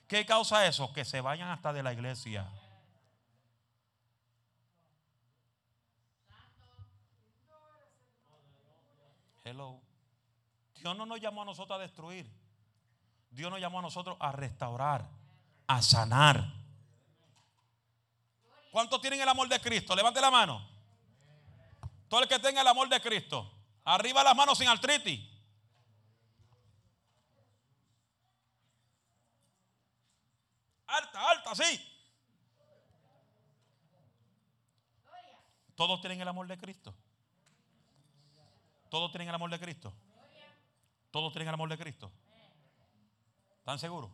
¿Qué 0.07 0.25
causa 0.25 0.65
eso? 0.65 0.93
Que 0.93 1.03
se 1.03 1.19
vayan 1.19 1.49
hasta 1.49 1.73
de 1.73 1.83
la 1.83 1.91
iglesia. 1.91 2.49
Dios 9.53 10.97
no 10.97 11.05
nos 11.05 11.19
llamó 11.19 11.41
a 11.41 11.45
nosotros 11.45 11.77
a 11.77 11.81
destruir. 11.81 12.29
Dios 13.29 13.51
nos 13.51 13.59
llamó 13.59 13.79
a 13.79 13.81
nosotros 13.83 14.17
a 14.19 14.31
restaurar, 14.31 15.07
a 15.67 15.81
sanar. 15.81 16.43
¿Cuántos 18.71 19.01
tienen 19.01 19.21
el 19.21 19.29
amor 19.29 19.47
de 19.47 19.59
Cristo? 19.59 19.95
Levante 19.95 20.21
la 20.21 20.31
mano. 20.31 20.67
Todo 22.07 22.21
el 22.21 22.27
que 22.27 22.39
tenga 22.39 22.61
el 22.61 22.67
amor 22.67 22.89
de 22.89 23.01
Cristo. 23.01 23.51
Arriba 23.83 24.23
las 24.23 24.35
manos 24.35 24.57
sin 24.57 24.67
artritis. 24.67 25.19
Alta, 30.87 31.29
alta, 31.29 31.55
sí. 31.55 31.93
Todos 35.75 36.01
tienen 36.01 36.19
el 36.21 36.27
amor 36.27 36.47
de 36.47 36.57
Cristo. 36.57 36.95
Todos 38.89 39.11
tienen 39.11 39.27
el 39.29 39.35
amor 39.35 39.49
de 39.49 39.59
Cristo. 39.59 39.93
Todos 41.11 41.31
tienen 41.33 41.47
el 41.47 41.53
amor 41.53 41.69
de 41.69 41.77
Cristo. 41.77 42.11
¿Están 43.59 43.79
seguros? 43.79 44.11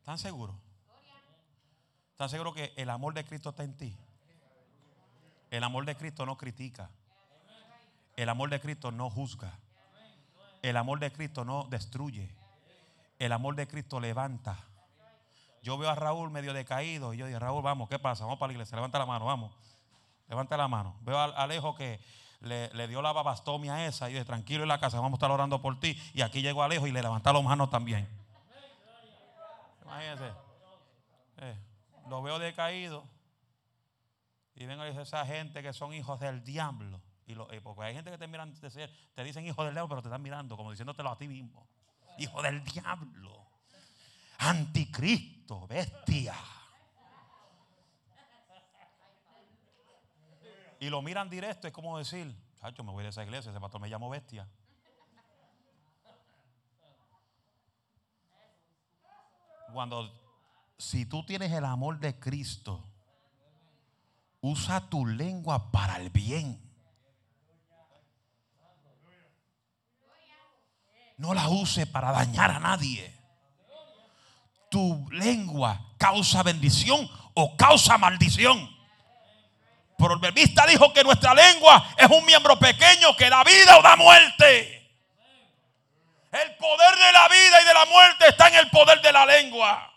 ¿Están 0.00 0.18
seguros? 0.18 0.56
¿Están 2.10 2.28
seguros 2.28 2.54
que 2.54 2.72
el 2.76 2.90
amor 2.90 3.14
de 3.14 3.24
Cristo 3.24 3.50
está 3.50 3.62
en 3.62 3.76
ti? 3.76 3.96
El 5.50 5.64
amor 5.64 5.84
de 5.84 5.96
Cristo 5.96 6.26
no 6.26 6.36
critica. 6.36 6.90
El 8.16 8.28
amor 8.28 8.50
de 8.50 8.60
Cristo 8.60 8.90
no 8.90 9.10
juzga. 9.10 9.58
El 10.62 10.76
amor 10.76 10.98
de 10.98 11.12
Cristo 11.12 11.44
no 11.44 11.64
destruye. 11.64 12.34
El 13.18 13.32
amor 13.32 13.54
de 13.54 13.66
Cristo 13.66 14.00
levanta. 14.00 14.58
Yo 15.62 15.78
veo 15.78 15.88
a 15.88 15.94
Raúl 15.94 16.30
medio 16.30 16.52
decaído 16.52 17.14
y 17.14 17.18
yo 17.18 17.26
digo, 17.26 17.38
Raúl, 17.38 17.62
vamos, 17.62 17.88
¿qué 17.88 17.98
pasa? 17.98 18.24
Vamos 18.24 18.38
para 18.38 18.48
la 18.48 18.54
iglesia, 18.54 18.76
levanta 18.76 18.98
la 18.98 19.06
mano, 19.06 19.26
vamos. 19.26 19.52
Levanta 20.28 20.56
la 20.56 20.66
mano. 20.66 20.96
Veo 21.02 21.18
a 21.18 21.24
Alejo 21.24 21.74
que 21.74 22.00
le, 22.42 22.88
dio 22.88 23.02
la 23.02 23.12
babastomia 23.12 23.86
esa 23.86 24.10
y 24.10 24.14
yo 24.14 24.24
tranquilo 24.24 24.62
en 24.62 24.68
la 24.68 24.80
casa, 24.80 24.98
vamos 24.98 25.12
a 25.12 25.16
estar 25.18 25.30
orando 25.30 25.60
por 25.62 25.78
ti. 25.78 25.96
Y 26.12 26.22
aquí 26.22 26.42
llegó 26.42 26.62
Alejo 26.62 26.86
y 26.86 26.92
le 26.92 27.02
levanta 27.02 27.32
las 27.32 27.42
manos 27.42 27.70
también. 27.70 28.08
Imagínense. 29.82 30.32
Eh, 31.38 31.56
lo 32.08 32.22
veo 32.22 32.38
decaído. 32.38 33.04
Y 34.54 34.66
vengo 34.66 34.82
a 34.82 34.86
decir 34.86 35.00
esa 35.00 35.24
gente 35.24 35.62
que 35.62 35.72
son 35.72 35.94
hijos 35.94 36.20
del 36.20 36.44
diablo. 36.44 37.00
Y 37.26 37.34
lo, 37.34 37.50
eh, 37.52 37.60
porque 37.60 37.82
hay 37.82 37.94
gente 37.94 38.10
que 38.10 38.18
te 38.18 38.26
miran, 38.26 38.52
te 38.52 39.24
dicen 39.24 39.46
hijo 39.46 39.64
del 39.64 39.74
diablo, 39.74 39.88
pero 39.88 40.02
te 40.02 40.08
están 40.08 40.22
mirando 40.22 40.56
como 40.56 40.70
diciéndotelo 40.70 41.10
a 41.10 41.16
ti 41.16 41.28
mismo. 41.28 41.66
Hijo 42.18 42.42
del 42.42 42.62
diablo. 42.64 43.46
Anticristo, 44.38 45.66
bestia. 45.68 46.34
Y 50.82 50.90
lo 50.90 51.00
miran 51.00 51.30
directo, 51.30 51.68
es 51.68 51.72
como 51.72 51.96
decir, 51.96 52.34
chacho, 52.60 52.82
me 52.82 52.90
voy 52.90 53.04
de 53.04 53.10
esa 53.10 53.22
iglesia, 53.22 53.50
ese 53.50 53.60
pastor 53.60 53.80
me 53.80 53.88
llamo 53.88 54.10
bestia. 54.10 54.48
Cuando, 59.72 60.12
si 60.76 61.06
tú 61.06 61.24
tienes 61.24 61.52
el 61.52 61.64
amor 61.64 61.98
de 62.00 62.18
Cristo, 62.18 62.84
Usa 64.44 64.80
tu 64.80 65.06
lengua 65.06 65.70
para 65.70 65.96
el 65.98 66.10
bien. 66.10 66.60
No 71.16 71.32
la 71.32 71.48
use 71.48 71.86
para 71.86 72.10
dañar 72.10 72.50
a 72.50 72.58
nadie. 72.58 73.16
Tu 74.68 75.08
lengua 75.12 75.94
causa 75.96 76.42
bendición 76.42 77.08
o 77.34 77.56
causa 77.56 77.96
maldición. 77.98 78.68
Pero 80.02 80.14
el 80.14 80.18
verbista 80.18 80.66
dijo 80.66 80.92
que 80.92 81.04
nuestra 81.04 81.32
lengua 81.32 81.90
es 81.96 82.08
un 82.08 82.26
miembro 82.26 82.58
pequeño 82.58 83.14
que 83.16 83.30
da 83.30 83.44
vida 83.44 83.78
o 83.78 83.82
da 83.82 83.94
muerte. 83.94 84.90
El 86.32 86.56
poder 86.56 86.96
de 86.96 87.12
la 87.12 87.28
vida 87.28 87.62
y 87.62 87.64
de 87.64 87.72
la 87.72 87.84
muerte 87.84 88.26
está 88.26 88.48
en 88.48 88.56
el 88.56 88.70
poder 88.70 89.00
de 89.00 89.12
la 89.12 89.24
lengua. 89.24 89.92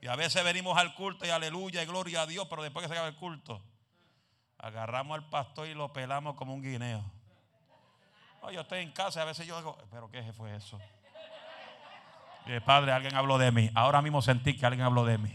Y 0.00 0.06
a 0.06 0.16
veces 0.16 0.42
venimos 0.42 0.78
al 0.78 0.94
culto 0.94 1.26
y 1.26 1.28
aleluya 1.28 1.82
y 1.82 1.86
gloria 1.86 2.22
a 2.22 2.26
Dios, 2.26 2.46
pero 2.48 2.62
después 2.62 2.84
que 2.84 2.88
se 2.88 2.94
acaba 2.94 3.08
el 3.08 3.16
culto, 3.16 3.62
agarramos 4.56 5.16
al 5.16 5.28
pastor 5.28 5.68
y 5.68 5.74
lo 5.74 5.92
pelamos 5.92 6.36
como 6.36 6.54
un 6.54 6.62
guineo. 6.62 7.04
yo 8.50 8.62
estoy 8.62 8.80
en 8.80 8.92
casa 8.92 9.20
y 9.20 9.22
a 9.24 9.26
veces 9.26 9.46
yo 9.46 9.58
digo, 9.58 9.76
pero 9.90 10.10
¿qué 10.10 10.32
fue 10.32 10.56
eso? 10.56 10.80
Y 12.46 12.60
padre, 12.60 12.92
alguien 12.92 13.14
habló 13.14 13.36
de 13.36 13.52
mí. 13.52 13.70
Ahora 13.74 14.00
mismo 14.00 14.22
sentí 14.22 14.56
que 14.56 14.64
alguien 14.64 14.86
habló 14.86 15.04
de 15.04 15.18
mí. 15.18 15.34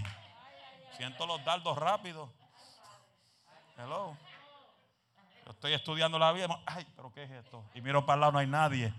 Siento 0.97 1.25
los 1.25 1.43
dardos 1.43 1.77
rápidos. 1.77 2.29
Hello. 3.77 4.15
Estoy 5.49 5.73
estudiando 5.73 6.17
la 6.19 6.31
vida. 6.31 6.47
Ay, 6.65 6.85
pero 6.95 7.11
¿qué 7.11 7.23
es 7.23 7.31
esto? 7.31 7.63
Y 7.73 7.81
miro 7.81 8.05
para 8.05 8.15
el 8.15 8.21
lado, 8.21 8.31
no 8.33 8.39
hay 8.39 8.47
nadie. 8.47 8.93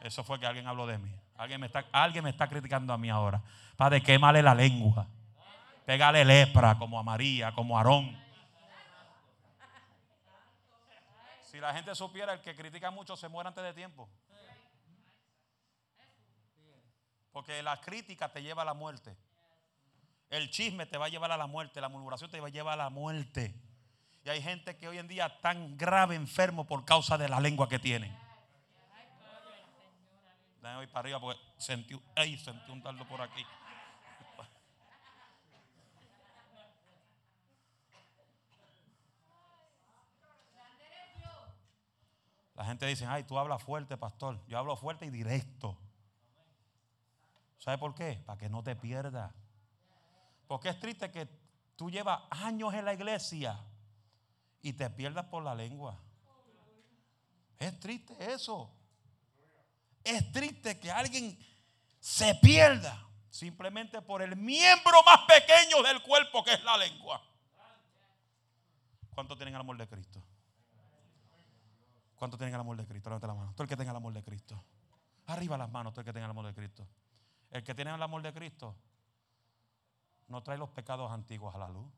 Eso 0.00 0.24
fue 0.24 0.38
que 0.38 0.46
alguien 0.46 0.66
habló 0.66 0.86
de 0.86 0.98
mí. 0.98 1.14
Alguien 1.36 1.60
me 1.60 1.66
está, 1.66 1.84
alguien 1.92 2.24
me 2.24 2.30
está 2.30 2.48
criticando 2.48 2.92
a 2.92 2.98
mí 2.98 3.10
ahora. 3.10 3.42
Padre, 3.76 4.02
quémale 4.02 4.42
la 4.42 4.54
lengua. 4.54 5.06
Pégale 5.84 6.24
lepra 6.24 6.78
como 6.78 6.98
a 6.98 7.02
María, 7.02 7.52
como 7.52 7.76
a 7.76 7.80
Aarón. 7.80 8.18
Si 11.42 11.58
la 11.58 11.74
gente 11.74 11.94
supiera, 11.94 12.32
el 12.32 12.40
que 12.40 12.54
critica 12.54 12.90
mucho 12.90 13.16
se 13.16 13.28
muere 13.28 13.48
antes 13.48 13.64
de 13.64 13.74
tiempo. 13.74 14.08
Porque 17.32 17.62
la 17.62 17.80
crítica 17.80 18.28
te 18.28 18.42
lleva 18.42 18.62
a 18.62 18.66
la 18.66 18.74
muerte. 18.74 19.16
El 20.30 20.48
chisme 20.48 20.86
te 20.86 20.96
va 20.96 21.06
a 21.06 21.08
llevar 21.08 21.32
a 21.32 21.36
la 21.36 21.48
muerte. 21.48 21.80
La 21.80 21.88
murmuración 21.88 22.30
te 22.30 22.40
va 22.40 22.46
a 22.46 22.50
llevar 22.50 22.74
a 22.74 22.84
la 22.84 22.90
muerte. 22.90 23.52
Y 24.24 24.28
hay 24.30 24.40
gente 24.40 24.76
que 24.76 24.86
hoy 24.86 24.98
en 24.98 25.08
día 25.08 25.40
tan 25.40 25.76
grave 25.76 26.14
enfermo 26.14 26.66
por 26.66 26.84
causa 26.84 27.18
de 27.18 27.28
la 27.28 27.40
lengua 27.40 27.68
que 27.68 27.80
tienen. 27.80 28.16
Déjame 30.62 30.84
ir 30.84 30.90
para 30.90 31.00
arriba 31.00 31.20
porque 31.20 31.40
sentí, 31.58 32.00
sentí 32.38 32.70
un 32.70 32.82
taldo 32.82 33.06
por 33.08 33.20
aquí. 33.20 33.44
La 42.54 42.66
gente 42.66 42.84
dice, 42.84 43.06
ay, 43.06 43.24
tú 43.24 43.38
hablas 43.38 43.62
fuerte, 43.62 43.96
pastor. 43.96 44.38
Yo 44.46 44.58
hablo 44.58 44.76
fuerte 44.76 45.06
y 45.06 45.10
directo. 45.10 45.78
¿Sabe 47.58 47.78
por 47.78 47.94
qué? 47.94 48.22
Para 48.26 48.38
que 48.38 48.50
no 48.50 48.62
te 48.62 48.76
pierdas. 48.76 49.32
Porque 50.50 50.68
es 50.68 50.80
triste 50.80 51.12
que 51.12 51.28
tú 51.76 51.92
llevas 51.92 52.22
años 52.28 52.74
en 52.74 52.84
la 52.84 52.92
iglesia 52.92 53.56
y 54.60 54.72
te 54.72 54.90
pierdas 54.90 55.26
por 55.26 55.44
la 55.44 55.54
lengua. 55.54 55.96
Es 57.56 57.78
triste 57.78 58.16
eso. 58.32 58.68
Es 60.02 60.32
triste 60.32 60.80
que 60.80 60.90
alguien 60.90 61.38
se 62.00 62.34
pierda 62.34 63.00
simplemente 63.28 64.02
por 64.02 64.22
el 64.22 64.34
miembro 64.34 65.04
más 65.06 65.20
pequeño 65.20 65.84
del 65.84 66.02
cuerpo 66.02 66.42
que 66.42 66.54
es 66.54 66.64
la 66.64 66.76
lengua. 66.78 67.22
¿Cuánto 69.14 69.36
tienen 69.36 69.54
el 69.54 69.60
amor 69.60 69.76
de 69.76 69.86
Cristo? 69.86 70.20
¿Cuánto 72.16 72.36
tienen 72.36 72.56
el 72.56 72.60
amor 72.60 72.76
de 72.76 72.86
Cristo? 72.88 73.08
Levanta 73.08 73.28
la 73.28 73.34
mano. 73.34 73.52
Todo 73.52 73.62
el 73.62 73.68
que 73.68 73.76
tenga 73.76 73.92
el 73.92 73.98
amor 73.98 74.14
de 74.14 74.24
Cristo. 74.24 74.60
Arriba 75.26 75.56
las 75.56 75.70
manos, 75.70 75.92
todo 75.92 76.00
el 76.00 76.06
que 76.06 76.12
tenga 76.12 76.24
el 76.24 76.32
amor 76.32 76.46
de 76.46 76.54
Cristo. 76.54 76.88
El 77.52 77.62
que 77.62 77.72
tiene 77.72 77.94
el 77.94 78.02
amor 78.02 78.20
de 78.20 78.32
Cristo 78.32 78.74
no 80.30 80.42
trae 80.42 80.56
los 80.56 80.70
pecados 80.70 81.10
antiguos 81.10 81.54
a 81.54 81.58
la 81.58 81.68
luz. 81.68 81.90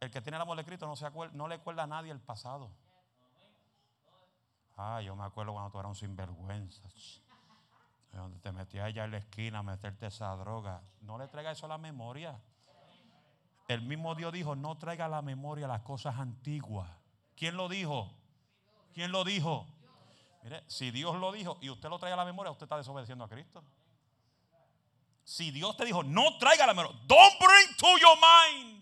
El 0.00 0.10
que 0.10 0.20
tiene 0.20 0.36
el 0.36 0.42
amor 0.42 0.56
de 0.56 0.64
Cristo 0.64 0.86
no, 0.86 0.96
se 0.96 1.10
no 1.32 1.48
le 1.48 1.56
acuerda 1.56 1.84
a 1.84 1.86
nadie 1.86 2.10
el 2.10 2.20
pasado. 2.20 2.70
Ah, 4.76 5.00
yo 5.00 5.16
me 5.16 5.24
acuerdo 5.24 5.52
cuando 5.52 5.70
tú 5.70 5.78
eras 5.78 5.90
un 5.90 5.96
sinvergüenza. 5.96 6.88
Donde 8.12 8.38
te 8.40 8.52
metías 8.52 8.86
allá 8.86 9.04
en 9.04 9.10
la 9.10 9.18
esquina 9.18 9.58
a 9.58 9.62
meterte 9.62 10.06
esa 10.06 10.34
droga. 10.36 10.82
No 11.02 11.18
le 11.18 11.28
traiga 11.28 11.50
eso 11.50 11.66
a 11.66 11.68
la 11.68 11.78
memoria. 11.78 12.40
El 13.68 13.82
mismo 13.82 14.14
Dios 14.14 14.32
dijo, 14.32 14.54
no 14.54 14.78
traiga 14.78 15.06
a 15.06 15.08
la 15.08 15.22
memoria 15.22 15.66
las 15.66 15.82
cosas 15.82 16.16
antiguas. 16.18 16.88
¿Quién 17.34 17.56
lo 17.56 17.68
dijo? 17.68 18.10
¿Quién 18.94 19.12
lo 19.12 19.24
dijo? 19.24 19.66
Mire, 20.42 20.62
si 20.68 20.90
Dios 20.90 21.16
lo 21.16 21.32
dijo 21.32 21.58
y 21.60 21.68
usted 21.68 21.90
lo 21.90 21.98
trae 21.98 22.12
a 22.12 22.16
la 22.16 22.24
memoria, 22.24 22.52
usted 22.52 22.64
está 22.64 22.76
desobedeciendo 22.76 23.24
a 23.24 23.28
Cristo. 23.28 23.62
Si 25.26 25.50
Dios 25.50 25.76
te 25.76 25.84
dijo, 25.84 26.04
no 26.04 26.38
traiga 26.38 26.68
la 26.68 26.72
memoria, 26.72 26.96
don't 27.04 27.34
bring 27.40 27.76
to 27.78 27.98
your 27.98 28.16
mind. 28.16 28.80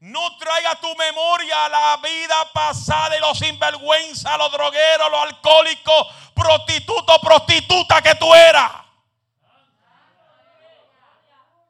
No 0.00 0.38
traiga 0.38 0.80
tu 0.80 0.88
memoria 0.96 1.68
la 1.68 1.98
vida 1.98 2.50
pasada 2.54 3.14
y 3.14 3.20
los 3.20 3.38
sinvergüenza, 3.38 4.38
los 4.38 4.50
drogueros, 4.50 5.10
los 5.10 5.20
alcohólicos, 5.20 6.06
prostitutos, 6.34 7.18
prostituta 7.18 8.00
que 8.00 8.14
tú 8.14 8.34
eras. 8.34 8.72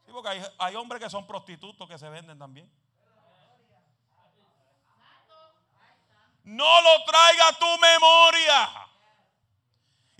Sí, 0.06 0.12
porque 0.12 0.40
hay, 0.56 0.76
hombres 0.76 1.02
que 1.02 1.10
son 1.10 1.26
prostitutos 1.26 1.88
que 1.88 1.98
se 1.98 2.08
venden 2.08 2.38
también. 2.38 2.72
No 6.44 6.80
lo 6.80 7.04
traiga 7.04 7.58
tu 7.58 7.78
memoria. 7.80 8.91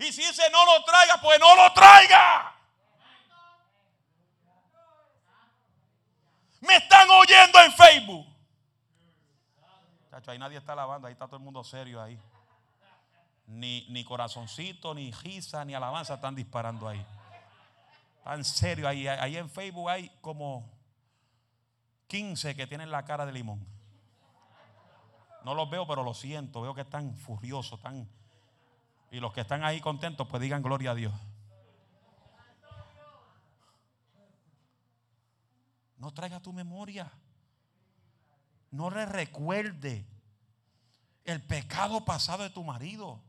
Y 0.03 0.11
si 0.11 0.21
dice 0.21 0.43
no 0.51 0.65
lo 0.65 0.83
traiga, 0.83 1.19
pues 1.21 1.39
no 1.39 1.55
lo 1.55 1.71
traiga. 1.71 2.53
Me 6.59 6.75
están 6.75 7.09
oyendo 7.09 7.59
en 7.59 7.71
Facebook. 7.71 8.27
Chacho, 10.09 10.31
ahí 10.31 10.39
nadie 10.39 10.57
está 10.57 10.73
alabando, 10.73 11.07
ahí 11.07 11.13
está 11.13 11.25
todo 11.25 11.37
el 11.37 11.43
mundo 11.43 11.63
serio 11.63 12.01
ahí. 12.01 12.19
Ni, 13.47 13.85
ni 13.89 14.03
corazoncito, 14.03 14.93
ni 14.93 15.11
risa, 15.11 15.63
ni 15.65 15.73
alabanza 15.73 16.15
están 16.15 16.35
disparando 16.35 16.87
ahí. 16.87 17.05
Tan 18.23 18.43
serio 18.43 18.87
ahí. 18.87 19.07
Ahí 19.07 19.37
en 19.37 19.49
Facebook 19.49 19.89
hay 19.89 20.09
como 20.21 20.69
15 22.07 22.55
que 22.55 22.67
tienen 22.67 22.91
la 22.91 23.05
cara 23.05 23.25
de 23.25 23.31
limón. 23.31 23.65
No 25.43 25.53
los 25.53 25.69
veo, 25.69 25.85
pero 25.87 26.03
lo 26.03 26.13
siento. 26.13 26.61
Veo 26.61 26.73
que 26.73 26.81
están 26.81 27.15
furiosos, 27.15 27.79
están. 27.79 28.09
Y 29.13 29.19
los 29.19 29.31
que 29.31 29.41
están 29.41 29.63
ahí 29.63 29.79
contentos, 29.79 30.27
pues 30.27 30.41
digan 30.41 30.63
gloria 30.63 30.89
a 30.89 30.95
Dios. 30.95 31.13
No 35.97 36.11
traiga 36.11 36.39
tu 36.39 36.51
memoria. 36.51 37.11
No 38.71 38.89
le 38.89 39.05
recuerde 39.05 40.07
el 41.25 41.43
pecado 41.43 42.03
pasado 42.03 42.41
de 42.41 42.49
tu 42.49 42.63
marido. 42.63 43.23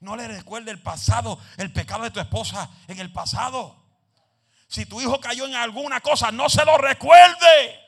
No 0.00 0.16
le 0.16 0.26
recuerde 0.26 0.70
el 0.70 0.80
pasado, 0.80 1.38
el 1.58 1.70
pecado 1.70 2.04
de 2.04 2.10
tu 2.10 2.20
esposa 2.20 2.70
en 2.88 2.98
el 2.98 3.12
pasado. 3.12 3.76
Si 4.68 4.86
tu 4.86 5.02
hijo 5.02 5.20
cayó 5.20 5.44
en 5.44 5.54
alguna 5.54 6.00
cosa, 6.00 6.32
no 6.32 6.48
se 6.48 6.64
lo 6.64 6.78
recuerde. 6.78 7.83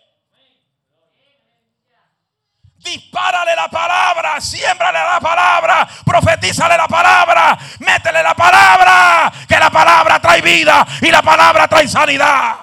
La 3.66 3.70
palabra, 3.70 4.40
siémbrale 4.40 4.98
la 4.98 5.20
palabra, 5.20 5.88
profetízale 6.04 6.76
la 6.76 6.86
palabra, 6.86 7.58
métele 7.80 8.22
la 8.22 8.34
palabra, 8.34 9.32
que 9.48 9.58
la 9.58 9.70
palabra 9.70 10.20
trae 10.20 10.40
vida 10.40 10.86
y 11.00 11.10
la 11.10 11.22
palabra 11.22 11.66
trae 11.66 11.88
sanidad. 11.88 12.56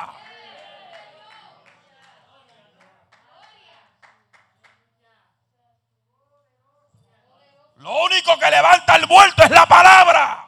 Lo 7.78 8.04
único 8.06 8.39
que 8.39 8.49
levanta 8.49 8.95
el 8.95 9.06
vuelto 9.06 9.43
es 9.43 9.51
la 9.51 9.66
palabra. 9.66 10.47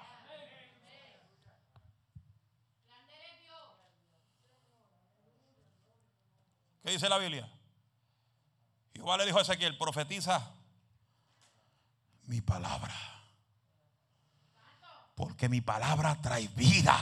¿Qué 6.85 6.91
dice 6.91 7.09
la 7.09 7.17
Biblia? 7.17 7.54
Igual 8.95 9.19
le 9.19 9.25
dijo 9.25 9.37
a 9.37 9.41
Ezequiel, 9.41 9.77
profetiza 9.77 10.51
mi 12.23 12.41
palabra. 12.41 12.95
Porque 15.13 15.47
mi 15.47 15.61
palabra 15.61 16.19
trae 16.21 16.47
vida. 16.49 16.97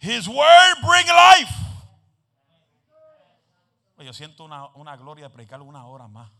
His 0.00 0.26
word 0.26 0.80
bring 0.82 1.06
life. 1.06 1.66
Yo 3.98 4.12
siento 4.12 4.44
una, 4.44 4.96
gloria 4.96 5.24
de 5.24 5.30
predicar 5.30 5.60
una 5.60 5.84
hora 5.86 6.06
más. 6.06 6.30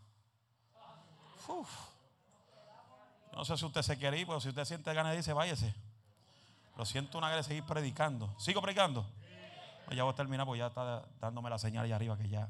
No 3.33 3.45
sé 3.45 3.57
si 3.57 3.65
usted 3.65 3.83
se 3.83 3.99
quiere 3.99 4.19
ir, 4.19 4.27
pero 4.27 4.41
si 4.41 4.49
usted 4.49 4.65
siente 4.65 4.93
ganas 4.95 5.13
de 5.13 5.19
irse, 5.19 5.33
váyase. 5.33 5.75
Lo 6.77 6.85
siento 6.85 7.19
una 7.19 7.29
vez 7.29 7.39
de 7.39 7.43
seguir 7.43 7.65
predicando. 7.65 8.33
¿Sigo 8.39 8.63
predicando? 8.63 9.07
Ya 9.91 10.03
voy 10.03 10.13
a 10.13 10.17
terminar 10.17 10.47
porque 10.47 10.59
ya 10.59 10.67
está 10.67 11.07
dándome 11.21 11.51
la 11.51 11.59
señal 11.59 11.85
allá 11.85 11.97
arriba 11.97 12.17
que 12.17 12.29
ya. 12.29 12.49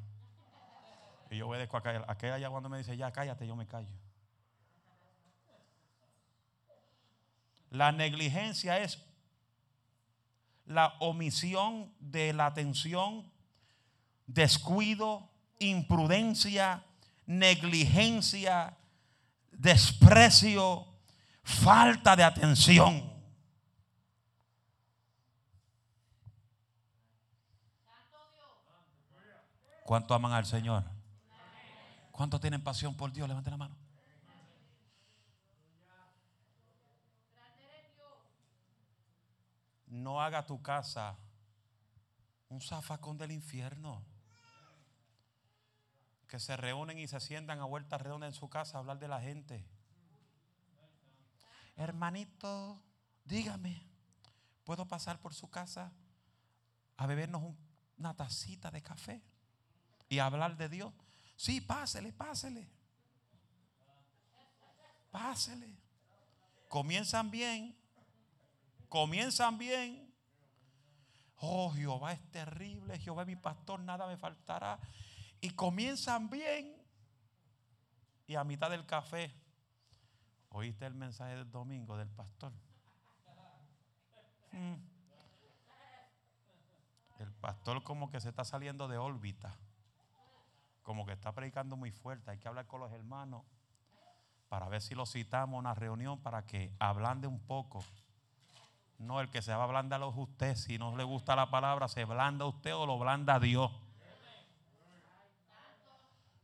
Y 1.30 1.38
yo 1.38 1.48
obedezco 1.48 1.76
a 1.76 1.82
Aquella 2.08 2.34
allá 2.34 2.50
cuando 2.50 2.68
me 2.68 2.78
dice 2.78 2.96
ya 2.96 3.12
cállate, 3.12 3.46
yo 3.46 3.56
me 3.56 3.66
callo. 3.66 3.90
La 7.70 7.92
negligencia 7.92 8.78
es 8.78 9.04
la 10.64 10.94
omisión 11.00 11.92
de 12.00 12.32
la 12.32 12.46
atención 12.46 13.30
descuido, 14.26 15.28
imprudencia, 15.58 16.84
negligencia, 17.26 18.76
desprecio, 19.52 20.86
falta 21.42 22.16
de 22.16 22.24
atención. 22.24 23.15
¿Cuánto 29.86 30.14
aman 30.14 30.32
al 30.32 30.44
Señor? 30.44 30.82
¿Cuánto 32.10 32.40
tienen 32.40 32.62
pasión 32.62 32.96
por 32.96 33.12
Dios? 33.12 33.28
Levanten 33.28 33.52
la 33.52 33.56
mano. 33.56 33.76
No 39.86 40.20
haga 40.20 40.44
tu 40.44 40.60
casa 40.60 41.16
un 42.48 42.60
zafacón 42.60 43.16
del 43.16 43.30
infierno 43.30 44.04
que 46.26 46.40
se 46.40 46.56
reúnen 46.56 46.98
y 46.98 47.06
se 47.06 47.20
sientan 47.20 47.60
a 47.60 47.64
vuelta 47.64 47.96
redonda 47.96 48.26
en 48.26 48.34
su 48.34 48.48
casa 48.48 48.78
a 48.78 48.80
hablar 48.80 48.98
de 48.98 49.06
la 49.06 49.20
gente. 49.20 49.64
Hermanito, 51.76 52.82
dígame, 53.24 53.86
¿puedo 54.64 54.88
pasar 54.88 55.20
por 55.20 55.32
su 55.32 55.48
casa 55.48 55.92
a 56.96 57.06
bebernos 57.06 57.54
una 57.96 58.14
tacita 58.14 58.72
de 58.72 58.82
café 58.82 59.22
y 60.08 60.18
hablar 60.18 60.56
de 60.56 60.68
Dios? 60.68 60.92
Sí, 61.36 61.60
pásele, 61.60 62.12
pásele. 62.12 62.68
Pásele. 65.10 65.76
Comienzan 66.68 67.30
bien. 67.30 67.76
Comienzan 68.88 69.58
bien. 69.58 70.14
Oh, 71.38 71.70
Jehová 71.72 72.12
es 72.12 72.30
terrible. 72.30 72.98
Jehová 72.98 73.22
es 73.22 73.28
mi 73.28 73.36
pastor, 73.36 73.80
nada 73.80 74.06
me 74.06 74.16
faltará 74.16 74.78
y 75.40 75.50
comienzan 75.50 76.30
bien. 76.30 76.74
Y 78.26 78.34
a 78.34 78.44
mitad 78.44 78.70
del 78.70 78.86
café, 78.86 79.32
oíste 80.48 80.86
el 80.86 80.94
mensaje 80.94 81.36
del 81.36 81.50
domingo 81.50 81.96
del 81.96 82.08
pastor. 82.08 82.52
Mm. 84.52 84.74
pastor 87.40 87.82
como 87.82 88.10
que 88.10 88.20
se 88.20 88.30
está 88.30 88.44
saliendo 88.44 88.88
de 88.88 88.96
órbita. 88.96 89.56
Como 90.86 91.04
que 91.04 91.14
está 91.14 91.32
predicando 91.32 91.76
muy 91.76 91.90
fuerte. 91.90 92.30
Hay 92.30 92.38
que 92.38 92.46
hablar 92.46 92.68
con 92.68 92.78
los 92.78 92.92
hermanos 92.92 93.42
para 94.48 94.68
ver 94.68 94.80
si 94.80 94.94
lo 94.94 95.04
citamos 95.04 95.56
a 95.56 95.58
una 95.58 95.74
reunión 95.74 96.20
para 96.22 96.46
que 96.46 96.72
ablande 96.78 97.26
un 97.26 97.40
poco. 97.40 97.84
No, 98.98 99.20
el 99.20 99.28
que 99.28 99.42
se 99.42 99.52
va 99.52 99.62
a 99.62 99.64
ablandar 99.64 100.00
es 100.00 100.14
usted. 100.14 100.54
Si 100.54 100.78
no 100.78 100.96
le 100.96 101.02
gusta 101.02 101.34
la 101.34 101.50
palabra, 101.50 101.88
se 101.88 102.04
blanda 102.04 102.44
usted 102.46 102.72
o 102.72 102.86
lo 102.86 103.00
blanda 103.00 103.40
Dios. 103.40 103.72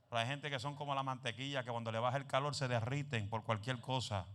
Pero 0.09 0.21
hay 0.21 0.27
gente 0.27 0.51
que 0.51 0.59
son 0.59 0.75
como 0.75 0.93
la 0.97 1.05
mantequilla, 1.05 1.63
que 1.63 1.71
cuando 1.71 1.93
le 1.93 2.01
baja 2.01 2.17
el 2.17 2.27
calor 2.27 2.57
se 2.57 2.67
derriten 2.67 3.31
por 3.31 3.45
cualquier 3.45 3.81
cosa. 3.81 4.27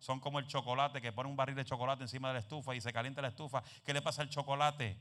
Son 0.00 0.18
como 0.18 0.40
el 0.40 0.48
chocolate 0.48 1.00
que 1.00 1.12
pone 1.12 1.30
un 1.30 1.36
barril 1.36 1.54
de 1.54 1.64
chocolate 1.64 2.02
encima 2.02 2.26
de 2.26 2.34
la 2.34 2.40
estufa 2.40 2.74
y 2.74 2.80
se 2.80 2.92
calienta 2.92 3.22
la 3.22 3.28
estufa. 3.28 3.62
¿Qué 3.84 3.94
le 3.94 4.02
pasa 4.02 4.22
al 4.22 4.30
chocolate? 4.30 4.98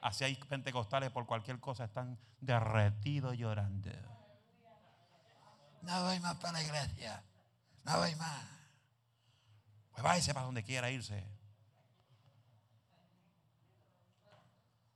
Así 0.00 0.24
hay 0.24 0.34
pentecostales 0.34 1.10
por 1.10 1.26
cualquier 1.26 1.60
cosa 1.60 1.84
están 1.84 2.18
derretidos 2.40 3.36
llorando. 3.36 3.90
No 5.82 6.04
voy 6.04 6.20
más 6.20 6.36
para 6.36 6.54
la 6.54 6.62
iglesia. 6.62 7.22
No 7.84 7.98
voy 7.98 8.14
más. 8.16 8.44
Pues 9.92 10.02
váyase 10.02 10.32
para 10.32 10.46
donde 10.46 10.62
quiera 10.62 10.90
irse. 10.90 11.26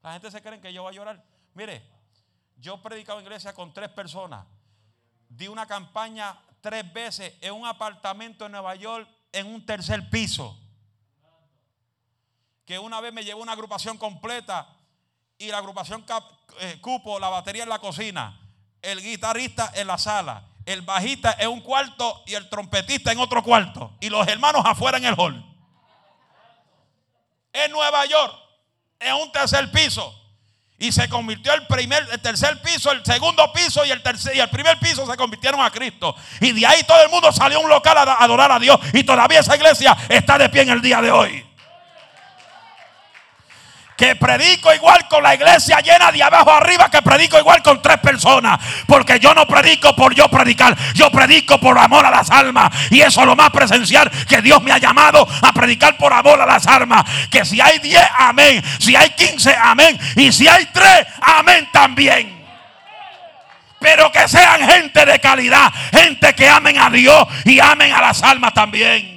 La 0.02 0.12
gente 0.12 0.30
se 0.30 0.42
cree 0.42 0.60
que 0.60 0.72
yo 0.72 0.82
voy 0.82 0.94
a 0.94 0.96
llorar. 0.96 1.24
Mire, 1.54 1.82
yo 2.56 2.74
he 2.74 2.78
predicado 2.78 3.18
en 3.18 3.26
iglesia 3.26 3.52
con 3.52 3.72
tres 3.72 3.90
personas. 3.90 4.46
Di 5.28 5.48
una 5.48 5.66
campaña 5.66 6.38
tres 6.60 6.90
veces 6.92 7.34
en 7.40 7.52
un 7.52 7.66
apartamento 7.66 8.46
en 8.46 8.52
Nueva 8.52 8.74
York 8.74 9.08
en 9.32 9.46
un 9.46 9.66
tercer 9.66 10.08
piso. 10.08 10.58
Que 12.64 12.78
una 12.78 13.00
vez 13.00 13.12
me 13.12 13.24
llevó 13.24 13.42
una 13.42 13.52
agrupación 13.52 13.98
completa 13.98 14.66
y 15.38 15.48
la 15.48 15.58
agrupación 15.58 16.04
eh, 16.60 16.78
cupo 16.80 17.18
la 17.18 17.28
batería 17.28 17.64
en 17.64 17.68
la 17.68 17.78
cocina, 17.78 18.38
el 18.82 19.02
guitarrista 19.02 19.72
en 19.74 19.86
la 19.86 19.98
sala, 19.98 20.44
el 20.66 20.82
bajista 20.82 21.36
en 21.38 21.48
un 21.48 21.60
cuarto 21.60 22.22
y 22.26 22.34
el 22.34 22.48
trompetista 22.48 23.12
en 23.12 23.18
otro 23.18 23.42
cuarto. 23.42 23.92
Y 24.00 24.08
los 24.08 24.26
hermanos 24.28 24.62
afuera 24.64 24.98
en 24.98 25.06
el 25.06 25.14
hall. 25.18 25.44
En 27.52 27.70
Nueva 27.70 28.04
York, 28.06 28.34
en 29.00 29.14
un 29.14 29.32
tercer 29.32 29.70
piso. 29.70 30.20
Y 30.76 30.90
se 30.90 31.08
convirtió 31.08 31.52
el 31.54 31.66
primer, 31.66 32.06
el 32.10 32.20
tercer 32.20 32.60
piso, 32.60 32.90
el 32.90 33.04
segundo 33.04 33.52
piso 33.52 33.84
y 33.84 33.90
el 33.90 34.02
tercer 34.02 34.36
y 34.36 34.40
el 34.40 34.50
primer 34.50 34.78
piso 34.80 35.06
se 35.06 35.16
convirtieron 35.16 35.60
a 35.60 35.70
Cristo. 35.70 36.14
Y 36.40 36.52
de 36.52 36.66
ahí 36.66 36.82
todo 36.84 37.00
el 37.02 37.08
mundo 37.10 37.32
salió 37.32 37.58
a 37.58 37.60
un 37.60 37.68
local 37.68 37.96
a 37.96 38.14
adorar 38.14 38.50
a 38.50 38.58
Dios. 38.58 38.78
Y 38.92 39.04
todavía 39.04 39.40
esa 39.40 39.56
iglesia 39.56 39.96
está 40.08 40.36
de 40.36 40.48
pie 40.48 40.62
en 40.62 40.70
el 40.70 40.82
día 40.82 41.00
de 41.00 41.10
hoy 41.10 41.53
que 43.96 44.16
predico 44.16 44.74
igual 44.74 45.06
con 45.08 45.22
la 45.22 45.34
iglesia 45.34 45.78
llena 45.80 46.10
de 46.10 46.22
abajo 46.22 46.52
arriba 46.52 46.90
que 46.90 47.02
predico 47.02 47.38
igual 47.38 47.62
con 47.62 47.80
tres 47.80 47.98
personas. 47.98 48.58
Porque 48.86 49.20
yo 49.20 49.34
no 49.34 49.46
predico 49.46 49.94
por 49.94 50.14
yo 50.14 50.28
predicar, 50.28 50.76
yo 50.94 51.10
predico 51.10 51.58
por 51.58 51.78
amor 51.78 52.04
a 52.04 52.10
las 52.10 52.30
almas. 52.30 52.70
Y 52.90 53.00
eso 53.00 53.20
es 53.20 53.26
lo 53.26 53.36
más 53.36 53.50
presencial 53.50 54.10
que 54.28 54.42
Dios 54.42 54.62
me 54.62 54.72
ha 54.72 54.78
llamado 54.78 55.26
a 55.42 55.52
predicar 55.52 55.96
por 55.96 56.12
amor 56.12 56.40
a 56.40 56.46
las 56.46 56.66
almas. 56.66 57.04
Que 57.30 57.44
si 57.44 57.60
hay 57.60 57.78
diez, 57.78 58.04
amén. 58.18 58.62
Si 58.78 58.96
hay 58.96 59.10
quince, 59.10 59.54
amén. 59.56 59.98
Y 60.16 60.32
si 60.32 60.48
hay 60.48 60.66
tres, 60.66 61.06
amén 61.20 61.68
también 61.72 62.44
pero 63.80 64.10
que 64.10 64.26
sean 64.28 64.66
gente 64.66 65.04
de 65.04 65.20
calidad, 65.20 65.70
gente 65.92 66.34
que 66.34 66.48
amen 66.48 66.78
a 66.78 66.88
Dios 66.88 67.26
y 67.44 67.60
amen 67.60 67.92
a 67.92 68.00
las 68.00 68.22
almas 68.22 68.54
también 68.54 69.13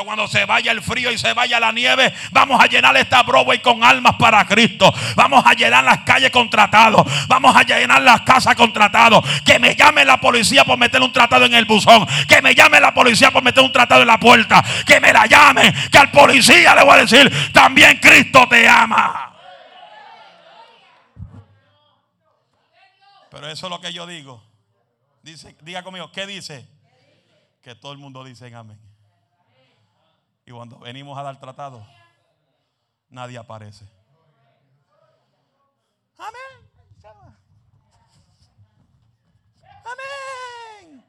cuando 0.00 0.26
se 0.26 0.44
vaya 0.44 0.72
el 0.72 0.82
frío 0.82 1.10
y 1.10 1.18
se 1.18 1.32
vaya 1.34 1.60
la 1.60 1.72
nieve, 1.72 2.12
vamos 2.30 2.62
a 2.62 2.66
llenar 2.66 2.96
esta 2.96 3.22
Broadway 3.22 3.60
con 3.60 3.84
almas 3.84 4.14
para 4.18 4.44
Cristo. 4.46 4.92
Vamos 5.14 5.44
a 5.44 5.52
llenar 5.52 5.84
las 5.84 6.00
calles 6.00 6.30
con 6.30 6.48
tratados. 6.48 7.06
Vamos 7.28 7.54
a 7.54 7.62
llenar 7.62 8.00
las 8.02 8.22
casas 8.22 8.54
con 8.54 8.72
tratados. 8.72 9.24
Que 9.44 9.58
me 9.58 9.74
llame 9.74 10.04
la 10.04 10.20
policía 10.20 10.64
por 10.64 10.78
meter 10.78 11.02
un 11.02 11.12
tratado 11.12 11.44
en 11.44 11.54
el 11.54 11.66
buzón. 11.66 12.06
Que 12.26 12.40
me 12.40 12.54
llame 12.54 12.80
la 12.80 12.94
policía 12.94 13.30
por 13.30 13.42
meter 13.42 13.62
un 13.62 13.72
tratado 13.72 14.02
en 14.02 14.08
la 14.08 14.18
puerta. 14.18 14.64
Que 14.86 15.00
me 15.00 15.12
la 15.12 15.26
llame. 15.26 15.72
Que 15.90 15.98
al 15.98 16.10
policía 16.10 16.74
le 16.74 16.84
voy 16.84 16.94
a 16.94 17.02
decir, 17.02 17.52
también 17.52 17.98
Cristo 17.98 18.46
te 18.48 18.68
ama. 18.68 19.34
Pero 23.30 23.48
eso 23.48 23.66
es 23.66 23.70
lo 23.70 23.80
que 23.80 23.92
yo 23.92 24.06
digo. 24.06 24.42
Dice, 25.22 25.56
diga 25.62 25.82
conmigo, 25.82 26.10
¿qué 26.12 26.26
dice? 26.26 26.68
Que 27.62 27.74
todo 27.74 27.92
el 27.92 27.98
mundo 27.98 28.24
dice 28.24 28.52
amén. 28.54 28.91
Y 30.52 30.54
cuando 30.54 30.78
venimos 30.78 31.16
a 31.16 31.22
dar 31.22 31.40
tratado, 31.40 31.82
nadie 33.08 33.38
aparece. 33.38 33.88
Amén. 36.18 36.70
Amén. 39.64 41.06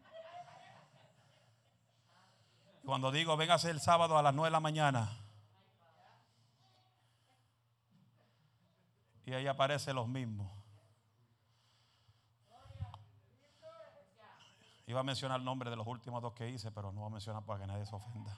Cuando 2.85 3.11
digo, 3.11 3.35
véngase 3.35 3.69
el 3.69 3.81
sábado 3.81 4.17
a 4.17 4.21
las 4.21 4.33
9 4.33 4.47
de 4.47 4.51
la 4.51 4.61
mañana. 4.61 5.11
Y 9.25 9.33
ahí 9.33 9.47
aparecen 9.47 9.97
los 9.97 10.07
mismos. 10.07 10.49
Iba 14.87 15.01
a 15.01 15.03
mencionar 15.03 15.39
el 15.39 15.45
nombre 15.45 15.69
de 15.69 15.75
los 15.75 15.85
últimos 15.85 16.21
dos 16.21 16.31
que 16.31 16.49
hice, 16.49 16.71
pero 16.71 16.93
no 16.93 17.01
voy 17.01 17.07
a 17.09 17.11
mencionar 17.11 17.43
para 17.43 17.59
que 17.59 17.67
nadie 17.67 17.85
se 17.85 17.93
ofenda. 17.93 18.37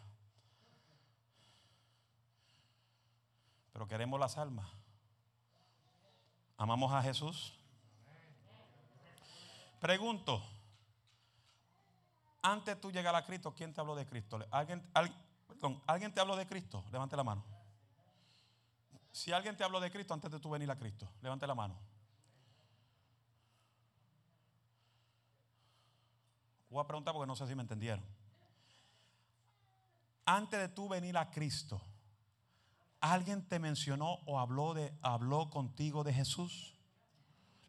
Pero 3.75 3.89
queremos 3.89 4.17
las 4.17 4.37
almas. 4.37 4.65
¿Amamos 6.55 6.93
a 6.93 7.03
Jesús? 7.03 7.53
Pregunto, 9.81 10.41
antes 12.41 12.79
tú 12.79 12.89
llegar 12.89 13.13
a 13.15 13.25
Cristo, 13.25 13.53
¿quién 13.53 13.73
te 13.73 13.81
habló 13.81 13.93
de 13.97 14.05
Cristo? 14.07 14.39
¿Alguien, 14.49 14.81
¿Alguien 15.87 16.13
te 16.13 16.21
habló 16.21 16.37
de 16.37 16.47
Cristo? 16.47 16.85
Levante 16.89 17.17
la 17.17 17.25
mano. 17.25 17.43
Si 19.11 19.33
alguien 19.33 19.57
te 19.57 19.65
habló 19.65 19.81
de 19.81 19.91
Cristo 19.91 20.13
antes 20.13 20.31
de 20.31 20.39
tú 20.39 20.49
venir 20.51 20.71
a 20.71 20.77
Cristo, 20.77 21.09
levante 21.21 21.45
la 21.45 21.53
mano. 21.53 21.77
Voy 26.69 26.81
a 26.81 26.87
preguntar 26.87 27.13
porque 27.13 27.27
no 27.27 27.35
sé 27.35 27.45
si 27.45 27.53
me 27.55 27.63
entendieron. 27.63 28.05
Antes 30.23 30.61
de 30.61 30.69
tú 30.69 30.87
venir 30.87 31.17
a 31.17 31.29
Cristo, 31.29 31.81
¿Alguien 33.11 33.47
te 33.47 33.59
mencionó 33.59 34.13
o 34.25 34.39
habló, 34.39 34.73
de, 34.73 34.91
habló 35.03 35.51
contigo 35.51 36.03
de 36.03 36.11
Jesús? 36.11 36.73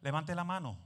Levante 0.01 0.33
la 0.33 0.43
mano. 0.43 0.79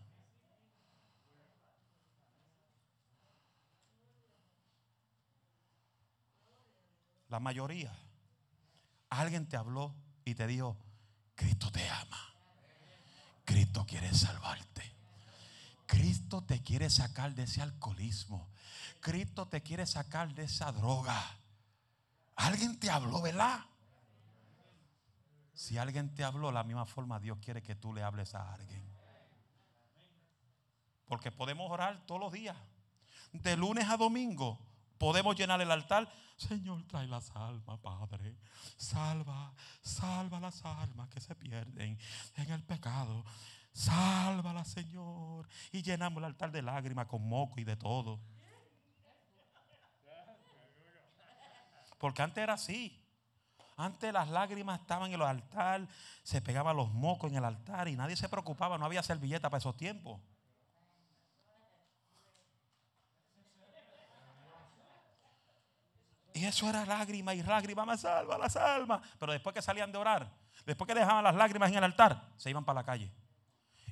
La 7.29 7.39
mayoría. 7.39 7.97
Alguien 9.09 9.47
te 9.47 9.55
habló 9.55 9.95
y 10.25 10.35
te 10.35 10.45
dijo, 10.47 10.75
Cristo 11.33 11.71
te 11.71 11.89
ama. 11.89 12.35
Cristo 13.45 13.85
quiere 13.85 14.13
salvarte. 14.13 14.83
Cristo 15.85 16.43
te 16.43 16.61
quiere 16.61 16.89
sacar 16.89 17.33
de 17.35 17.43
ese 17.43 17.61
alcoholismo. 17.61 18.49
Cristo 18.99 19.47
te 19.47 19.61
quiere 19.61 19.85
sacar 19.85 20.35
de 20.35 20.43
esa 20.43 20.73
droga. 20.73 21.37
Alguien 22.35 22.77
te 22.77 22.89
habló, 22.89 23.21
¿verdad? 23.21 23.70
Si 25.61 25.77
alguien 25.77 26.11
te 26.15 26.23
habló, 26.23 26.51
la 26.51 26.63
misma 26.63 26.87
forma 26.87 27.19
Dios 27.19 27.37
quiere 27.39 27.61
que 27.61 27.75
tú 27.75 27.93
le 27.93 28.01
hables 28.01 28.33
a 28.33 28.51
alguien. 28.51 28.83
Porque 31.05 31.31
podemos 31.31 31.69
orar 31.69 32.03
todos 32.07 32.19
los 32.19 32.33
días. 32.33 32.57
De 33.31 33.55
lunes 33.55 33.87
a 33.87 33.95
domingo 33.95 34.57
podemos 34.97 35.35
llenar 35.35 35.61
el 35.61 35.69
altar. 35.69 36.11
Señor, 36.35 36.81
trae 36.87 37.05
las 37.05 37.29
almas, 37.35 37.77
Padre. 37.77 38.35
Salva, 38.75 39.53
salva 39.83 40.39
las 40.39 40.65
almas 40.65 41.09
que 41.09 41.21
se 41.21 41.35
pierden 41.35 41.99
en 42.37 42.51
el 42.51 42.63
pecado. 42.63 43.23
Sálvala, 43.71 44.65
Señor. 44.65 45.47
Y 45.71 45.83
llenamos 45.83 46.17
el 46.21 46.25
altar 46.25 46.51
de 46.51 46.63
lágrimas 46.63 47.05
con 47.05 47.21
moco 47.29 47.59
y 47.59 47.65
de 47.65 47.75
todo. 47.75 48.19
Porque 51.99 52.23
antes 52.23 52.41
era 52.41 52.55
así. 52.55 53.00
Antes 53.81 54.13
las 54.13 54.29
lágrimas 54.29 54.79
estaban 54.79 55.07
en 55.07 55.15
el 55.15 55.21
altar, 55.21 55.87
se 56.23 56.41
pegaban 56.41 56.77
los 56.77 56.91
mocos 56.91 57.31
en 57.31 57.37
el 57.37 57.45
altar 57.45 57.87
y 57.87 57.95
nadie 57.95 58.15
se 58.15 58.29
preocupaba, 58.29 58.77
no 58.77 58.85
había 58.85 59.01
servilleta 59.01 59.49
para 59.49 59.59
esos 59.59 59.75
tiempos. 59.75 60.21
Y 66.33 66.45
eso 66.45 66.69
era 66.69 66.85
lágrima 66.85 67.33
y 67.33 67.43
lágrima, 67.43 67.85
me 67.85 67.97
salva, 67.97 68.37
las 68.37 68.55
almas. 68.55 69.01
Pero 69.19 69.31
después 69.31 69.53
que 69.53 69.61
salían 69.61 69.91
de 69.91 69.97
orar, 69.97 70.31
después 70.65 70.87
que 70.87 70.95
dejaban 70.95 71.23
las 71.23 71.35
lágrimas 71.35 71.69
en 71.69 71.77
el 71.77 71.83
altar, 71.83 72.29
se 72.37 72.49
iban 72.49 72.63
para 72.63 72.81
la 72.81 72.85
calle. 72.85 73.11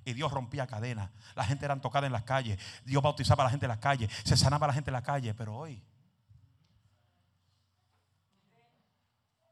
Y 0.06 0.14
Dios 0.14 0.32
rompía 0.32 0.66
cadenas. 0.66 1.10
La 1.36 1.44
gente 1.44 1.66
era 1.66 1.80
tocada 1.82 2.08
en 2.08 2.14
las 2.14 2.24
calles. 2.24 2.60
Dios 2.86 3.04
bautizaba 3.04 3.44
a 3.44 3.48
la 3.48 3.50
gente 3.52 3.66
en 3.66 3.70
las 3.70 3.80
calles. 3.80 4.12
Se 4.24 4.38
sanaba 4.38 4.66
a 4.66 4.70
la 4.70 4.74
gente 4.74 4.90
en 4.90 4.94
la 4.94 5.04
calle. 5.04 5.34
Pero 5.34 5.56
hoy 5.56 5.84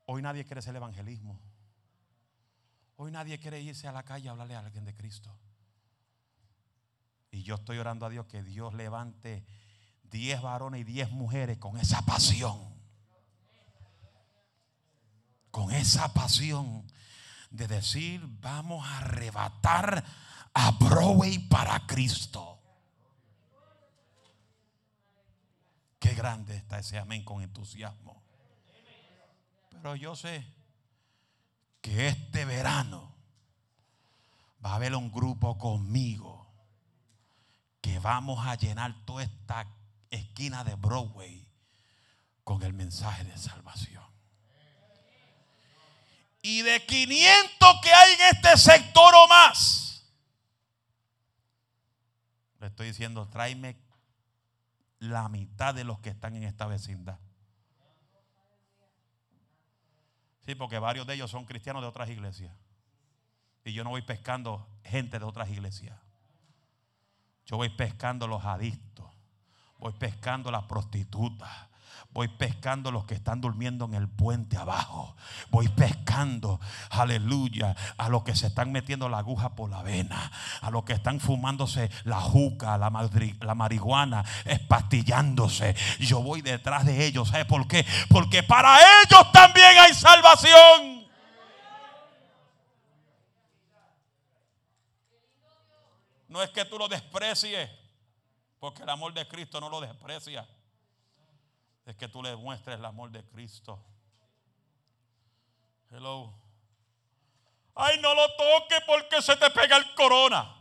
Hoy 0.09 0.21
nadie 0.21 0.45
quiere 0.45 0.59
hacer 0.59 0.71
el 0.71 0.77
evangelismo. 0.77 1.37
Hoy 2.95 3.11
nadie 3.11 3.39
quiere 3.39 3.61
irse 3.61 3.89
a 3.89 3.91
la 3.91 4.03
calle 4.03 4.29
a 4.29 4.31
hablarle 4.31 4.55
a 4.55 4.59
alguien 4.59 4.85
de 4.85 4.95
Cristo. 4.95 5.37
Y 7.29 7.43
yo 7.43 7.55
estoy 7.55 7.77
orando 7.77 8.05
a 8.05 8.09
Dios 8.09 8.25
que 8.25 8.41
Dios 8.41 8.73
levante 8.73 9.45
10 10.03 10.41
varones 10.41 10.81
y 10.81 10.83
10 10.85 11.11
mujeres 11.11 11.57
con 11.57 11.77
esa 11.77 12.03
pasión. 12.03 12.57
Con 15.51 15.71
esa 15.73 16.13
pasión 16.13 16.89
de 17.51 17.67
decir, 17.67 18.21
vamos 18.39 18.87
a 18.87 18.99
arrebatar 18.99 20.05
a 20.53 20.71
Broadway 20.71 21.37
para 21.49 21.85
Cristo. 21.85 22.59
Qué 25.99 26.13
grande 26.13 26.55
está 26.55 26.79
ese 26.79 26.97
amén 26.97 27.25
con 27.25 27.41
entusiasmo. 27.41 28.26
Pero 29.87 29.95
yo 29.95 30.17
sé 30.17 30.45
que 31.79 32.09
este 32.09 32.43
verano 32.43 33.15
va 34.65 34.71
a 34.71 34.75
haber 34.75 34.93
un 34.93 35.09
grupo 35.09 35.57
conmigo 35.57 36.45
que 37.79 37.97
vamos 37.99 38.45
a 38.45 38.55
llenar 38.55 39.05
toda 39.05 39.23
esta 39.23 39.65
esquina 40.11 40.65
de 40.65 40.75
Broadway 40.75 41.47
con 42.43 42.63
el 42.63 42.73
mensaje 42.73 43.23
de 43.23 43.37
salvación. 43.37 44.03
Y 46.41 46.63
de 46.63 46.85
500 46.85 47.75
que 47.81 47.93
hay 47.93 48.13
en 48.15 48.35
este 48.35 48.57
sector 48.57 49.15
o 49.15 49.27
más, 49.29 50.05
le 52.59 52.67
estoy 52.67 52.87
diciendo, 52.87 53.29
tráeme 53.29 53.77
la 54.99 55.29
mitad 55.29 55.73
de 55.73 55.85
los 55.85 55.99
que 55.99 56.09
están 56.09 56.35
en 56.35 56.43
esta 56.43 56.67
vecindad. 56.67 57.19
Sí, 60.47 60.55
porque 60.55 60.79
varios 60.79 61.05
de 61.05 61.13
ellos 61.13 61.29
son 61.29 61.43
cristianos 61.43 61.81
de 61.81 61.89
otras 61.89 62.09
iglesias. 62.09 62.55
Y 63.65 63.73
yo 63.73 63.83
no 63.83 63.89
voy 63.89 64.01
pescando 64.01 64.65
gente 64.81 65.19
de 65.19 65.25
otras 65.25 65.49
iglesias. 65.49 65.99
Yo 67.45 67.57
voy 67.57 67.67
pescando 67.67 68.29
los 68.29 68.45
adictos. 68.45 69.05
Voy 69.77 69.91
pescando 69.91 70.49
las 70.49 70.63
prostitutas. 70.63 71.66
Voy 72.17 72.29
pescando 72.29 72.89
los 72.89 73.05
que 73.05 73.13
están 73.13 73.41
durmiendo 73.41 73.85
en 73.85 73.93
el 73.93 74.09
puente 74.09 74.57
abajo. 74.57 75.15
Voy 75.51 75.67
pescando, 75.67 76.59
aleluya, 76.89 77.75
a 77.95 78.09
los 78.09 78.23
que 78.23 78.35
se 78.35 78.47
están 78.47 78.71
metiendo 78.71 79.07
la 79.07 79.19
aguja 79.19 79.53
por 79.53 79.69
la 79.69 79.83
vena. 79.83 80.31
A 80.61 80.71
los 80.71 80.83
que 80.83 80.93
están 80.93 81.19
fumándose 81.19 81.91
la 82.05 82.19
juca, 82.19 82.75
la, 82.79 82.89
la 83.41 83.53
marihuana, 83.53 84.25
espastillándose. 84.45 85.75
Yo 85.99 86.23
voy 86.23 86.41
detrás 86.41 86.87
de 86.87 87.05
ellos. 87.05 87.27
¿Sabe 87.27 87.45
por 87.45 87.67
qué? 87.67 87.85
Porque 88.09 88.41
para 88.41 88.79
ellos 88.79 89.31
también 89.31 89.77
hay 89.79 89.93
salvación. 89.93 91.07
No 96.29 96.41
es 96.41 96.49
que 96.49 96.65
tú 96.65 96.79
lo 96.79 96.87
desprecies, 96.87 97.69
porque 98.59 98.81
el 98.81 98.89
amor 98.89 99.13
de 99.13 99.27
Cristo 99.27 99.61
no 99.61 99.69
lo 99.69 99.79
desprecia. 99.81 100.47
Es 101.87 101.95
que 101.95 102.09
tú 102.09 102.21
le 102.21 102.35
muestres 102.35 102.77
el 102.77 102.83
amor 102.83 103.11
de 103.11 103.23
Cristo. 103.23 103.81
Hello. 105.89 106.33
Ay, 107.73 107.97
no 108.01 108.13
lo 108.13 108.27
toque 108.35 108.75
porque 108.85 109.21
se 109.21 109.37
te 109.37 109.49
pega 109.51 109.77
el 109.77 109.95
corona. 109.95 110.53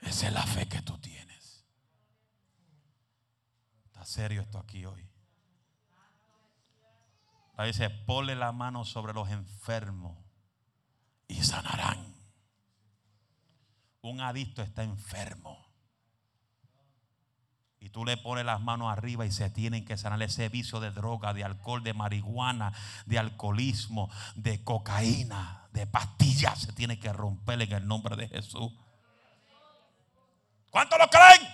Esa 0.00 0.26
es 0.26 0.32
la 0.32 0.42
fe 0.42 0.68
que 0.68 0.82
tú 0.82 0.98
tienes. 0.98 1.64
Está 3.86 4.04
serio 4.04 4.42
esto 4.42 4.58
aquí 4.58 4.84
hoy. 4.84 5.08
Ahí 7.56 7.68
dice, 7.68 7.90
ponle 7.90 8.34
la 8.34 8.50
mano 8.50 8.84
sobre 8.84 9.14
los 9.14 9.30
enfermos 9.30 10.18
y 11.28 11.44
sanarán. 11.44 12.03
Un 14.04 14.20
adicto 14.20 14.60
está 14.60 14.82
enfermo. 14.82 15.66
Y 17.80 17.88
tú 17.88 18.04
le 18.04 18.18
pones 18.18 18.44
las 18.44 18.60
manos 18.60 18.92
arriba 18.92 19.24
y 19.24 19.32
se 19.32 19.48
tienen 19.48 19.86
que 19.86 19.96
sanar 19.96 20.20
ese 20.22 20.50
vicio 20.50 20.78
de 20.78 20.90
droga, 20.90 21.32
de 21.32 21.42
alcohol, 21.42 21.82
de 21.82 21.94
marihuana, 21.94 22.74
de 23.06 23.18
alcoholismo, 23.18 24.10
de 24.34 24.62
cocaína, 24.62 25.68
de 25.72 25.86
pastillas. 25.86 26.60
Se 26.60 26.72
tiene 26.74 26.98
que 26.98 27.14
romper 27.14 27.62
en 27.62 27.72
el 27.72 27.86
nombre 27.86 28.14
de 28.16 28.28
Jesús. 28.28 28.72
¿Cuántos 30.70 30.98
lo 30.98 31.08
creen? 31.08 31.48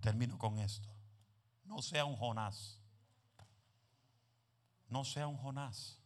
Termino 0.00 0.38
con 0.38 0.58
esto. 0.58 0.88
No 1.66 1.82
sea 1.82 2.06
un 2.06 2.16
Jonás. 2.16 2.80
No 4.88 5.04
sea 5.04 5.26
un 5.26 5.36
Jonás. 5.36 6.01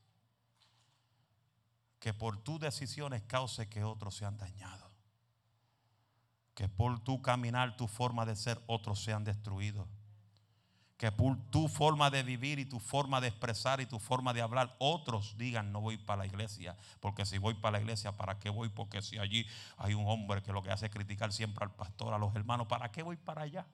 Que 2.07 2.15
por 2.15 2.39
tus 2.39 2.61
decisiones 2.61 3.25
cause 3.25 3.69
que 3.69 3.83
otros 3.83 4.15
sean 4.15 4.37
dañados. 4.37 4.93
Que 6.55 6.69
por 6.69 7.01
tu 7.01 7.21
caminar, 7.21 7.77
tu 7.77 7.89
forma 7.89 8.25
de 8.25 8.37
ser, 8.37 8.63
otros 8.69 9.03
sean 9.03 9.25
destruidos. 9.25 9.89
Que 10.99 11.11
por 11.11 11.37
tu 11.51 11.67
forma 11.67 12.09
de 12.11 12.23
vivir 12.23 12.61
y 12.61 12.65
tu 12.65 12.79
forma 12.79 13.21
de 13.21 13.27
expresar 13.27 13.81
y 13.81 13.87
tu 13.87 13.99
forma 13.99 14.33
de 14.33 14.41
hablar, 14.41 14.77
otros 14.79 15.37
digan, 15.37 15.73
no 15.73 15.81
voy 15.81 15.97
para 15.97 16.19
la 16.19 16.27
iglesia. 16.27 16.77
Porque 17.01 17.27
si 17.27 17.39
voy 17.39 17.55
para 17.55 17.73
la 17.73 17.81
iglesia, 17.81 18.17
¿para 18.17 18.39
qué 18.39 18.51
voy? 18.51 18.69
Porque 18.69 19.03
si 19.03 19.19
allí 19.19 19.45
hay 19.77 19.95
un 19.95 20.07
hombre 20.07 20.45
que 20.45 20.53
lo 20.53 20.63
que 20.63 20.71
hace 20.71 20.87
es 20.87 20.93
criticar 20.93 21.33
siempre 21.33 21.65
al 21.65 21.75
pastor, 21.75 22.15
a 22.15 22.19
los 22.19 22.33
hermanos, 22.37 22.69
¿para 22.69 22.93
qué 22.93 23.03
voy 23.03 23.17
para 23.17 23.43
allá? 23.43 23.67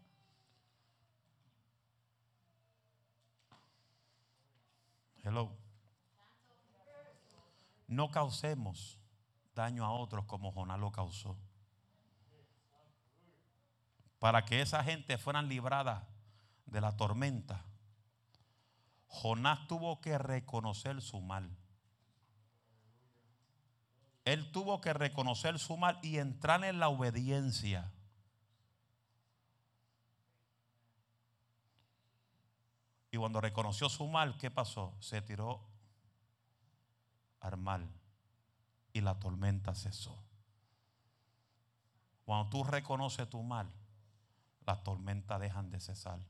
Hello. 5.22 5.61
No 7.92 8.10
causemos 8.10 8.98
daño 9.54 9.84
a 9.84 9.92
otros 9.92 10.24
como 10.24 10.50
Jonás 10.50 10.80
lo 10.80 10.90
causó. 10.90 11.36
Para 14.18 14.46
que 14.46 14.62
esa 14.62 14.82
gente 14.82 15.18
fueran 15.18 15.48
librada 15.48 16.08
de 16.64 16.80
la 16.80 16.96
tormenta, 16.96 17.66
Jonás 19.08 19.68
tuvo 19.68 20.00
que 20.00 20.16
reconocer 20.16 21.02
su 21.02 21.20
mal. 21.20 21.54
Él 24.24 24.50
tuvo 24.52 24.80
que 24.80 24.94
reconocer 24.94 25.58
su 25.58 25.76
mal 25.76 25.98
y 26.02 26.16
entrar 26.16 26.64
en 26.64 26.80
la 26.80 26.88
obediencia. 26.88 27.92
Y 33.10 33.18
cuando 33.18 33.42
reconoció 33.42 33.90
su 33.90 34.06
mal, 34.06 34.38
¿qué 34.38 34.50
pasó? 34.50 34.94
Se 35.00 35.20
tiró 35.20 35.71
al 37.42 37.58
mal 37.58 37.88
y 38.92 39.00
la 39.00 39.18
tormenta 39.18 39.74
cesó. 39.74 40.18
Cuando 42.24 42.48
tú 42.50 42.64
reconoces 42.64 43.28
tu 43.28 43.42
mal, 43.42 43.70
las 44.64 44.82
tormentas 44.84 45.40
dejan 45.40 45.70
de 45.70 45.80
cesar. 45.80 46.20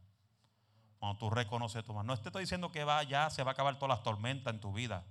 Cuando 0.99 1.19
tú 1.19 1.31
reconoces 1.31 1.85
tu 1.85 1.93
mal. 1.93 2.07
No 2.07 2.17
te 2.17 2.29
estoy 2.29 2.43
diciendo 2.43 2.73
que 2.73 2.85
va 2.85 3.03
ya, 3.03 3.29
se 3.31 3.43
va 3.43 3.51
a 3.51 3.53
acabar 3.53 3.79
todas 3.79 3.97
las 3.97 4.03
tormentas 4.03 4.55
en 4.55 4.61
tu 4.61 4.73
vida. 4.73 5.05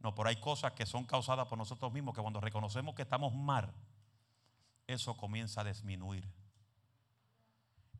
No, 0.00 0.14
pero 0.14 0.28
hay 0.28 0.36
cosas 0.36 0.72
que 0.72 0.86
son 0.86 1.04
causadas 1.04 1.46
por 1.48 1.58
nosotros 1.58 1.92
mismos 1.92 2.14
que 2.14 2.20
cuando 2.20 2.40
reconocemos 2.40 2.94
que 2.94 3.02
estamos 3.02 3.34
mal, 3.34 3.72
eso 4.86 5.16
comienza 5.16 5.60
a 5.60 5.64
disminuir. 5.64 6.28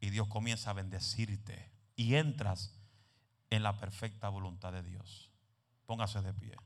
Y 0.01 0.11
Dios 0.11 0.29
comienza 0.29 0.71
a 0.71 0.75
bendecirte 0.75 1.71
y 1.97 2.15
entras 2.15 2.79
en 3.51 3.63
la 3.63 3.79
perfecta 3.79 4.29
voluntad 4.29 4.73
de 4.73 4.83
Dios. 4.83 5.31
Póngase 5.87 6.23
de 6.23 6.33
pie. 6.33 6.57